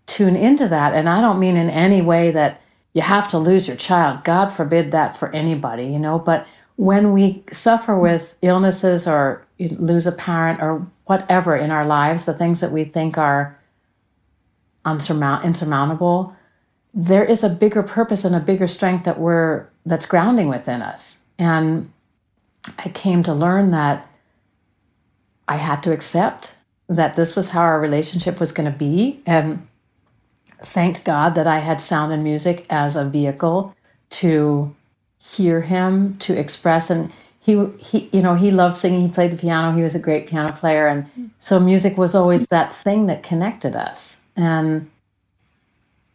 tune 0.05 0.35
into 0.35 0.67
that, 0.67 0.93
and 0.93 1.09
I 1.09 1.21
don't 1.21 1.39
mean 1.39 1.55
in 1.55 1.69
any 1.69 2.01
way 2.01 2.31
that 2.31 2.61
you 2.93 3.01
have 3.01 3.27
to 3.29 3.39
lose 3.39 3.67
your 3.67 3.77
child, 3.77 4.23
God 4.23 4.49
forbid 4.49 4.91
that 4.91 5.17
for 5.17 5.33
anybody, 5.33 5.85
you 5.85 5.99
know, 5.99 6.19
but 6.19 6.45
when 6.79 7.11
we 7.11 7.43
suffer 7.51 7.99
with 7.99 8.37
illnesses 8.41 9.05
or 9.05 9.45
lose 9.59 10.07
a 10.07 10.13
parent 10.13 10.61
or 10.61 10.87
whatever 11.07 11.53
in 11.53 11.71
our 11.71 11.85
lives, 11.85 12.23
the 12.23 12.33
things 12.33 12.61
that 12.61 12.71
we 12.71 12.85
think 12.85 13.17
are 13.17 13.59
unsurmount- 14.85 15.43
insurmountable, 15.43 16.33
there 16.93 17.25
is 17.25 17.43
a 17.43 17.49
bigger 17.49 17.83
purpose 17.83 18.23
and 18.23 18.33
a 18.33 18.39
bigger 18.39 18.65
strength 18.65 19.03
that 19.03 19.19
we're 19.19 19.67
that's 19.85 20.05
grounding 20.05 20.47
within 20.47 20.81
us. 20.81 21.19
And 21.37 21.91
I 22.77 22.87
came 22.87 23.23
to 23.23 23.33
learn 23.33 23.71
that 23.71 24.07
I 25.49 25.57
had 25.57 25.83
to 25.83 25.91
accept 25.91 26.53
that 26.87 27.17
this 27.17 27.35
was 27.35 27.49
how 27.49 27.59
our 27.59 27.81
relationship 27.81 28.39
was 28.39 28.53
going 28.53 28.71
to 28.71 28.77
be 28.77 29.21
and 29.25 29.67
thanked 30.63 31.03
God 31.03 31.35
that 31.35 31.45
I 31.45 31.57
had 31.57 31.81
sound 31.81 32.13
and 32.13 32.23
music 32.23 32.65
as 32.69 32.95
a 32.95 33.03
vehicle 33.03 33.75
to 34.11 34.73
hear 35.19 35.61
him, 35.61 36.17
to 36.19 36.37
express 36.37 36.89
and 36.89 37.13
he 37.39 37.65
he 37.77 38.09
you 38.11 38.21
know, 38.21 38.35
he 38.35 38.51
loved 38.51 38.77
singing, 38.77 39.07
he 39.07 39.13
played 39.13 39.31
the 39.31 39.37
piano, 39.37 39.75
he 39.75 39.83
was 39.83 39.95
a 39.95 39.99
great 39.99 40.27
piano 40.27 40.51
player 40.51 40.87
and 40.87 41.31
so 41.39 41.59
music 41.59 41.97
was 41.97 42.15
always 42.15 42.47
that 42.47 42.73
thing 42.73 43.05
that 43.07 43.23
connected 43.23 43.75
us. 43.75 44.21
And 44.35 44.89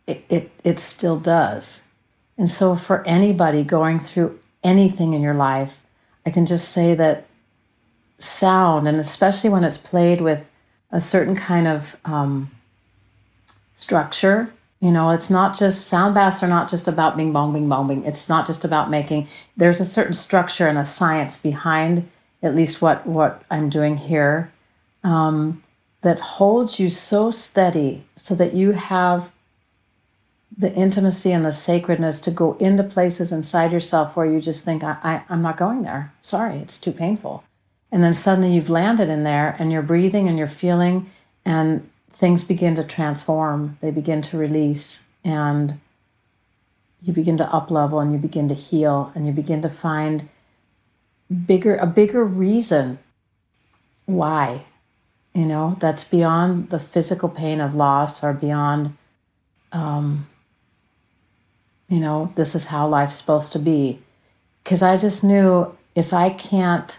it, 0.06 0.24
it, 0.28 0.50
it 0.64 0.78
still 0.78 1.18
does. 1.18 1.82
And 2.36 2.50
so, 2.50 2.74
for 2.76 3.06
anybody 3.06 3.62
going 3.62 4.00
through 4.00 4.38
anything 4.62 5.14
in 5.14 5.22
your 5.22 5.34
life, 5.34 5.80
I 6.26 6.30
can 6.30 6.46
just 6.46 6.72
say 6.72 6.94
that 6.94 7.26
sound, 8.18 8.88
and 8.88 8.98
especially 8.98 9.50
when 9.50 9.64
it's 9.64 9.78
played 9.78 10.20
with 10.20 10.50
a 10.90 11.00
certain 11.00 11.36
kind 11.36 11.68
of 11.68 11.96
um, 12.04 12.50
structure, 13.74 14.52
you 14.84 14.92
know, 14.92 15.08
it's 15.08 15.30
not 15.30 15.56
just 15.56 15.86
sound 15.86 16.14
baths 16.14 16.42
are 16.42 16.46
not 16.46 16.68
just 16.68 16.86
about 16.86 17.16
bing 17.16 17.32
bong, 17.32 17.54
bing 17.54 17.70
bong, 17.70 17.88
bing. 17.88 18.04
It's 18.04 18.28
not 18.28 18.46
just 18.46 18.66
about 18.66 18.90
making, 18.90 19.28
there's 19.56 19.80
a 19.80 19.86
certain 19.86 20.12
structure 20.12 20.68
and 20.68 20.76
a 20.76 20.84
science 20.84 21.38
behind 21.38 22.06
at 22.42 22.54
least 22.54 22.82
what, 22.82 23.06
what 23.06 23.42
I'm 23.50 23.70
doing 23.70 23.96
here 23.96 24.52
um, 25.02 25.62
that 26.02 26.20
holds 26.20 26.78
you 26.78 26.90
so 26.90 27.30
steady 27.30 28.04
so 28.16 28.34
that 28.34 28.52
you 28.52 28.72
have 28.72 29.32
the 30.58 30.70
intimacy 30.74 31.32
and 31.32 31.46
the 31.46 31.52
sacredness 31.52 32.20
to 32.20 32.30
go 32.30 32.52
into 32.60 32.82
places 32.82 33.32
inside 33.32 33.72
yourself 33.72 34.14
where 34.14 34.26
you 34.26 34.38
just 34.38 34.66
think, 34.66 34.84
I, 34.84 34.98
I, 35.02 35.22
I'm 35.30 35.40
not 35.40 35.56
going 35.56 35.82
there. 35.82 36.12
Sorry, 36.20 36.58
it's 36.58 36.78
too 36.78 36.92
painful. 36.92 37.42
And 37.90 38.04
then 38.04 38.12
suddenly 38.12 38.54
you've 38.54 38.68
landed 38.68 39.08
in 39.08 39.24
there 39.24 39.56
and 39.58 39.72
you're 39.72 39.80
breathing 39.80 40.28
and 40.28 40.36
you're 40.36 40.46
feeling, 40.46 41.10
and 41.46 41.88
things 42.14 42.44
begin 42.44 42.74
to 42.76 42.84
transform. 42.84 43.78
They 43.80 43.90
begin 43.90 44.22
to 44.22 44.38
release, 44.38 45.04
and 45.24 45.80
you 47.02 47.12
begin 47.12 47.36
to 47.36 47.52
up 47.52 47.70
level 47.70 48.00
and 48.00 48.12
you 48.12 48.18
begin 48.18 48.48
to 48.48 48.54
heal 48.54 49.12
and 49.14 49.26
you 49.26 49.32
begin 49.32 49.60
to 49.60 49.68
find 49.68 50.28
bigger 51.46 51.76
a 51.76 51.86
bigger 51.86 52.24
reason 52.24 52.98
why 54.06 54.64
you 55.34 55.44
know 55.44 55.76
that's 55.80 56.04
beyond 56.04 56.70
the 56.70 56.78
physical 56.78 57.28
pain 57.28 57.60
of 57.60 57.74
loss 57.74 58.24
or 58.24 58.32
beyond 58.32 58.96
um, 59.74 60.26
you 61.88 62.00
know, 62.00 62.32
this 62.36 62.54
is 62.54 62.66
how 62.66 62.88
life's 62.88 63.16
supposed 63.16 63.52
to 63.52 63.58
be. 63.58 64.00
Because 64.62 64.82
I 64.82 64.96
just 64.96 65.22
knew 65.22 65.76
if 65.94 66.12
I 66.12 66.30
can't, 66.30 66.98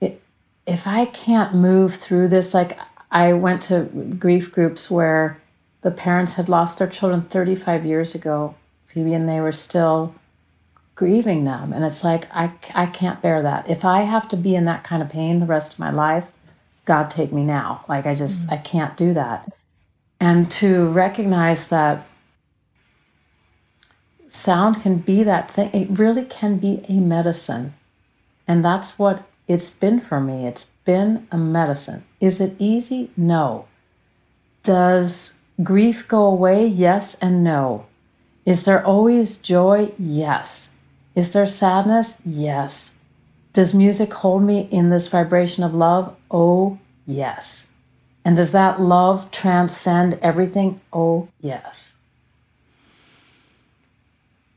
if 0.00 0.86
I 0.86 1.06
can't 1.06 1.54
move 1.54 1.94
through 1.94 2.28
this, 2.28 2.52
like 2.52 2.78
I 3.14 3.32
went 3.32 3.62
to 3.64 3.84
grief 4.18 4.52
groups 4.52 4.90
where 4.90 5.40
the 5.82 5.92
parents 5.92 6.34
had 6.34 6.48
lost 6.48 6.78
their 6.78 6.88
children 6.88 7.22
35 7.22 7.86
years 7.86 8.14
ago, 8.14 8.56
Phoebe, 8.86 9.14
and 9.14 9.28
they 9.28 9.40
were 9.40 9.52
still 9.52 10.14
grieving 10.96 11.44
them. 11.44 11.72
And 11.72 11.84
it's 11.84 12.02
like, 12.02 12.26
I, 12.32 12.52
I 12.74 12.86
can't 12.86 13.22
bear 13.22 13.40
that. 13.42 13.70
If 13.70 13.84
I 13.84 14.00
have 14.02 14.28
to 14.28 14.36
be 14.36 14.56
in 14.56 14.64
that 14.64 14.82
kind 14.82 15.00
of 15.02 15.08
pain 15.08 15.38
the 15.38 15.46
rest 15.46 15.74
of 15.74 15.78
my 15.78 15.90
life, 15.90 16.32
God 16.86 17.08
take 17.08 17.32
me 17.32 17.44
now. 17.44 17.84
Like, 17.88 18.04
I 18.04 18.16
just, 18.16 18.42
mm-hmm. 18.42 18.54
I 18.54 18.56
can't 18.58 18.96
do 18.96 19.14
that. 19.14 19.52
And 20.18 20.50
to 20.52 20.88
recognize 20.88 21.68
that 21.68 22.06
sound 24.28 24.82
can 24.82 24.98
be 24.98 25.22
that 25.22 25.50
thing. 25.50 25.70
It 25.72 25.98
really 25.98 26.24
can 26.24 26.58
be 26.58 26.84
a 26.88 26.94
medicine. 26.94 27.74
And 28.48 28.64
that's 28.64 28.98
what 28.98 29.26
it's 29.46 29.70
been 29.70 30.00
for 30.00 30.20
me. 30.20 30.46
It's 30.46 30.66
been 30.84 31.28
a 31.30 31.38
medicine. 31.38 32.04
Is 32.24 32.40
it 32.40 32.56
easy? 32.58 33.10
No. 33.18 33.66
Does 34.62 35.36
grief 35.62 36.08
go 36.08 36.24
away? 36.24 36.66
Yes 36.66 37.16
and 37.16 37.44
no. 37.44 37.84
Is 38.46 38.64
there 38.64 38.82
always 38.82 39.36
joy? 39.36 39.92
Yes. 39.98 40.70
Is 41.14 41.34
there 41.34 41.46
sadness? 41.46 42.22
Yes. 42.24 42.94
Does 43.52 43.74
music 43.74 44.10
hold 44.14 44.42
me 44.42 44.68
in 44.70 44.88
this 44.88 45.08
vibration 45.08 45.64
of 45.64 45.74
love? 45.74 46.16
Oh, 46.30 46.78
yes. 47.06 47.68
And 48.24 48.36
does 48.36 48.52
that 48.52 48.80
love 48.80 49.30
transcend 49.30 50.18
everything? 50.22 50.80
Oh, 50.94 51.28
yes. 51.42 51.94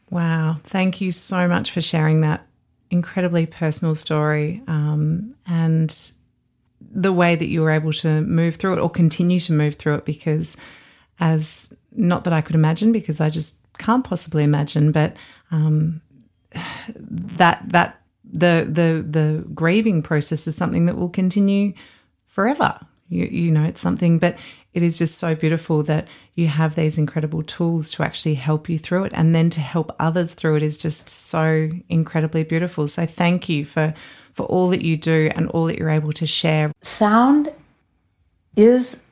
Wow. 0.10 0.62
Thank 0.64 1.02
you 1.02 1.12
so 1.12 1.50
much 1.50 1.72
for 1.72 1.82
sharing 1.82 2.22
that 2.22 2.48
incredibly 2.90 3.46
personal 3.46 3.94
story 3.94 4.64
um, 4.68 5.36
and 5.46 6.14
the 6.98 7.14
way 7.14 7.36
that 7.36 7.48
you 7.48 7.62
were 7.62 7.70
able 7.70 7.94
to 7.94 8.22
move 8.22 8.56
through 8.56 8.74
it 8.74 8.80
or 8.80 8.90
continue 8.90 9.40
to 9.40 9.54
move 9.54 9.76
through 9.76 9.94
it 9.94 10.04
because 10.04 10.58
as 11.20 11.72
not 11.92 12.24
that 12.24 12.34
I 12.34 12.42
could 12.42 12.56
imagine 12.56 12.92
because 12.92 13.22
I 13.22 13.30
just 13.30 13.62
can't 13.78 14.04
possibly 14.04 14.44
imagine 14.44 14.92
but 14.92 15.16
um, 15.52 16.02
that 17.00 17.62
that 17.70 18.02
the 18.30 18.68
the 18.68 19.06
the 19.08 19.46
grieving 19.54 20.02
process 20.02 20.48
is 20.48 20.56
something 20.56 20.88
that 20.88 20.98
will 20.98 21.10
continue 21.10 21.74
forever. 22.26 22.80
You, 23.10 23.26
you 23.26 23.52
know 23.52 23.64
it's 23.64 23.80
something 23.80 24.18
but 24.18 24.38
it 24.74 24.82
is 24.84 24.98
just 24.98 25.20
so 25.20 25.36
beautiful 25.36 25.84
that 25.84 26.08
you 26.34 26.48
have 26.48 26.76
these 26.76 26.98
incredible 26.98 27.44
tools 27.44 27.92
to 27.92 28.04
actually 28.04 28.36
help 28.36 28.68
you 28.70 28.78
through 28.78 29.06
it 29.06 29.12
and 29.16 29.34
then 29.36 29.50
to 29.52 29.62
help 29.62 29.96
others 30.00 30.34
through 30.34 30.56
it 30.56 30.64
is 30.64 30.78
just 30.78 31.10
so 31.10 31.70
incredibly 31.90 32.44
beautiful. 32.44 32.88
So 32.88 33.06
thank 33.06 33.50
you 33.50 33.66
for 33.66 33.94
for 34.38 34.46
all 34.46 34.70
that 34.70 34.84
you 34.84 34.96
do 34.96 35.30
and 35.36 35.50
all 35.50 35.66
that 35.66 35.78
you're 35.78 35.90
able 35.90 36.14
to 36.14 36.26
share 36.26 36.72
sound 36.82 37.52
is 38.56 39.04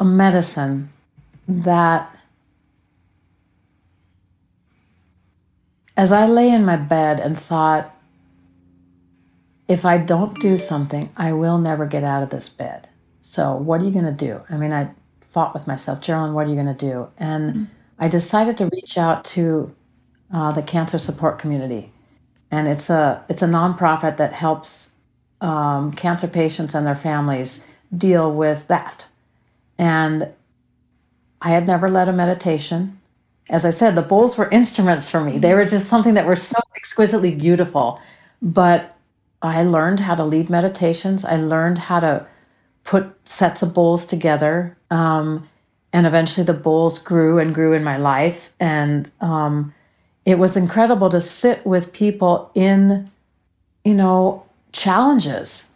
a 0.00 0.04
medicine 0.04 0.90
that 1.46 2.10
as 5.96 6.10
i 6.10 6.26
lay 6.26 6.48
in 6.48 6.64
my 6.64 6.76
bed 6.76 7.20
and 7.20 7.38
thought 7.38 7.94
if 9.68 9.84
i 9.84 9.96
don't 9.96 10.40
do 10.40 10.58
something 10.58 11.08
i 11.16 11.32
will 11.32 11.58
never 11.58 11.86
get 11.86 12.02
out 12.02 12.22
of 12.22 12.30
this 12.30 12.48
bed 12.48 12.88
so, 13.26 13.54
what 13.56 13.80
are 13.80 13.84
you 13.84 13.90
going 13.90 14.04
to 14.04 14.12
do? 14.12 14.42
I 14.50 14.58
mean, 14.58 14.70
I 14.70 14.90
fought 15.32 15.54
with 15.54 15.66
myself, 15.66 16.02
Jeralyn, 16.02 16.34
what 16.34 16.46
are 16.46 16.50
you 16.50 16.56
going 16.56 16.66
to 16.66 16.74
do? 16.74 17.08
And 17.16 17.50
mm-hmm. 17.50 17.64
I 17.98 18.06
decided 18.06 18.58
to 18.58 18.66
reach 18.66 18.98
out 18.98 19.24
to 19.36 19.74
uh, 20.32 20.52
the 20.52 20.60
cancer 20.60 20.98
support 20.98 21.38
community. 21.38 21.90
And 22.54 22.68
it's 22.68 22.88
a, 22.88 23.24
it's 23.28 23.42
a 23.42 23.48
nonprofit 23.48 24.16
that 24.18 24.32
helps 24.32 24.92
um, 25.40 25.92
cancer 25.92 26.28
patients 26.28 26.72
and 26.74 26.86
their 26.86 26.94
families 26.94 27.64
deal 27.96 28.32
with 28.32 28.68
that. 28.68 29.08
And 29.76 30.28
I 31.42 31.50
had 31.50 31.66
never 31.66 31.90
led 31.90 32.08
a 32.08 32.12
meditation. 32.12 33.00
As 33.50 33.64
I 33.64 33.70
said, 33.70 33.96
the 33.96 34.02
bowls 34.02 34.38
were 34.38 34.48
instruments 34.50 35.08
for 35.08 35.20
me. 35.20 35.36
They 35.38 35.52
were 35.52 35.64
just 35.64 35.88
something 35.88 36.14
that 36.14 36.26
were 36.26 36.36
so 36.36 36.60
exquisitely 36.76 37.32
beautiful. 37.34 38.00
But 38.40 38.96
I 39.42 39.64
learned 39.64 39.98
how 39.98 40.14
to 40.14 40.24
lead 40.24 40.48
meditations. 40.48 41.24
I 41.24 41.36
learned 41.36 41.78
how 41.78 41.98
to 42.00 42.24
put 42.84 43.04
sets 43.28 43.62
of 43.62 43.74
bowls 43.74 44.06
together. 44.06 44.76
Um, 44.92 45.48
and 45.92 46.06
eventually 46.06 46.46
the 46.46 46.54
bowls 46.54 47.00
grew 47.00 47.40
and 47.40 47.52
grew 47.52 47.72
in 47.72 47.82
my 47.82 47.96
life. 47.96 48.52
And 48.60 49.10
um, 49.20 49.74
it 50.24 50.38
was 50.38 50.56
incredible 50.56 51.10
to 51.10 51.20
sit 51.20 51.64
with 51.66 51.92
people 51.92 52.50
in, 52.54 53.10
you 53.84 53.94
know, 53.94 54.44
challenges, 54.72 55.70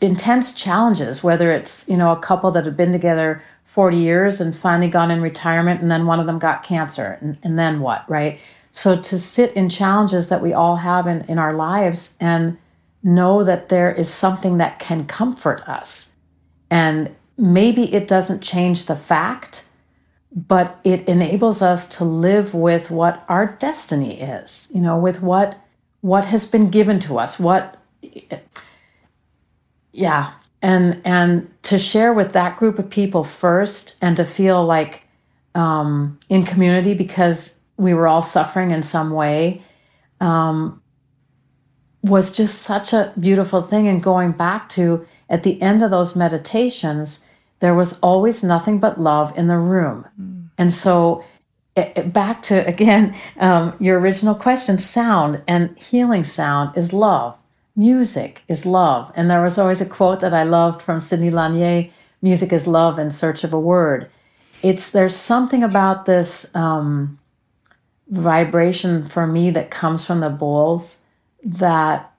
intense 0.00 0.54
challenges, 0.54 1.22
whether 1.22 1.50
it's, 1.50 1.88
you 1.88 1.96
know, 1.96 2.12
a 2.12 2.20
couple 2.20 2.50
that 2.50 2.64
had 2.64 2.76
been 2.76 2.92
together 2.92 3.42
40 3.64 3.96
years 3.96 4.40
and 4.40 4.54
finally 4.54 4.88
gone 4.88 5.10
in 5.10 5.20
retirement 5.20 5.80
and 5.80 5.90
then 5.90 6.06
one 6.06 6.20
of 6.20 6.26
them 6.26 6.38
got 6.38 6.62
cancer. 6.62 7.18
And, 7.20 7.38
and 7.42 7.58
then 7.58 7.80
what, 7.80 8.08
right? 8.08 8.40
So 8.72 9.00
to 9.00 9.18
sit 9.18 9.52
in 9.54 9.68
challenges 9.68 10.28
that 10.28 10.42
we 10.42 10.52
all 10.52 10.76
have 10.76 11.06
in, 11.06 11.22
in 11.22 11.38
our 11.38 11.54
lives 11.54 12.16
and 12.20 12.56
know 13.02 13.44
that 13.44 13.68
there 13.68 13.92
is 13.92 14.12
something 14.12 14.58
that 14.58 14.78
can 14.78 15.06
comfort 15.06 15.62
us. 15.68 16.10
And 16.70 17.14
maybe 17.36 17.92
it 17.94 18.08
doesn't 18.08 18.42
change 18.42 18.86
the 18.86 18.96
fact, 18.96 19.64
but 20.34 20.78
it 20.84 21.08
enables 21.08 21.62
us 21.62 21.88
to 21.98 22.04
live 22.04 22.54
with 22.54 22.90
what 22.90 23.24
our 23.28 23.56
destiny 23.58 24.20
is, 24.20 24.68
you 24.72 24.80
know, 24.80 24.98
with 24.98 25.22
what 25.22 25.58
what 26.00 26.24
has 26.26 26.46
been 26.46 26.70
given 26.70 27.00
to 27.00 27.18
us, 27.18 27.38
what 27.38 27.76
yeah, 29.92 30.32
and 30.62 31.00
and 31.04 31.50
to 31.64 31.78
share 31.78 32.12
with 32.12 32.32
that 32.32 32.56
group 32.56 32.78
of 32.78 32.88
people 32.90 33.24
first 33.24 33.96
and 34.00 34.16
to 34.16 34.24
feel 34.24 34.64
like 34.64 35.02
um, 35.54 36.18
in 36.28 36.44
community 36.44 36.94
because 36.94 37.58
we 37.76 37.94
were 37.94 38.06
all 38.06 38.22
suffering 38.22 38.70
in 38.70 38.82
some 38.82 39.10
way 39.10 39.62
um, 40.20 40.80
was 42.02 42.36
just 42.36 42.62
such 42.62 42.92
a 42.92 43.12
beautiful 43.18 43.62
thing. 43.62 43.88
And 43.88 44.02
going 44.02 44.32
back 44.32 44.68
to 44.70 45.06
at 45.30 45.42
the 45.42 45.60
end 45.60 45.82
of 45.82 45.90
those 45.90 46.16
meditations 46.16 47.24
there 47.60 47.74
was 47.74 47.98
always 48.00 48.42
nothing 48.42 48.78
but 48.78 49.00
love 49.00 49.36
in 49.36 49.48
the 49.48 49.58
room. 49.58 50.06
Mm. 50.20 50.48
and 50.58 50.72
so 50.72 51.24
it, 51.76 51.92
it, 51.96 52.12
back 52.12 52.42
to 52.42 52.66
again 52.66 53.14
um, 53.40 53.74
your 53.78 54.00
original 54.00 54.34
question 54.34 54.78
sound 54.78 55.42
and 55.46 55.76
healing 55.78 56.24
sound 56.24 56.76
is 56.76 56.92
love. 56.92 57.36
Music 57.76 58.42
is 58.48 58.66
love. 58.66 59.12
And 59.14 59.30
there 59.30 59.42
was 59.42 59.56
always 59.56 59.80
a 59.80 59.86
quote 59.86 60.20
that 60.20 60.34
i 60.34 60.42
loved 60.42 60.82
from 60.82 60.98
sidney 60.98 61.30
lanier 61.30 61.88
music 62.22 62.52
is 62.52 62.66
love 62.66 62.98
in 62.98 63.10
search 63.10 63.44
of 63.44 63.52
a 63.52 63.60
word. 63.60 64.10
It's 64.62 64.90
there's 64.90 65.14
something 65.14 65.62
about 65.62 66.06
this 66.06 66.54
um, 66.54 67.18
vibration 68.08 69.06
for 69.06 69.26
me 69.26 69.50
that 69.50 69.70
comes 69.70 70.04
from 70.04 70.20
the 70.20 70.30
bowls 70.30 71.02
that 71.44 72.12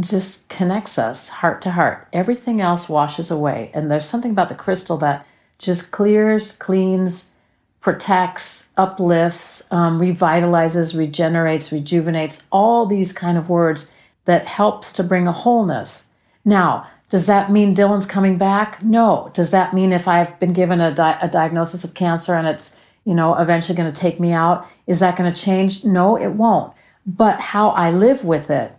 just 0.00 0.48
connects 0.48 0.98
us 0.98 1.28
heart 1.28 1.62
to 1.62 1.70
heart. 1.70 2.08
Everything 2.12 2.60
else 2.60 2.88
washes 2.88 3.30
away. 3.30 3.70
And 3.74 3.90
there's 3.90 4.04
something 4.04 4.30
about 4.30 4.48
the 4.48 4.54
crystal 4.54 4.96
that 4.98 5.26
just 5.58 5.90
clears, 5.90 6.52
cleans, 6.56 7.32
protects, 7.80 8.70
uplifts, 8.76 9.66
um, 9.70 10.00
revitalizes, 10.00 10.96
regenerates, 10.96 11.72
rejuvenates, 11.72 12.46
all 12.52 12.86
these 12.86 13.12
kind 13.12 13.38
of 13.38 13.48
words 13.48 13.92
that 14.26 14.46
helps 14.46 14.92
to 14.92 15.02
bring 15.02 15.26
a 15.26 15.32
wholeness. 15.32 16.10
Now, 16.44 16.86
does 17.08 17.26
that 17.26 17.50
mean 17.50 17.74
Dylan's 17.74 18.06
coming 18.06 18.38
back? 18.38 18.82
No. 18.82 19.30
Does 19.34 19.50
that 19.50 19.74
mean 19.74 19.92
if 19.92 20.06
I've 20.06 20.38
been 20.38 20.52
given 20.52 20.80
a, 20.80 20.94
di- 20.94 21.18
a 21.20 21.28
diagnosis 21.28 21.84
of 21.84 21.94
cancer 21.94 22.34
and 22.34 22.46
it's, 22.46 22.78
you 23.04 23.14
know, 23.14 23.34
eventually 23.34 23.76
going 23.76 23.92
to 23.92 24.00
take 24.00 24.20
me 24.20 24.32
out, 24.32 24.66
is 24.86 25.00
that 25.00 25.16
going 25.16 25.32
to 25.32 25.40
change? 25.40 25.84
No, 25.84 26.16
it 26.16 26.28
won't. 26.28 26.72
But 27.06 27.40
how 27.40 27.70
I 27.70 27.90
live 27.90 28.24
with 28.24 28.50
it 28.50 28.72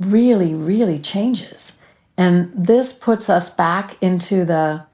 really, 0.00 0.54
really 0.54 0.98
changes. 0.98 1.78
And 2.16 2.50
this 2.54 2.92
puts 2.92 3.30
us 3.30 3.54
back 3.54 3.96
into 4.02 4.44
the 4.44 4.84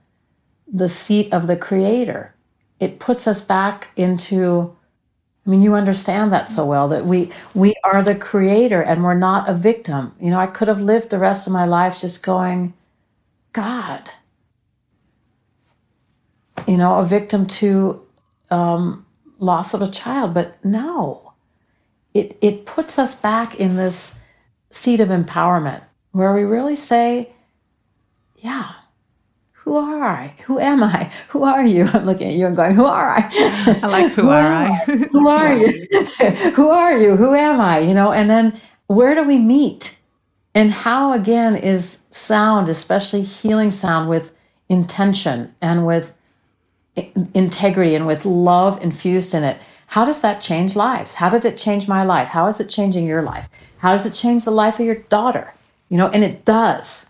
the 0.73 0.89
seat 0.89 1.33
of 1.33 1.47
the 1.47 1.57
creator. 1.57 2.35
It 2.81 2.99
puts 2.99 3.27
us 3.27 3.41
back 3.41 3.89
into 3.97 4.77
I 5.47 5.51
mean, 5.51 5.63
you 5.63 5.75
understand 5.75 6.33
that 6.33 6.49
so 6.49 6.67
well 6.67 6.89
that 6.89 7.07
we 7.07 7.31
we 7.55 7.75
are 7.85 8.03
the 8.03 8.17
creator 8.17 8.83
and 8.83 9.05
we're 9.05 9.15
not 9.15 9.49
a 9.49 9.55
victim. 9.55 10.13
You 10.21 10.31
know, 10.31 10.41
I 10.41 10.49
could 10.49 10.69
have 10.69 10.81
lived 10.81 11.11
the 11.11 11.21
rest 11.21 11.47
of 11.47 11.53
my 11.53 11.65
life 11.65 12.01
just 12.01 12.25
going, 12.25 12.75
God, 13.53 14.11
you 16.67 16.77
know, 16.77 16.99
a 16.99 17.05
victim 17.05 17.47
to 17.47 18.03
um, 18.51 19.07
loss 19.39 19.73
of 19.73 19.83
a 19.83 19.91
child, 19.91 20.35
but 20.35 20.63
no, 20.65 21.33
it 22.13 22.37
it 22.41 22.67
puts 22.67 22.99
us 22.99 23.15
back 23.15 23.55
in 23.61 23.77
this 23.77 24.19
seat 24.77 25.01
of 25.01 25.09
empowerment 25.09 25.83
where 26.13 26.35
we 26.35 26.45
really 26.45 26.77
say, 26.77 27.33
yeah, 28.37 28.73
who 29.53 29.77
are 29.77 30.05
I? 30.05 30.35
Who 30.45 30.61
am 30.61 30.83
I? 30.83 31.11
Who 31.29 31.43
are 31.43 31.67
you? 31.67 31.85
I'm 31.93 32.07
looking 32.07 32.29
at 32.29 32.35
you 32.35 32.47
and 32.47 32.55
going, 32.55 32.75
who 32.75 32.85
are 32.85 33.17
I? 33.17 33.81
I 33.83 33.87
like 33.87 34.13
who, 34.13 34.23
who 34.23 34.29
are 34.31 34.53
I? 34.53 34.75
who 35.13 35.29
are 35.29 35.57
you? 35.57 35.87
who 36.55 36.69
are 36.69 36.99
you? 36.99 37.17
Who 37.17 37.35
am 37.35 37.61
I? 37.61 37.81
You 37.81 37.95
know, 37.95 38.13
and 38.13 38.31
then 38.31 38.61
where 38.87 39.15
do 39.15 39.25
we 39.25 39.39
meet? 39.39 39.99
And 40.55 40.71
how 40.71 41.13
again 41.13 41.57
is 41.57 41.99
sound, 42.11 42.69
especially 42.69 43.23
healing 43.23 43.71
sound 43.71 44.09
with 44.09 44.33
intention 44.69 45.55
and 45.61 45.87
with 45.87 46.17
integrity 47.35 47.95
and 47.95 48.07
with 48.07 48.25
love 48.25 48.83
infused 48.83 49.35
in 49.35 49.43
it. 49.45 49.61
How 49.89 50.05
does 50.05 50.21
that 50.23 50.41
change 50.41 50.77
lives? 50.77 51.15
How 51.15 51.29
did 51.29 51.45
it 51.45 51.59
change 51.59 51.89
my 51.89 52.05
life? 52.05 52.29
How 52.29 52.47
is 52.47 52.61
it 52.61 52.69
changing 52.69 53.05
your 53.05 53.23
life? 53.23 53.49
How 53.79 53.93
does 53.93 54.07
it 54.07 54.15
change 54.15 54.45
the 54.45 54.51
life 54.51 54.79
of 54.79 54.87
your 54.87 54.97
daughter? 54.97 55.53
You 55.89 55.99
know, 55.99 56.09
and 56.09 56.25
it 56.25 56.45
does. 56.45 57.07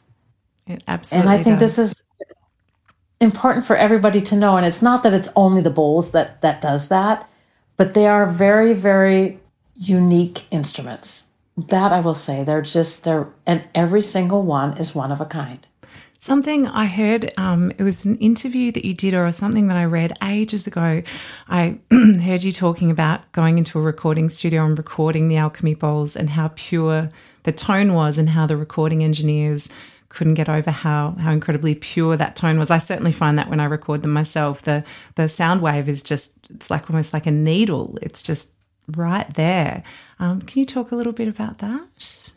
It 0.67 0.83
absolutely 0.87 1.31
And 1.31 1.41
I 1.41 1.43
think 1.43 1.59
does. 1.59 1.77
this 1.77 1.91
is 1.91 2.03
important 3.21 3.67
for 3.67 3.77
everybody 3.77 4.21
to 4.21 4.37
know. 4.37 4.57
And 4.57 4.67
it's 4.67 4.83
not 4.83 5.03
that 5.03 5.15
it's 5.15 5.29
only 5.37 5.63
the 5.63 5.71
bowls 5.71 6.13
that 6.13 6.41
that 6.43 6.61
does 6.61 6.89
that, 6.89 7.29
but 7.77 7.95
they 7.95 8.07
are 8.07 8.27
very, 8.27 8.75
very 8.75 9.39
unique 9.77 10.45
instruments. 10.51 11.25
That 11.57 11.91
I 11.93 12.01
will 12.01 12.15
say, 12.15 12.45
they're 12.45 12.61
just 12.61 13.05
they're 13.05 13.29
and 13.47 13.65
every 13.75 14.03
single 14.03 14.43
one 14.43 14.77
is 14.77 14.95
one 14.95 15.11
of 15.11 15.21
a 15.21 15.25
kind. 15.25 15.67
Something 16.19 16.67
I 16.67 16.87
heard, 16.87 17.33
um, 17.37 17.71
it 17.79 17.83
was 17.83 18.05
an 18.05 18.17
interview 18.19 18.73
that 18.73 18.85
you 18.85 18.95
did, 18.95 19.15
or 19.15 19.31
something 19.33 19.69
that 19.69 19.77
I 19.77 19.85
read 19.85 20.17
ages 20.23 20.67
ago. 20.67 21.03
I 21.49 21.79
heard 21.91 22.43
you 22.43 22.53
talking 22.53 22.91
about 22.91 23.31
going 23.33 23.59
into 23.59 23.79
a 23.79 23.83
recording 23.83 24.29
studio 24.29 24.65
and 24.65 24.77
recording 24.77 25.29
the 25.29 25.37
Alchemy 25.37 25.75
Bowls 25.75 26.17
and 26.17 26.31
how 26.31 26.53
pure 26.57 27.11
the 27.45 27.53
tone 27.53 27.95
was, 27.95 28.19
and 28.19 28.31
how 28.31 28.47
the 28.47 28.57
recording 28.57 29.05
engineers 29.05 29.71
couldn't 30.09 30.35
get 30.35 30.49
over 30.49 30.71
how 30.71 31.15
how 31.21 31.31
incredibly 31.31 31.75
pure 31.75 32.17
that 32.17 32.35
tone 32.35 32.59
was. 32.59 32.71
I 32.71 32.79
certainly 32.79 33.13
find 33.13 33.39
that 33.39 33.51
when 33.51 33.61
I 33.61 33.67
record 33.67 34.03
them 34.03 34.13
myself, 34.13 34.63
the 34.63 34.85
the 35.15 35.29
sound 35.29 35.61
wave 35.61 35.89
is 35.89 36.03
just 36.03 36.39
it's 36.51 36.71
like 36.71 36.89
almost 36.91 37.13
like 37.13 37.27
a 37.27 37.31
needle. 37.31 37.99
It's 38.01 38.23
just 38.23 38.49
right 38.89 39.33
there. 39.35 39.83
Um, 40.19 40.41
can 40.41 40.61
you 40.61 40.67
talk 40.67 40.91
a 40.91 40.97
little 40.97 41.13
bit 41.13 41.29
about 41.29 41.59
that? 41.59 42.33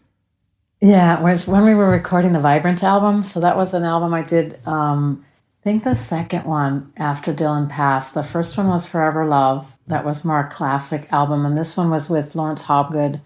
Yeah, 0.82 1.18
it 1.20 1.24
was 1.24 1.48
when 1.48 1.66
we 1.66 1.74
were 1.76 1.90
recording 1.90 2.32
the 2.34 2.40
Vibrance 2.40 2.84
album. 2.84 3.24
So 3.24 3.40
that 3.42 3.58
was 3.58 3.74
an 3.74 3.84
album 3.84 4.14
I 4.14 4.22
did. 4.22 4.60
Um, 4.66 5.26
I 5.62 5.64
think 5.64 5.84
the 5.84 5.94
second 5.96 6.46
one 6.46 6.94
after 6.98 7.34
Dylan 7.34 7.70
passed. 7.70 8.14
The 8.14 8.24
first 8.24 8.58
one 8.58 8.68
was 8.70 8.86
Forever 8.86 9.26
Love. 9.26 9.76
That 9.88 10.06
was 10.06 10.24
more 10.24 10.40
a 10.42 10.50
classic 10.50 11.12
album, 11.12 11.46
and 11.46 11.58
this 11.58 11.76
one 11.76 11.90
was 11.90 12.10
with 12.10 12.36
Laurence 12.36 12.64
Hobgood, 12.64 13.20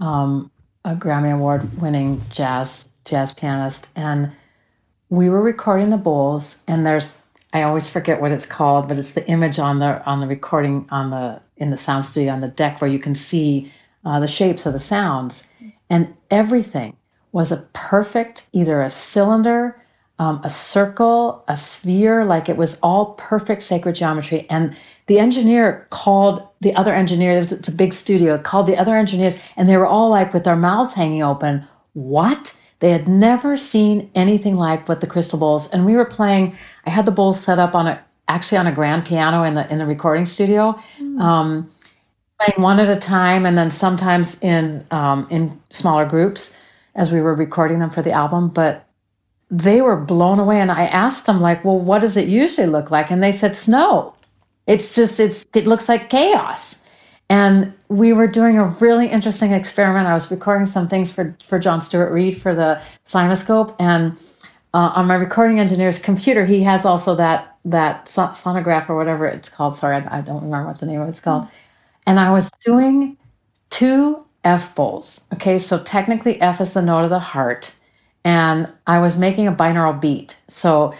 um, 0.00 0.50
a 0.84 0.94
Grammy 0.94 1.32
Award 1.32 1.80
winning 1.80 2.22
jazz 2.30 2.88
jazz 3.06 3.32
pianist, 3.32 3.88
and 3.96 4.30
we 5.08 5.30
were 5.30 5.40
recording 5.40 5.88
the 5.88 5.96
bowls. 5.96 6.62
And 6.68 6.84
there's 6.84 7.16
I 7.54 7.62
always 7.62 7.88
forget 7.88 8.20
what 8.20 8.32
it's 8.32 8.44
called, 8.44 8.86
but 8.86 8.98
it's 8.98 9.14
the 9.14 9.26
image 9.28 9.58
on 9.58 9.78
the 9.78 10.04
on 10.04 10.20
the 10.20 10.26
recording 10.26 10.86
on 10.90 11.08
the 11.10 11.40
in 11.56 11.70
the 11.70 11.76
sound 11.78 12.04
studio 12.04 12.32
on 12.34 12.42
the 12.42 12.48
deck 12.48 12.82
where 12.82 12.90
you 12.90 12.98
can 12.98 13.14
see 13.14 13.72
uh, 14.04 14.20
the 14.20 14.28
shapes 14.28 14.66
of 14.66 14.74
the 14.74 14.78
sounds, 14.78 15.48
and 15.90 16.14
everything 16.30 16.96
was 17.32 17.52
a 17.52 17.68
perfect 17.72 18.46
either 18.52 18.82
a 18.82 18.90
cylinder, 18.90 19.80
um, 20.18 20.40
a 20.42 20.50
circle, 20.50 21.44
a 21.48 21.56
sphere. 21.56 22.24
Like 22.24 22.48
it 22.48 22.56
was 22.56 22.78
all 22.82 23.14
perfect 23.14 23.62
sacred 23.62 23.94
geometry, 23.94 24.46
and 24.50 24.76
the 25.06 25.18
engineer 25.18 25.86
called 25.90 26.46
the 26.60 26.74
other 26.74 26.94
engineers. 26.94 27.52
It's 27.52 27.68
a 27.68 27.72
big 27.72 27.92
studio. 27.92 28.38
Called 28.38 28.66
the 28.66 28.76
other 28.76 28.96
engineers, 28.96 29.38
and 29.56 29.68
they 29.68 29.76
were 29.76 29.86
all 29.86 30.10
like 30.10 30.32
with 30.32 30.44
their 30.44 30.56
mouths 30.56 30.94
hanging 30.94 31.22
open. 31.22 31.66
What? 31.92 32.54
They 32.80 32.90
had 32.90 33.08
never 33.08 33.56
seen 33.56 34.08
anything 34.14 34.56
like 34.56 34.88
what 34.88 35.00
the 35.00 35.06
crystal 35.06 35.38
bowls, 35.38 35.68
and 35.70 35.84
we 35.84 35.96
were 35.96 36.04
playing. 36.04 36.56
I 36.86 36.90
had 36.90 37.06
the 37.06 37.12
bowls 37.12 37.40
set 37.40 37.58
up 37.58 37.74
on 37.74 37.86
a 37.86 38.02
actually 38.28 38.58
on 38.58 38.66
a 38.66 38.72
grand 38.72 39.04
piano 39.04 39.42
in 39.42 39.54
the 39.54 39.70
in 39.72 39.78
the 39.78 39.86
recording 39.86 40.26
studio, 40.26 40.78
mm. 41.00 41.20
um, 41.20 41.70
playing 42.38 42.62
one 42.62 42.80
at 42.80 42.88
a 42.88 42.98
time, 42.98 43.46
and 43.46 43.56
then 43.56 43.70
sometimes 43.70 44.40
in 44.42 44.84
um, 44.90 45.26
in 45.30 45.58
smaller 45.70 46.04
groups 46.04 46.56
as 46.94 47.12
we 47.12 47.20
were 47.20 47.34
recording 47.34 47.78
them 47.78 47.90
for 47.90 48.02
the 48.02 48.12
album. 48.12 48.48
But 48.48 48.84
they 49.50 49.80
were 49.80 49.96
blown 49.96 50.38
away, 50.38 50.60
and 50.60 50.70
I 50.70 50.86
asked 50.86 51.26
them 51.26 51.40
like, 51.40 51.64
"Well, 51.64 51.78
what 51.78 52.00
does 52.00 52.16
it 52.16 52.28
usually 52.28 52.66
look 52.66 52.90
like?" 52.90 53.10
And 53.10 53.22
they 53.22 53.32
said, 53.32 53.56
"Snow." 53.56 54.14
It's 54.66 54.94
just 54.94 55.18
it's 55.18 55.46
it 55.54 55.66
looks 55.66 55.88
like 55.88 56.10
chaos. 56.10 56.78
And 57.30 57.74
we 57.88 58.12
were 58.12 58.26
doing 58.26 58.58
a 58.58 58.64
really 58.64 59.06
interesting 59.06 59.52
experiment. 59.52 60.06
I 60.06 60.14
was 60.14 60.30
recording 60.30 60.64
some 60.64 60.88
things 60.88 61.12
for, 61.12 61.36
for 61.46 61.58
John 61.58 61.82
Stuart 61.82 62.10
Reid 62.10 62.40
for 62.40 62.54
the 62.54 62.80
CymaScope. 63.04 63.76
And 63.78 64.16
uh, 64.72 64.92
on 64.94 65.06
my 65.06 65.14
recording 65.14 65.60
engineer's 65.60 65.98
computer, 65.98 66.46
he 66.46 66.62
has 66.62 66.84
also 66.84 67.14
that 67.16 67.56
that 67.64 68.08
son- 68.08 68.30
sonograph 68.30 68.88
or 68.88 68.96
whatever 68.96 69.26
it's 69.26 69.48
called. 69.48 69.76
Sorry, 69.76 69.96
I, 69.96 70.18
I, 70.18 70.20
don't 70.22 70.42
remember 70.42 70.68
what 70.68 70.78
the 70.78 70.86
name 70.86 71.00
of 71.00 71.08
it's 71.08 71.20
called. 71.20 71.48
And 72.08 72.18
I 72.18 72.30
was 72.30 72.50
doing 72.64 73.18
two 73.68 74.24
F 74.42 74.74
bowls. 74.74 75.20
Okay, 75.34 75.58
so 75.58 75.82
technically 75.82 76.40
F 76.40 76.58
is 76.58 76.72
the 76.72 76.80
note 76.80 77.04
of 77.04 77.10
the 77.10 77.18
heart. 77.18 77.74
And 78.24 78.66
I 78.86 78.98
was 78.98 79.18
making 79.18 79.46
a 79.46 79.52
binaural 79.52 80.00
beat. 80.00 80.38
So 80.48 80.94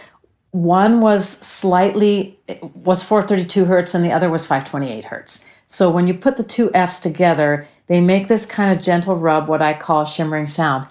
one 0.51 1.01
was 1.01 1.27
slightly 1.27 2.37
was 2.75 3.01
432 3.01 3.65
hertz 3.65 3.95
and 3.95 4.05
the 4.05 4.11
other 4.11 4.29
was 4.29 4.45
528 4.45 5.03
hertz. 5.03 5.43
So 5.65 5.89
when 5.89 6.07
you 6.07 6.13
put 6.13 6.37
the 6.37 6.43
two 6.43 6.71
F's 6.75 6.99
together, 6.99 7.67
they 7.87 8.01
make 8.01 8.27
this 8.27 8.45
kind 8.45 8.71
of 8.71 8.83
gentle 8.83 9.15
rub, 9.15 9.47
what 9.47 9.63
I 9.63 9.73
call 9.73 10.05
shimmering 10.05 10.45
sound. 10.45 10.87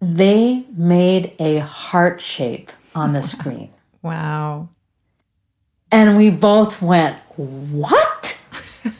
They 0.00 0.64
made 0.76 1.36
a 1.38 1.58
heart 1.58 2.20
shape 2.20 2.72
on 2.96 3.12
the 3.12 3.22
screen. 3.22 3.70
Wow. 4.02 4.68
And 5.92 6.16
we 6.16 6.30
both 6.30 6.82
went, 6.82 7.16
What? 7.36 8.11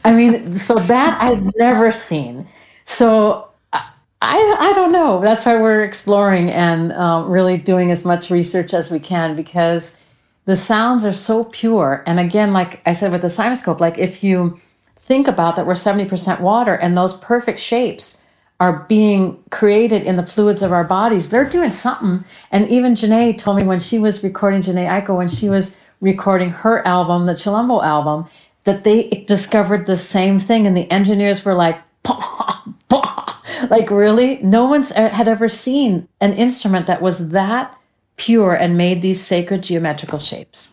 I 0.05 0.13
mean, 0.13 0.59
so 0.59 0.75
that 0.75 1.21
I've 1.21 1.55
never 1.57 1.93
seen. 1.93 2.49
So 2.85 3.49
I, 3.73 4.57
I 4.59 4.73
don't 4.75 4.93
know. 4.93 5.21
That's 5.21 5.45
why 5.45 5.57
we're 5.57 5.83
exploring 5.83 6.51
and 6.51 6.93
uh, 6.93 7.25
really 7.27 7.57
doing 7.57 7.91
as 7.91 8.05
much 8.05 8.31
research 8.31 8.73
as 8.73 8.91
we 8.91 9.01
can 9.01 9.35
because 9.35 9.99
the 10.45 10.57
sounds 10.57 11.05
are 11.05 11.13
so 11.13 11.45
pure. 11.45 12.03
And 12.07 12.21
again, 12.21 12.53
like 12.53 12.81
I 12.87 12.93
said 12.93 13.13
with 13.13 13.23
the 13.23 13.29
CymaScope, 13.29 13.81
like 13.81 13.99
if 13.99 14.23
you 14.23 14.59
think 14.97 15.29
about 15.29 15.57
that 15.57 15.67
we're 15.67 15.75
70% 15.75 16.41
water 16.41 16.75
and 16.75 16.97
those 16.97 17.17
perfect 17.19 17.59
shapes 17.59 18.23
are 18.61 18.85
being 18.89 19.43
created 19.51 20.05
in 20.05 20.15
the 20.15 20.25
fluids 20.25 20.63
of 20.63 20.73
our 20.73 20.85
bodies, 20.85 21.31
they're 21.31 21.49
doing 21.49 21.71
something. 21.71 22.25
And 22.53 22.69
even 22.69 22.95
Jhené 22.95 23.37
told 23.37 23.57
me 23.57 23.65
when 23.65 23.81
she 23.81 23.99
was 23.99 24.23
recording, 24.23 24.63
Jhené 24.63 24.87
Aiko, 24.89 25.17
when 25.17 25.29
she 25.29 25.49
was 25.49 25.77
recording 26.01 26.51
her 26.51 26.87
album, 26.87 27.27
the 27.27 27.35
Chilombo 27.35 27.83
album, 27.83 28.29
that 28.65 28.85
they 28.85 29.25
discovered 29.27 29.87
the 29.87 29.97
same 29.97 30.39
thing. 30.39 30.67
And 30.67 30.77
the 30.77 30.91
engineers 30.91 31.45
were 31.45 31.55
like, 31.55 31.79
bah, 32.03 32.63
bah. 32.89 33.43
like 33.71 33.91
really? 33.91 34.39
No 34.43 34.65
one's 34.65 34.91
had 34.91 35.29
ever 35.29 35.49
seen 35.49 36.09
an 36.21 36.33
instrument 36.35 36.87
that 36.87 37.03
was 37.03 37.31
that 37.31 37.77
pure 38.17 38.55
and 38.55 38.77
made 38.77 39.03
these 39.03 39.21
sacred 39.21 39.63
geometrical 39.63 40.19
shapes. 40.19 40.73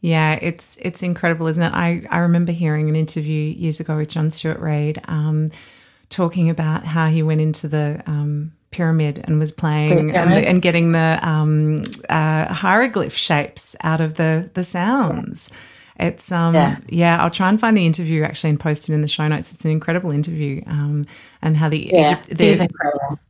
Yeah, 0.00 0.38
it's 0.40 0.76
it's 0.80 1.02
incredible, 1.02 1.46
isn't 1.48 1.62
it? 1.62 1.72
I, 1.72 2.06
I 2.10 2.18
remember 2.18 2.52
hearing 2.52 2.88
an 2.88 2.96
interview 2.96 3.52
years 3.54 3.80
ago 3.80 3.96
with 3.96 4.08
John 4.08 4.30
Stuart 4.30 4.60
Reid 4.60 5.00
um, 5.08 5.50
talking 6.10 6.50
about 6.50 6.84
how 6.84 7.08
he 7.08 7.22
went 7.22 7.40
into 7.40 7.66
the 7.66 8.02
um, 8.06 8.52
pyramid 8.70 9.24
and 9.24 9.38
was 9.38 9.52
playing 9.52 10.14
and, 10.14 10.32
and, 10.34 10.60
getting 10.60 10.92
the 10.92 11.18
um, 11.22 11.82
uh, 12.08 12.52
hieroglyph 12.52 13.16
shapes 13.16 13.74
out 13.82 14.00
of 14.00 14.14
the 14.14 14.50
the 14.54 14.62
sounds. 14.62 15.50
Yeah. 15.50 15.58
It's 15.98 16.30
um 16.30 16.54
yeah. 16.54 16.76
yeah. 16.88 17.22
I'll 17.22 17.30
try 17.30 17.48
and 17.48 17.58
find 17.58 17.76
the 17.76 17.86
interview 17.86 18.22
actually 18.22 18.50
and 18.50 18.60
post 18.60 18.88
it 18.88 18.92
in 18.94 19.00
the 19.00 19.08
show 19.08 19.26
notes. 19.28 19.52
It's 19.52 19.64
an 19.64 19.70
incredible 19.70 20.10
interview. 20.10 20.62
Um 20.66 21.04
and 21.42 21.56
how 21.56 21.68
the 21.68 21.90
yeah, 21.92 22.12
Egypt, 22.12 22.38
the, 22.38 22.68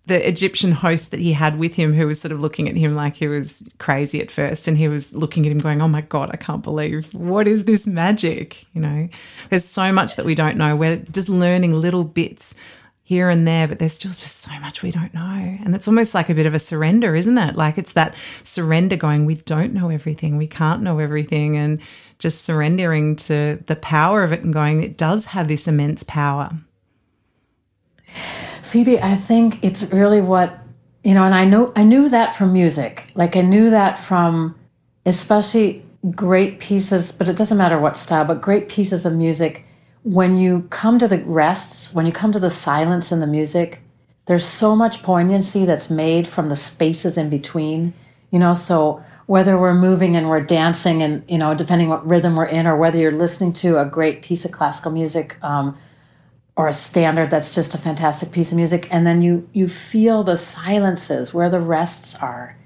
the 0.06 0.28
Egyptian 0.28 0.72
host 0.72 1.10
that 1.10 1.20
he 1.20 1.32
had 1.32 1.58
with 1.58 1.74
him 1.74 1.92
who 1.92 2.06
was 2.06 2.20
sort 2.20 2.32
of 2.32 2.40
looking 2.40 2.68
at 2.68 2.76
him 2.76 2.94
like 2.94 3.16
he 3.16 3.28
was 3.28 3.62
crazy 3.78 4.20
at 4.20 4.30
first 4.30 4.68
and 4.68 4.78
he 4.78 4.88
was 4.88 5.12
looking 5.12 5.44
at 5.46 5.52
him 5.52 5.58
going, 5.58 5.80
Oh 5.82 5.88
my 5.88 6.00
God, 6.00 6.30
I 6.32 6.36
can't 6.36 6.62
believe 6.62 7.12
what 7.14 7.46
is 7.46 7.64
this 7.64 7.86
magic? 7.86 8.66
You 8.72 8.80
know, 8.80 9.08
there's 9.50 9.64
so 9.64 9.92
much 9.92 10.16
that 10.16 10.24
we 10.24 10.34
don't 10.34 10.56
know. 10.56 10.74
We're 10.76 10.96
just 10.96 11.28
learning 11.28 11.74
little 11.74 12.04
bits 12.04 12.54
here 13.06 13.30
and 13.30 13.46
there, 13.46 13.68
but 13.68 13.78
there's 13.78 13.92
still 13.92 14.10
just 14.10 14.38
so 14.38 14.58
much 14.58 14.82
we 14.82 14.90
don't 14.90 15.14
know. 15.14 15.58
And 15.64 15.76
it's 15.76 15.86
almost 15.86 16.12
like 16.12 16.28
a 16.28 16.34
bit 16.34 16.44
of 16.44 16.54
a 16.54 16.58
surrender, 16.58 17.14
isn't 17.14 17.38
it? 17.38 17.54
Like 17.54 17.78
it's 17.78 17.92
that 17.92 18.16
surrender 18.42 18.96
going, 18.96 19.26
we 19.26 19.36
don't 19.36 19.72
know 19.72 19.90
everything, 19.90 20.36
we 20.36 20.48
can't 20.48 20.82
know 20.82 20.98
everything, 20.98 21.56
and 21.56 21.80
just 22.18 22.42
surrendering 22.42 23.16
to 23.16 23.62
the 23.66 23.76
power 23.76 24.22
of 24.22 24.32
it 24.32 24.42
and 24.42 24.52
going, 24.52 24.82
it 24.82 24.96
does 24.96 25.26
have 25.26 25.48
this 25.48 25.68
immense 25.68 26.02
power. 26.02 26.50
Phoebe, 28.62 29.00
I 29.00 29.16
think 29.16 29.58
it's 29.62 29.82
really 29.84 30.20
what 30.20 30.58
you 31.04 31.14
know, 31.14 31.22
and 31.22 31.34
I 31.34 31.44
know 31.44 31.72
I 31.76 31.84
knew 31.84 32.08
that 32.08 32.34
from 32.34 32.52
music. 32.52 33.12
Like 33.14 33.36
I 33.36 33.42
knew 33.42 33.70
that 33.70 33.96
from 33.98 34.56
especially 35.04 35.84
great 36.10 36.58
pieces, 36.58 37.12
but 37.12 37.28
it 37.28 37.36
doesn't 37.36 37.58
matter 37.58 37.78
what 37.78 37.96
style, 37.96 38.24
but 38.24 38.40
great 38.40 38.68
pieces 38.68 39.06
of 39.06 39.14
music 39.14 39.64
when 40.06 40.36
you 40.36 40.62
come 40.70 41.00
to 41.00 41.08
the 41.08 41.18
rests, 41.24 41.92
when 41.92 42.06
you 42.06 42.12
come 42.12 42.30
to 42.30 42.38
the 42.38 42.48
silence 42.48 43.10
in 43.10 43.18
the 43.18 43.26
music, 43.26 43.80
there's 44.26 44.46
so 44.46 44.76
much 44.76 45.02
poignancy 45.02 45.64
that's 45.64 45.90
made 45.90 46.28
from 46.28 46.48
the 46.48 46.54
spaces 46.54 47.18
in 47.18 47.28
between. 47.28 47.92
You 48.30 48.38
know, 48.38 48.54
so 48.54 49.02
whether 49.26 49.58
we're 49.58 49.74
moving 49.74 50.16
and 50.16 50.28
we're 50.28 50.40
dancing, 50.40 51.02
and 51.02 51.24
you 51.28 51.38
know, 51.38 51.54
depending 51.54 51.88
what 51.88 52.06
rhythm 52.06 52.36
we're 52.36 52.46
in, 52.46 52.66
or 52.66 52.76
whether 52.76 52.98
you're 52.98 53.12
listening 53.12 53.52
to 53.54 53.78
a 53.78 53.84
great 53.84 54.22
piece 54.22 54.44
of 54.44 54.52
classical 54.52 54.92
music 54.92 55.36
um, 55.42 55.76
or 56.56 56.68
a 56.68 56.72
standard 56.72 57.30
that's 57.30 57.54
just 57.54 57.74
a 57.74 57.78
fantastic 57.78 58.32
piece 58.32 58.50
of 58.50 58.56
music, 58.56 58.88
and 58.90 59.06
then 59.06 59.22
you 59.22 59.48
you 59.52 59.68
feel 59.68 60.22
the 60.22 60.36
silences 60.36 61.34
where 61.34 61.50
the 61.50 61.60
rests 61.60 62.14
are. 62.16 62.56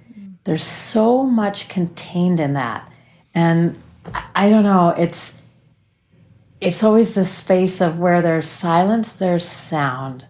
There's 0.44 0.64
so 0.64 1.24
much 1.24 1.68
contained 1.68 2.40
in 2.40 2.54
that, 2.54 2.90
and 3.34 3.80
I, 4.34 4.48
don't 4.48 4.64
know. 4.64 4.90
It's 4.90 5.40
it's 6.60 6.82
always 6.82 7.14
the 7.14 7.24
space 7.24 7.80
of 7.80 7.98
where 7.98 8.20
there's 8.20 8.48
silence, 8.48 9.14
there's 9.14 9.46
sound. 9.46 10.26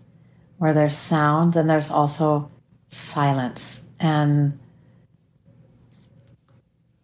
Where 0.58 0.74
there's 0.74 0.96
sound, 0.96 1.54
then 1.54 1.66
there's 1.66 1.90
also 1.90 2.50
silence. 2.88 3.82
And 3.98 4.58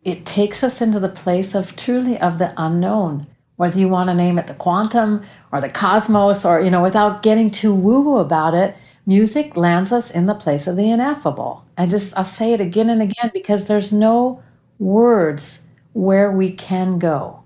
it 0.07 0.25
takes 0.25 0.63
us 0.63 0.81
into 0.81 1.01
the 1.01 1.09
place 1.09 1.55
of 1.55 1.77
truly 1.77 2.19
of 2.21 2.39
the 2.39 2.55
unknown, 2.57 3.27
whether 3.57 3.79
you 3.79 3.89
want 3.89 4.09
to 4.09 4.15
name 4.15 4.39
it 4.39 4.47
the 4.47 4.55
quantum 4.55 5.23
or 5.53 5.61
the 5.61 5.69
cosmos 5.69 6.45
or, 6.45 6.61
you 6.61 6.71
know, 6.71 6.83
without 6.83 7.23
getting 7.23 7.51
too 7.51 7.75
woo 7.75 8.01
woo 8.01 8.17
about 8.19 8.55
it, 8.55 8.77
music 9.05 9.57
lands 9.57 9.93
us 9.93 10.11
in 10.11 10.27
the 10.27 10.35
place 10.35 10.67
of 10.67 10.77
the 10.77 10.91
ineffable. 10.91 11.65
I 11.77 11.87
just, 11.87 12.17
I'll 12.17 12.25
say 12.25 12.53
it 12.53 12.61
again 12.61 12.89
and 12.89 13.03
again 13.03 13.31
because 13.35 13.67
there's 13.67 13.93
no 13.93 14.43
words 14.79 15.67
where 15.93 16.31
we 16.31 16.53
can 16.53 16.99
go. 16.99 17.43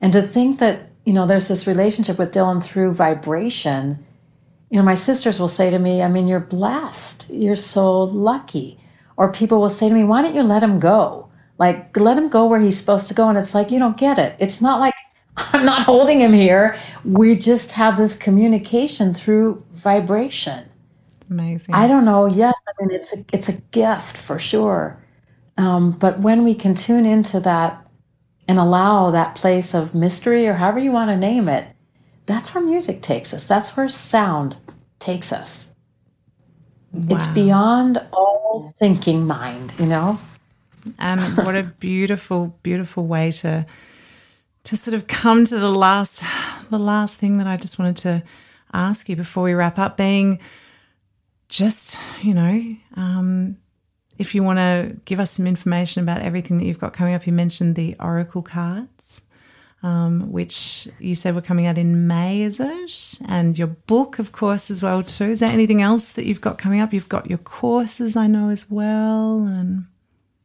And 0.00 0.12
to 0.12 0.22
think 0.22 0.60
that 0.60 0.86
you 1.06 1.12
know, 1.12 1.26
there's 1.26 1.48
this 1.48 1.68
relationship 1.68 2.18
with 2.18 2.34
Dylan 2.34 2.62
through 2.62 2.92
vibration. 2.92 4.04
You 4.70 4.78
know, 4.78 4.82
my 4.84 4.96
sisters 4.96 5.38
will 5.38 5.48
say 5.48 5.70
to 5.70 5.78
me, 5.78 6.02
I 6.02 6.08
mean, 6.08 6.26
you're 6.26 6.40
blessed. 6.40 7.30
You're 7.30 7.54
so 7.54 8.02
lucky. 8.02 8.78
Or 9.16 9.32
people 9.32 9.60
will 9.60 9.70
say 9.70 9.88
to 9.88 9.94
me, 9.94 10.02
why 10.02 10.20
don't 10.20 10.34
you 10.34 10.42
let 10.42 10.64
him 10.64 10.80
go? 10.80 11.25
Like, 11.58 11.96
let 11.96 12.18
him 12.18 12.28
go 12.28 12.46
where 12.46 12.60
he's 12.60 12.78
supposed 12.78 13.08
to 13.08 13.14
go. 13.14 13.28
And 13.28 13.38
it's 13.38 13.54
like, 13.54 13.70
you 13.70 13.78
don't 13.78 13.96
get 13.96 14.18
it. 14.18 14.36
It's 14.38 14.60
not 14.60 14.80
like 14.80 14.94
I'm 15.36 15.64
not 15.64 15.82
holding 15.82 16.20
him 16.20 16.32
here. 16.32 16.78
We 17.04 17.36
just 17.36 17.72
have 17.72 17.96
this 17.96 18.16
communication 18.16 19.14
through 19.14 19.62
vibration. 19.72 20.68
Amazing. 21.30 21.74
I 21.74 21.86
don't 21.86 22.04
know. 22.04 22.26
Yes, 22.26 22.54
I 22.68 22.84
mean, 22.84 22.94
it's 22.94 23.14
a, 23.14 23.24
it's 23.32 23.48
a 23.48 23.60
gift 23.72 24.16
for 24.16 24.38
sure. 24.38 25.02
Um, 25.58 25.92
but 25.92 26.20
when 26.20 26.44
we 26.44 26.54
can 26.54 26.74
tune 26.74 27.04
into 27.04 27.40
that 27.40 27.86
and 28.48 28.58
allow 28.58 29.10
that 29.10 29.34
place 29.34 29.74
of 29.74 29.94
mystery 29.94 30.46
or 30.46 30.54
however 30.54 30.78
you 30.78 30.92
want 30.92 31.10
to 31.10 31.16
name 31.16 31.48
it, 31.48 31.66
that's 32.26 32.54
where 32.54 32.64
music 32.64 33.02
takes 33.02 33.34
us. 33.34 33.46
That's 33.46 33.76
where 33.76 33.88
sound 33.88 34.56
takes 34.98 35.32
us. 35.32 35.68
Wow. 36.92 37.16
It's 37.16 37.26
beyond 37.28 38.02
all 38.12 38.74
thinking 38.78 39.26
mind, 39.26 39.72
you 39.78 39.86
know? 39.86 40.18
And 40.98 41.20
what 41.38 41.56
a 41.56 41.62
beautiful, 41.62 42.58
beautiful 42.62 43.06
way 43.06 43.32
to 43.32 43.66
to 44.64 44.76
sort 44.76 44.94
of 44.94 45.06
come 45.06 45.44
to 45.44 45.58
the 45.58 45.70
last 45.70 46.24
the 46.70 46.78
last 46.78 47.18
thing 47.18 47.38
that 47.38 47.46
I 47.46 47.56
just 47.56 47.78
wanted 47.78 47.96
to 47.98 48.22
ask 48.72 49.08
you 49.08 49.16
before 49.16 49.44
we 49.44 49.54
wrap 49.54 49.78
up 49.78 49.96
being 49.96 50.40
just, 51.48 51.98
you 52.22 52.34
know, 52.34 52.76
um, 52.96 53.56
if 54.18 54.34
you 54.34 54.42
want 54.42 54.58
to 54.58 54.96
give 55.04 55.20
us 55.20 55.30
some 55.30 55.46
information 55.46 56.02
about 56.02 56.22
everything 56.22 56.58
that 56.58 56.64
you've 56.64 56.80
got 56.80 56.92
coming 56.92 57.14
up, 57.14 57.26
you 57.26 57.32
mentioned 57.32 57.76
the 57.76 57.94
Oracle 58.00 58.42
cards, 58.42 59.22
um, 59.82 60.32
which 60.32 60.88
you 60.98 61.14
said 61.14 61.34
were 61.34 61.42
coming 61.42 61.66
out 61.66 61.78
in 61.78 62.06
May, 62.06 62.42
is 62.42 62.58
it? 62.58 63.20
And 63.28 63.56
your 63.56 63.68
book, 63.68 64.18
of 64.18 64.32
course, 64.32 64.70
as 64.70 64.82
well 64.82 65.02
too. 65.02 65.26
Is 65.26 65.40
there 65.40 65.52
anything 65.52 65.82
else 65.82 66.12
that 66.12 66.24
you've 66.24 66.40
got 66.40 66.58
coming 66.58 66.80
up? 66.80 66.92
You've 66.92 67.08
got 67.08 67.28
your 67.28 67.38
courses, 67.38 68.16
I 68.16 68.26
know, 68.26 68.48
as 68.48 68.70
well, 68.70 69.46
and 69.46 69.86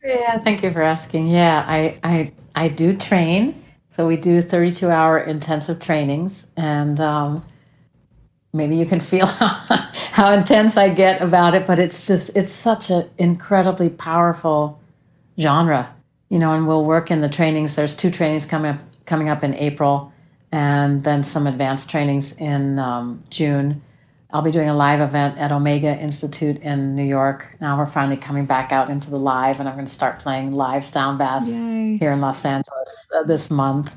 yeah, 0.03 0.39
thank 0.39 0.63
you 0.63 0.71
for 0.71 0.81
asking. 0.81 1.27
Yeah, 1.27 1.63
I 1.67 1.99
I 2.03 2.31
I 2.55 2.67
do 2.69 2.95
train. 2.95 3.63
So 3.87 4.07
we 4.07 4.15
do 4.17 4.41
32 4.41 4.89
hour 4.89 5.19
intensive 5.19 5.79
trainings, 5.79 6.47
and 6.57 6.99
um, 6.99 7.45
maybe 8.53 8.75
you 8.77 8.85
can 8.85 8.99
feel 9.01 9.25
how, 9.27 10.33
intense 10.33 10.77
I 10.77 10.89
get 10.89 11.21
about 11.21 11.55
it, 11.55 11.67
but 11.67 11.79
it's 11.79 12.07
just 12.07 12.35
it's 12.37 12.51
such 12.51 12.89
an 12.89 13.09
incredibly 13.17 13.89
powerful 13.89 14.79
genre, 15.39 15.93
you 16.29 16.39
know. 16.39 16.53
And 16.53 16.67
we'll 16.67 16.85
work 16.85 17.11
in 17.11 17.21
the 17.21 17.29
trainings. 17.29 17.75
There's 17.75 17.95
two 17.95 18.11
trainings 18.11 18.45
coming 18.45 18.71
up 18.71 18.79
coming 19.05 19.29
up 19.29 19.43
in 19.43 19.53
April, 19.55 20.11
and 20.51 21.03
then 21.03 21.23
some 21.23 21.47
advanced 21.47 21.89
trainings 21.89 22.33
in 22.37 22.79
um, 22.79 23.23
June. 23.29 23.81
I'll 24.33 24.41
be 24.41 24.51
doing 24.51 24.69
a 24.69 24.75
live 24.75 25.01
event 25.01 25.37
at 25.37 25.51
Omega 25.51 25.97
Institute 25.97 26.57
in 26.59 26.95
New 26.95 27.03
York. 27.03 27.55
Now 27.59 27.77
we're 27.77 27.85
finally 27.85 28.17
coming 28.17 28.45
back 28.45 28.71
out 28.71 28.89
into 28.89 29.09
the 29.09 29.19
live, 29.19 29.59
and 29.59 29.67
I'm 29.67 29.75
going 29.75 29.85
to 29.85 29.91
start 29.91 30.19
playing 30.19 30.53
live 30.53 30.85
sound 30.85 31.17
baths 31.17 31.49
Yay. 31.49 31.97
here 31.97 32.11
in 32.11 32.21
Los 32.21 32.45
Angeles 32.45 33.07
uh, 33.13 33.23
this 33.23 33.51
month 33.51 33.91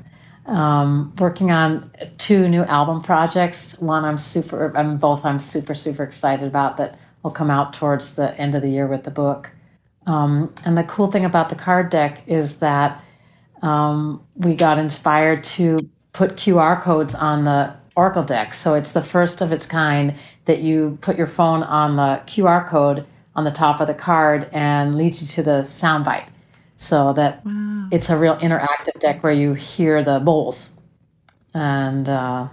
um, 0.45 1.13
working 1.17 1.51
on 1.51 1.91
two 2.17 2.47
new 2.47 2.63
album 2.63 3.01
projects. 3.01 3.77
One 3.79 4.05
I'm 4.05 4.17
super, 4.17 4.75
I'm 4.77 4.97
both 4.97 5.25
I'm 5.25 5.39
super 5.39 5.73
super 5.73 6.03
excited 6.03 6.47
about 6.47 6.77
that 6.77 6.99
will 7.23 7.31
come 7.31 7.49
out 7.49 7.73
towards 7.73 8.15
the 8.15 8.37
end 8.39 8.55
of 8.55 8.61
the 8.61 8.69
year 8.69 8.87
with 8.87 9.03
the 9.03 9.11
book. 9.11 9.51
Um, 10.05 10.53
and 10.65 10.77
the 10.77 10.83
cool 10.83 11.07
thing 11.07 11.25
about 11.25 11.49
the 11.49 11.55
card 11.55 11.89
deck 11.89 12.21
is 12.27 12.59
that 12.59 13.03
um, 13.63 14.23
we 14.35 14.53
got 14.53 14.77
inspired 14.77 15.43
to 15.43 15.79
put 16.13 16.35
QR 16.35 16.81
codes 16.81 17.15
on 17.15 17.45
the 17.45 17.75
Oracle 17.95 18.23
deck. 18.23 18.53
So 18.53 18.73
it's 18.73 18.91
the 18.91 19.01
first 19.01 19.41
of 19.41 19.51
its 19.51 19.65
kind 19.65 20.15
that 20.45 20.59
you 20.59 20.97
put 21.01 21.17
your 21.17 21.27
phone 21.27 21.63
on 21.63 21.95
the 21.95 22.21
QR 22.27 22.67
code 22.67 23.05
on 23.35 23.43
the 23.43 23.51
top 23.51 23.81
of 23.81 23.87
the 23.87 23.93
card 23.93 24.49
and 24.51 24.97
leads 24.97 25.21
you 25.21 25.27
to 25.27 25.43
the 25.43 25.61
soundbite. 25.61 26.27
so 26.77 27.13
that 27.13 27.45
wow. 27.45 27.87
it's 27.91 28.09
a 28.09 28.17
real 28.17 28.37
interactive 28.37 28.99
deck 28.99 29.23
where 29.23 29.33
you 29.33 29.53
hear 29.53 30.03
the 30.03 30.19
bowls. 30.19 30.75
And 31.53 32.09
uh, 32.09 32.49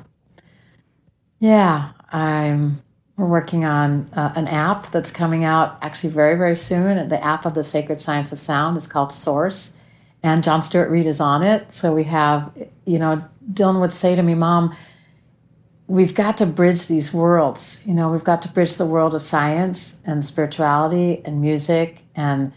yeah, 1.40 1.90
I'm 2.10 2.82
we're 3.16 3.26
working 3.26 3.64
on 3.64 4.08
uh, 4.14 4.32
an 4.36 4.48
app 4.48 4.90
that's 4.90 5.10
coming 5.10 5.44
out 5.44 5.76
actually 5.82 6.10
very 6.10 6.36
very 6.36 6.56
soon. 6.56 7.08
The 7.08 7.22
app 7.22 7.44
of 7.44 7.54
the 7.54 7.64
Sacred 7.64 8.00
Science 8.00 8.32
of 8.32 8.40
Sound 8.40 8.76
is 8.76 8.86
called 8.86 9.12
Source, 9.12 9.74
and 10.22 10.44
John 10.44 10.62
Stuart 10.62 10.88
Reid 10.88 11.06
is 11.06 11.20
on 11.20 11.42
it. 11.42 11.74
So 11.74 11.92
we 11.92 12.04
have, 12.04 12.50
you 12.86 12.98
know, 12.98 13.22
Dylan 13.52 13.80
would 13.80 13.92
say 13.92 14.14
to 14.14 14.22
me, 14.22 14.34
"Mom." 14.34 14.74
We've 15.92 16.14
got 16.14 16.38
to 16.38 16.46
bridge 16.46 16.86
these 16.86 17.12
worlds. 17.12 17.82
You 17.84 17.92
know, 17.92 18.10
we've 18.10 18.24
got 18.24 18.40
to 18.42 18.48
bridge 18.48 18.76
the 18.76 18.86
world 18.86 19.14
of 19.14 19.20
science 19.20 19.98
and 20.06 20.24
spirituality 20.24 21.20
and 21.26 21.42
music 21.42 22.00
and 22.14 22.50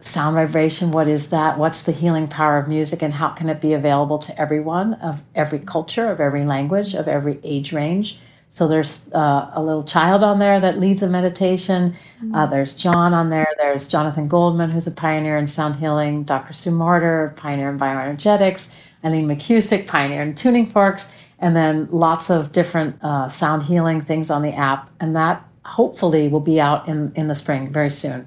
sound 0.00 0.34
vibration. 0.34 0.90
What 0.90 1.06
is 1.06 1.28
that? 1.28 1.56
What's 1.56 1.82
the 1.82 1.92
healing 1.92 2.26
power 2.26 2.58
of 2.58 2.66
music 2.66 3.00
and 3.00 3.14
how 3.14 3.28
can 3.28 3.48
it 3.48 3.60
be 3.60 3.74
available 3.74 4.18
to 4.18 4.40
everyone 4.40 4.94
of 4.94 5.22
every 5.36 5.60
culture, 5.60 6.10
of 6.10 6.20
every 6.20 6.44
language, 6.44 6.94
of 6.94 7.06
every 7.06 7.38
age 7.44 7.72
range? 7.72 8.18
So 8.48 8.66
there's 8.66 9.08
uh, 9.12 9.52
a 9.54 9.62
little 9.62 9.84
child 9.84 10.24
on 10.24 10.40
there 10.40 10.58
that 10.58 10.80
leads 10.80 11.04
a 11.04 11.08
meditation. 11.08 11.94
Mm-hmm. 12.16 12.34
Uh, 12.34 12.46
there's 12.46 12.74
John 12.74 13.14
on 13.14 13.30
there. 13.30 13.46
There's 13.58 13.86
Jonathan 13.86 14.26
Goldman, 14.26 14.72
who's 14.72 14.88
a 14.88 14.92
pioneer 14.92 15.36
in 15.36 15.46
sound 15.46 15.76
healing. 15.76 16.24
Dr. 16.24 16.54
Sue 16.54 16.72
Morter, 16.72 17.34
pioneer 17.36 17.70
in 17.70 17.78
bioenergetics. 17.78 18.70
Eileen 19.04 19.28
McKusick, 19.28 19.86
pioneer 19.86 20.22
in 20.22 20.34
tuning 20.34 20.66
forks 20.66 21.12
and 21.38 21.54
then 21.54 21.88
lots 21.90 22.30
of 22.30 22.52
different 22.52 22.96
uh, 23.02 23.28
sound 23.28 23.62
healing 23.62 24.02
things 24.02 24.30
on 24.30 24.42
the 24.42 24.52
app. 24.52 24.90
And 25.00 25.14
that 25.16 25.46
hopefully 25.64 26.28
will 26.28 26.40
be 26.40 26.60
out 26.60 26.88
in, 26.88 27.12
in 27.14 27.26
the 27.26 27.34
spring 27.34 27.72
very 27.72 27.90
soon. 27.90 28.26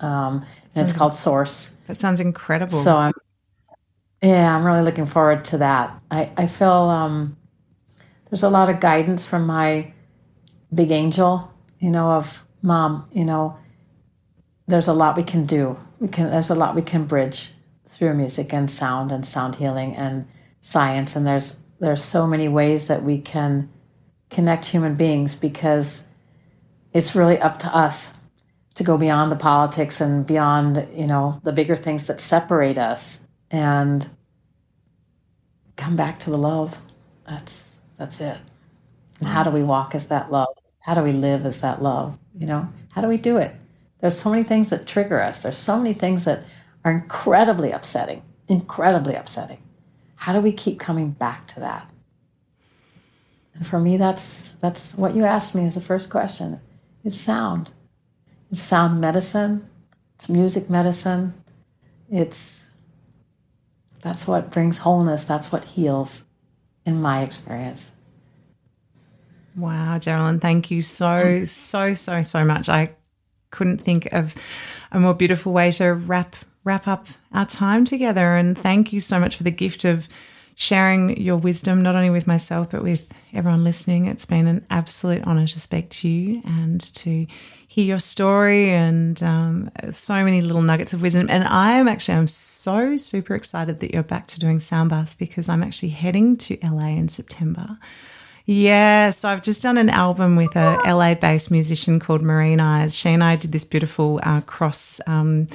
Um, 0.00 0.44
and 0.74 0.88
it's 0.88 0.96
called 0.96 1.14
Source. 1.14 1.70
That 1.86 1.96
sounds 1.96 2.20
incredible. 2.20 2.82
So 2.82 2.96
I'm, 2.96 3.14
yeah, 4.22 4.54
I'm 4.54 4.64
really 4.64 4.82
looking 4.82 5.06
forward 5.06 5.44
to 5.46 5.58
that. 5.58 5.98
I, 6.10 6.30
I 6.36 6.46
feel 6.46 6.68
um, 6.68 7.36
there's 8.28 8.42
a 8.42 8.50
lot 8.50 8.68
of 8.68 8.80
guidance 8.80 9.26
from 9.26 9.46
my 9.46 9.92
big 10.74 10.90
angel, 10.90 11.50
you 11.78 11.90
know, 11.90 12.10
of 12.10 12.44
mom, 12.62 13.08
you 13.12 13.24
know, 13.24 13.56
there's 14.66 14.88
a 14.88 14.92
lot 14.92 15.16
we 15.16 15.22
can 15.22 15.46
do. 15.46 15.78
We 16.00 16.08
can, 16.08 16.28
there's 16.30 16.50
a 16.50 16.54
lot 16.54 16.74
we 16.74 16.82
can 16.82 17.04
bridge 17.04 17.52
through 17.88 18.14
music 18.14 18.52
and 18.52 18.70
sound 18.70 19.12
and 19.12 19.24
sound 19.24 19.54
healing 19.54 19.94
and 19.96 20.26
science. 20.60 21.16
And 21.16 21.26
there's 21.26 21.58
there's 21.80 22.02
so 22.02 22.26
many 22.26 22.48
ways 22.48 22.88
that 22.88 23.02
we 23.02 23.18
can 23.18 23.68
connect 24.30 24.64
human 24.64 24.94
beings 24.94 25.34
because 25.34 26.04
it's 26.92 27.14
really 27.14 27.38
up 27.40 27.58
to 27.60 27.76
us 27.76 28.12
to 28.74 28.84
go 28.84 28.98
beyond 28.98 29.30
the 29.32 29.36
politics 29.36 30.00
and 30.00 30.26
beyond 30.26 30.86
you 30.92 31.06
know 31.06 31.40
the 31.44 31.52
bigger 31.52 31.76
things 31.76 32.06
that 32.06 32.20
separate 32.20 32.78
us 32.78 33.26
and 33.50 34.08
come 35.76 35.96
back 35.96 36.18
to 36.20 36.30
the 36.30 36.38
love. 36.38 36.78
That's 37.28 37.70
that's 37.98 38.20
it. 38.20 38.38
And 39.20 39.28
how 39.28 39.44
do 39.44 39.50
we 39.50 39.62
walk 39.62 39.94
as 39.94 40.08
that 40.08 40.30
love? 40.30 40.54
How 40.80 40.94
do 40.94 41.02
we 41.02 41.12
live 41.12 41.46
as 41.46 41.60
that 41.60 41.82
love? 41.82 42.18
You 42.38 42.46
know 42.46 42.68
how 42.90 43.00
do 43.00 43.08
we 43.08 43.16
do 43.16 43.36
it? 43.36 43.54
There's 44.00 44.18
so 44.18 44.30
many 44.30 44.42
things 44.42 44.70
that 44.70 44.86
trigger 44.86 45.20
us. 45.20 45.42
There's 45.42 45.58
so 45.58 45.76
many 45.76 45.94
things 45.94 46.24
that 46.24 46.44
are 46.84 46.92
incredibly 46.92 47.72
upsetting 47.72 48.22
incredibly 48.48 49.14
upsetting 49.14 49.58
how 50.26 50.32
do 50.32 50.40
we 50.40 50.50
keep 50.50 50.80
coming 50.80 51.10
back 51.10 51.46
to 51.46 51.60
that? 51.60 51.88
And 53.54 53.64
for 53.64 53.78
me, 53.78 53.96
that's 53.96 54.54
that's 54.54 54.92
what 54.96 55.14
you 55.14 55.24
asked 55.24 55.54
me 55.54 55.64
is 55.64 55.76
the 55.76 55.80
first 55.80 56.10
question. 56.10 56.60
It's 57.04 57.16
sound. 57.16 57.70
It's 58.50 58.60
sound 58.60 59.00
medicine. 59.00 59.68
It's 60.16 60.28
music 60.28 60.68
medicine. 60.68 61.32
It's 62.10 62.68
that's 64.02 64.26
what 64.26 64.50
brings 64.50 64.78
wholeness. 64.78 65.26
That's 65.26 65.52
what 65.52 65.62
heals, 65.62 66.24
in 66.84 67.00
my 67.00 67.22
experience. 67.22 67.92
Wow, 69.54 69.98
Jeralyn, 69.98 70.40
thank 70.40 70.72
you 70.72 70.82
so, 70.82 71.44
so, 71.44 71.94
so, 71.94 72.22
so 72.24 72.44
much. 72.44 72.68
I 72.68 72.96
couldn't 73.52 73.78
think 73.78 74.06
of 74.06 74.34
a 74.90 74.98
more 74.98 75.14
beautiful 75.14 75.52
way 75.52 75.70
to 75.70 75.94
wrap 75.94 76.34
wrap 76.66 76.86
up 76.86 77.06
our 77.32 77.46
time 77.46 77.84
together. 77.84 78.34
And 78.34 78.58
thank 78.58 78.92
you 78.92 79.00
so 79.00 79.18
much 79.18 79.36
for 79.36 79.44
the 79.44 79.50
gift 79.50 79.84
of 79.84 80.08
sharing 80.56 81.20
your 81.20 81.36
wisdom, 81.36 81.80
not 81.80 81.94
only 81.94 82.10
with 82.10 82.26
myself, 82.26 82.70
but 82.70 82.82
with 82.82 83.12
everyone 83.32 83.62
listening. 83.62 84.06
It's 84.06 84.26
been 84.26 84.46
an 84.46 84.66
absolute 84.68 85.22
honor 85.24 85.46
to 85.46 85.60
speak 85.60 85.90
to 85.90 86.08
you 86.08 86.42
and 86.44 86.80
to 86.96 87.26
hear 87.68 87.84
your 87.84 87.98
story 87.98 88.70
and 88.70 89.22
um, 89.22 89.70
so 89.90 90.24
many 90.24 90.40
little 90.40 90.62
nuggets 90.62 90.92
of 90.92 91.02
wisdom. 91.02 91.28
And 91.30 91.44
I 91.44 91.72
am 91.72 91.88
actually, 91.88 92.18
I'm 92.18 92.28
so 92.28 92.96
super 92.96 93.34
excited 93.34 93.80
that 93.80 93.92
you're 93.92 94.02
back 94.02 94.26
to 94.28 94.40
doing 94.40 94.58
sound 94.58 94.90
baths 94.90 95.14
because 95.14 95.48
I'm 95.48 95.62
actually 95.62 95.90
heading 95.90 96.36
to 96.38 96.58
LA 96.62 96.88
in 96.88 97.08
September. 97.08 97.78
Yeah, 98.46 99.10
so 99.10 99.28
I've 99.28 99.42
just 99.42 99.62
done 99.62 99.76
an 99.76 99.90
album 99.90 100.36
with 100.36 100.54
a 100.56 100.78
LA 100.86 101.14
based 101.14 101.50
musician 101.50 102.00
called 102.00 102.22
Marine 102.22 102.60
Eyes. 102.60 102.96
She 102.96 103.10
and 103.10 103.22
I 103.22 103.36
did 103.36 103.52
this 103.52 103.64
beautiful 103.64 104.20
uh, 104.22 104.40
cross. 104.40 105.00
Um, 105.06 105.48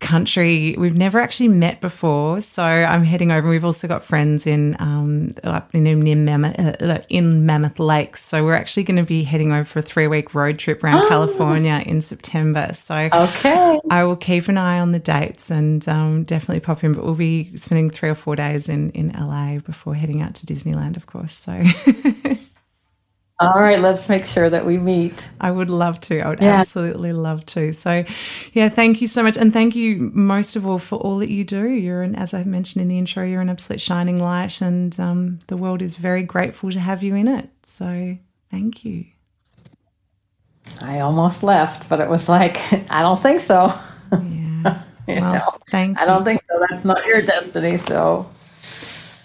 country. 0.00 0.74
We've 0.76 0.96
never 0.96 1.20
actually 1.20 1.48
met 1.48 1.80
before, 1.80 2.40
so 2.40 2.64
I'm 2.64 3.04
heading 3.04 3.30
over. 3.30 3.48
We've 3.48 3.64
also 3.64 3.86
got 3.86 4.02
friends 4.02 4.46
in 4.46 4.76
um, 4.80 5.30
in, 5.72 5.86
in 5.86 6.24
Mammoth, 6.24 6.58
uh, 6.58 7.00
in 7.08 7.46
Mammoth 7.46 7.78
Lakes, 7.78 8.22
so 8.22 8.44
we're 8.44 8.54
actually 8.54 8.84
going 8.84 8.96
to 8.96 9.04
be 9.04 9.22
heading 9.22 9.52
over 9.52 9.64
for 9.64 9.78
a 9.78 9.82
three 9.82 10.08
week 10.08 10.34
road 10.34 10.58
trip 10.58 10.82
around 10.82 11.04
oh. 11.04 11.08
California 11.08 11.82
in 11.86 12.00
September. 12.00 12.72
So 12.72 13.08
okay, 13.12 13.80
I 13.90 14.04
will 14.04 14.16
keep 14.16 14.48
an 14.48 14.58
eye 14.58 14.80
on 14.80 14.92
the 14.92 14.98
dates 14.98 15.50
and 15.50 15.86
um, 15.88 16.24
definitely 16.24 16.60
pop 16.60 16.82
in. 16.82 16.94
But 16.94 17.04
we'll 17.04 17.14
be 17.14 17.56
spending 17.56 17.90
three 17.90 18.08
or 18.08 18.14
four 18.14 18.36
days 18.36 18.68
in 18.68 18.90
in 18.90 19.10
LA 19.10 19.58
before 19.58 19.94
heading 19.94 20.22
out 20.22 20.34
to 20.36 20.46
Disneyland, 20.46 20.96
of 20.96 21.06
course. 21.06 21.32
So. 21.32 21.62
All 23.40 23.58
right, 23.58 23.80
let's 23.80 24.06
make 24.06 24.26
sure 24.26 24.50
that 24.50 24.66
we 24.66 24.76
meet. 24.76 25.26
I 25.40 25.50
would 25.50 25.70
love 25.70 25.98
to. 26.02 26.20
I 26.20 26.28
would 26.28 26.42
yeah. 26.42 26.58
absolutely 26.58 27.14
love 27.14 27.46
to. 27.46 27.72
So, 27.72 28.04
yeah, 28.52 28.68
thank 28.68 29.00
you 29.00 29.06
so 29.06 29.22
much. 29.22 29.38
And 29.38 29.50
thank 29.50 29.74
you 29.74 30.10
most 30.12 30.56
of 30.56 30.66
all 30.66 30.78
for 30.78 30.98
all 30.98 31.16
that 31.18 31.30
you 31.30 31.42
do. 31.44 31.66
You're 31.66 32.02
an, 32.02 32.14
as 32.16 32.34
I 32.34 32.44
mentioned 32.44 32.82
in 32.82 32.88
the 32.88 32.98
intro, 32.98 33.24
you're 33.24 33.40
an 33.40 33.48
absolute 33.48 33.80
shining 33.80 34.18
light, 34.18 34.60
and 34.60 34.98
um, 35.00 35.38
the 35.46 35.56
world 35.56 35.80
is 35.80 35.96
very 35.96 36.22
grateful 36.22 36.70
to 36.70 36.78
have 36.78 37.02
you 37.02 37.14
in 37.14 37.28
it. 37.28 37.48
So, 37.62 38.18
thank 38.50 38.84
you. 38.84 39.06
I 40.82 41.00
almost 41.00 41.42
left, 41.42 41.88
but 41.88 41.98
it 42.00 42.10
was 42.10 42.28
like, 42.28 42.58
I 42.90 43.00
don't 43.00 43.22
think 43.22 43.40
so. 43.40 43.72
Yeah. 44.12 44.82
well, 45.08 45.32
know, 45.32 45.58
thank 45.70 45.98
I 45.98 46.04
don't 46.04 46.24
think 46.24 46.42
so. 46.46 46.62
That's 46.68 46.84
not 46.84 47.06
your 47.06 47.22
destiny. 47.22 47.78
So, 47.78 48.28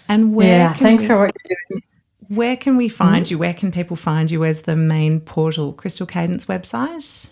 and 0.08 0.34
where? 0.34 0.48
Yeah, 0.48 0.72
thanks 0.72 1.02
we- 1.02 1.08
for 1.08 1.18
what 1.18 1.36
you're 1.44 1.58
doing 1.70 1.82
where 2.28 2.56
can 2.56 2.76
we 2.76 2.88
find 2.88 3.26
mm-hmm. 3.26 3.32
you? 3.32 3.38
Where 3.38 3.54
can 3.54 3.72
people 3.72 3.96
find 3.96 4.30
you 4.30 4.44
as 4.44 4.62
the 4.62 4.76
main 4.76 5.20
portal? 5.20 5.72
Crystal 5.72 6.06
Cadence 6.06 6.46
website? 6.46 7.30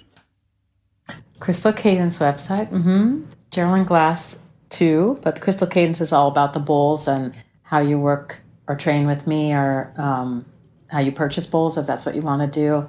Crystal 1.40 1.72
Cadence 1.72 2.18
website. 2.18 2.70
Mm-hmm. 2.70 3.24
Jeralyn 3.50 3.86
Glass 3.86 4.38
too, 4.70 5.18
but 5.22 5.40
Crystal 5.40 5.66
Cadence 5.66 6.00
is 6.00 6.12
all 6.12 6.28
about 6.28 6.52
the 6.52 6.60
bowls 6.60 7.06
and 7.06 7.34
how 7.62 7.80
you 7.80 7.98
work 7.98 8.38
or 8.66 8.76
train 8.76 9.06
with 9.06 9.26
me 9.26 9.52
or 9.52 9.92
um, 9.96 10.44
how 10.88 11.00
you 11.00 11.12
purchase 11.12 11.46
bowls 11.46 11.76
if 11.76 11.86
that's 11.86 12.06
what 12.06 12.14
you 12.14 12.22
want 12.22 12.40
to 12.40 12.60
do. 12.60 12.88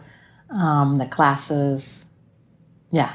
Um, 0.56 0.98
the 0.98 1.08
classes. 1.08 2.06
Yeah. 2.92 3.14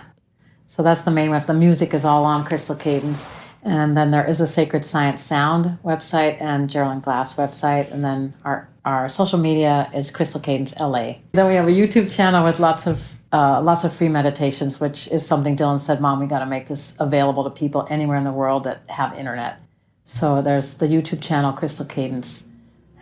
So 0.68 0.82
that's 0.82 1.02
the 1.04 1.10
main 1.10 1.30
web. 1.30 1.46
The 1.46 1.54
music 1.54 1.94
is 1.94 2.04
all 2.04 2.24
on 2.24 2.44
Crystal 2.44 2.76
Cadence. 2.76 3.32
And 3.62 3.96
then 3.96 4.10
there 4.10 4.26
is 4.26 4.40
a 4.40 4.46
Sacred 4.46 4.84
Science 4.84 5.22
Sound 5.22 5.78
website 5.84 6.40
and 6.40 6.70
Jeralyn 6.70 7.02
Glass 7.02 7.34
website. 7.34 7.90
And 7.92 8.04
then 8.04 8.34
our, 8.44 8.68
our 8.84 9.08
social 9.08 9.38
media 9.38 9.90
is 9.94 10.10
Crystal 10.10 10.40
Cadence 10.40 10.74
LA. 10.78 11.14
Then 11.32 11.46
we 11.46 11.54
have 11.54 11.68
a 11.68 11.72
YouTube 11.72 12.14
channel 12.14 12.44
with 12.44 12.60
lots 12.60 12.86
of 12.86 13.14
uh, 13.32 13.60
lots 13.62 13.84
of 13.84 13.92
free 13.92 14.08
meditations, 14.08 14.80
which 14.80 15.06
is 15.08 15.24
something 15.24 15.56
Dylan 15.56 15.78
said, 15.78 16.00
Mom, 16.00 16.18
we 16.18 16.26
got 16.26 16.40
to 16.40 16.46
make 16.46 16.66
this 16.66 16.94
available 16.98 17.44
to 17.44 17.50
people 17.50 17.86
anywhere 17.88 18.16
in 18.16 18.24
the 18.24 18.32
world 18.32 18.64
that 18.64 18.82
have 18.88 19.16
internet. 19.16 19.60
So 20.04 20.42
there's 20.42 20.74
the 20.74 20.86
YouTube 20.86 21.22
channel, 21.22 21.52
Crystal 21.52 21.86
Cadence, 21.86 22.42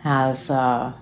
has 0.03 0.51
uh, 0.51 0.93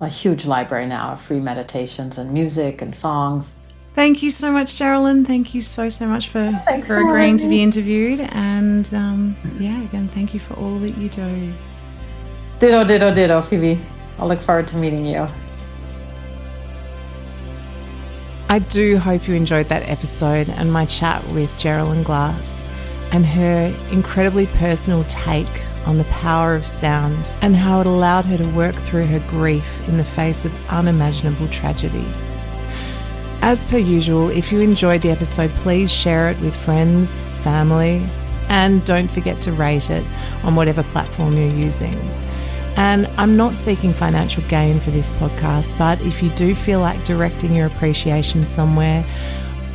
a 0.00 0.08
huge 0.08 0.46
library 0.46 0.86
now 0.86 1.12
of 1.12 1.20
free 1.20 1.40
meditations 1.40 2.16
and 2.16 2.32
music 2.32 2.80
and 2.80 2.94
songs. 2.94 3.60
Thank 3.94 4.22
you 4.22 4.30
so 4.30 4.50
much, 4.50 4.78
Jeralyn. 4.78 5.26
Thank 5.26 5.54
you 5.54 5.60
so, 5.60 5.90
so 5.90 6.08
much 6.08 6.28
for, 6.28 6.50
for 6.86 6.96
agreeing 6.96 7.36
to 7.38 7.48
be 7.48 7.62
interviewed. 7.62 8.20
And 8.20 8.92
um, 8.94 9.36
yeah, 9.60 9.82
again, 9.82 10.08
thank 10.08 10.32
you 10.32 10.40
for 10.40 10.54
all 10.54 10.78
that 10.78 10.96
you 10.96 11.10
do. 11.10 11.52
Ditto, 12.58 12.84
ditto, 12.84 13.12
ditto, 13.12 13.42
Phoebe. 13.42 13.78
I 14.22 14.24
look 14.24 14.40
forward 14.42 14.68
to 14.68 14.76
meeting 14.76 15.04
you. 15.04 15.26
I 18.48 18.60
do 18.60 18.96
hope 18.96 19.26
you 19.26 19.34
enjoyed 19.34 19.68
that 19.70 19.88
episode 19.88 20.48
and 20.48 20.72
my 20.72 20.86
chat 20.86 21.26
with 21.32 21.58
Jeralyn 21.58 22.04
Glass 22.04 22.62
and 23.10 23.26
her 23.26 23.76
incredibly 23.90 24.46
personal 24.46 25.02
take 25.08 25.64
on 25.86 25.98
the 25.98 26.04
power 26.04 26.54
of 26.54 26.64
sound 26.64 27.36
and 27.42 27.56
how 27.56 27.80
it 27.80 27.88
allowed 27.88 28.24
her 28.26 28.38
to 28.38 28.48
work 28.50 28.76
through 28.76 29.06
her 29.06 29.18
grief 29.28 29.88
in 29.88 29.96
the 29.96 30.04
face 30.04 30.44
of 30.44 30.54
unimaginable 30.70 31.48
tragedy. 31.48 32.06
As 33.40 33.64
per 33.64 33.78
usual, 33.78 34.28
if 34.28 34.52
you 34.52 34.60
enjoyed 34.60 35.02
the 35.02 35.10
episode, 35.10 35.50
please 35.56 35.92
share 35.92 36.30
it 36.30 36.38
with 36.38 36.56
friends, 36.56 37.26
family, 37.38 38.08
and 38.48 38.84
don't 38.84 39.10
forget 39.10 39.40
to 39.40 39.50
rate 39.50 39.90
it 39.90 40.06
on 40.44 40.54
whatever 40.54 40.84
platform 40.84 41.32
you're 41.32 41.48
using. 41.48 41.98
And 42.76 43.06
I'm 43.18 43.36
not 43.36 43.56
seeking 43.56 43.92
financial 43.92 44.42
gain 44.48 44.80
for 44.80 44.90
this 44.90 45.10
podcast, 45.12 45.78
but 45.78 46.00
if 46.02 46.22
you 46.22 46.30
do 46.30 46.54
feel 46.54 46.80
like 46.80 47.04
directing 47.04 47.54
your 47.54 47.66
appreciation 47.66 48.46
somewhere, 48.46 49.04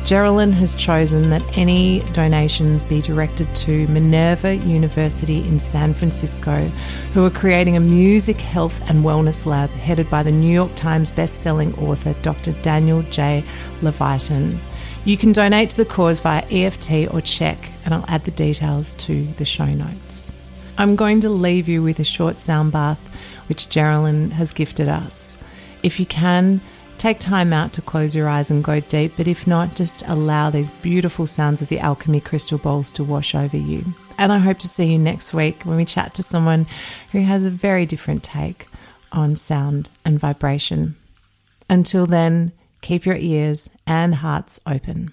Jeralyn 0.08 0.52
has 0.54 0.74
chosen 0.74 1.28
that 1.28 1.42
any 1.58 2.00
donations 2.12 2.82
be 2.82 3.02
directed 3.02 3.54
to 3.56 3.86
Minerva 3.88 4.56
University 4.56 5.46
in 5.46 5.58
San 5.58 5.92
Francisco, 5.92 6.68
who 7.12 7.26
are 7.26 7.30
creating 7.30 7.76
a 7.76 7.80
music, 7.80 8.40
health, 8.40 8.80
and 8.88 9.04
wellness 9.04 9.44
lab 9.44 9.68
headed 9.68 10.08
by 10.08 10.22
the 10.22 10.32
New 10.32 10.50
York 10.50 10.74
Times 10.74 11.10
best-selling 11.10 11.74
author 11.74 12.14
Dr. 12.22 12.52
Daniel 12.62 13.02
J. 13.02 13.44
Levitin. 13.82 14.58
You 15.04 15.18
can 15.18 15.32
donate 15.32 15.68
to 15.70 15.76
the 15.76 15.84
cause 15.84 16.20
via 16.20 16.42
EFT 16.50 17.12
or 17.12 17.20
check, 17.20 17.70
and 17.84 17.92
I'll 17.92 18.06
add 18.08 18.24
the 18.24 18.30
details 18.30 18.94
to 18.94 19.24
the 19.36 19.44
show 19.44 19.66
notes. 19.66 20.32
I'm 20.78 20.94
going 20.94 21.20
to 21.22 21.28
leave 21.28 21.68
you 21.68 21.82
with 21.82 21.98
a 21.98 22.04
short 22.04 22.38
sound 22.38 22.70
bath 22.70 23.04
which 23.48 23.68
Jeralyn 23.68 24.30
has 24.30 24.52
gifted 24.52 24.88
us. 24.88 25.36
If 25.82 25.98
you 25.98 26.06
can, 26.06 26.60
take 26.98 27.18
time 27.18 27.52
out 27.52 27.72
to 27.72 27.82
close 27.82 28.14
your 28.14 28.28
eyes 28.28 28.48
and 28.52 28.62
go 28.62 28.78
deep, 28.78 29.14
but 29.16 29.26
if 29.26 29.44
not, 29.44 29.74
just 29.74 30.06
allow 30.06 30.50
these 30.50 30.70
beautiful 30.70 31.26
sounds 31.26 31.60
of 31.60 31.68
the 31.68 31.80
alchemy 31.80 32.20
crystal 32.20 32.58
bowls 32.58 32.92
to 32.92 33.02
wash 33.02 33.34
over 33.34 33.56
you. 33.56 33.92
And 34.18 34.32
I 34.32 34.38
hope 34.38 34.58
to 34.58 34.68
see 34.68 34.92
you 34.92 34.98
next 34.98 35.34
week 35.34 35.64
when 35.64 35.76
we 35.76 35.84
chat 35.84 36.14
to 36.14 36.22
someone 36.22 36.68
who 37.10 37.22
has 37.22 37.44
a 37.44 37.50
very 37.50 37.84
different 37.84 38.22
take 38.22 38.68
on 39.10 39.34
sound 39.34 39.90
and 40.04 40.20
vibration. 40.20 40.94
Until 41.68 42.06
then, 42.06 42.52
keep 42.82 43.04
your 43.04 43.16
ears 43.16 43.76
and 43.84 44.14
hearts 44.14 44.60
open. 44.64 45.12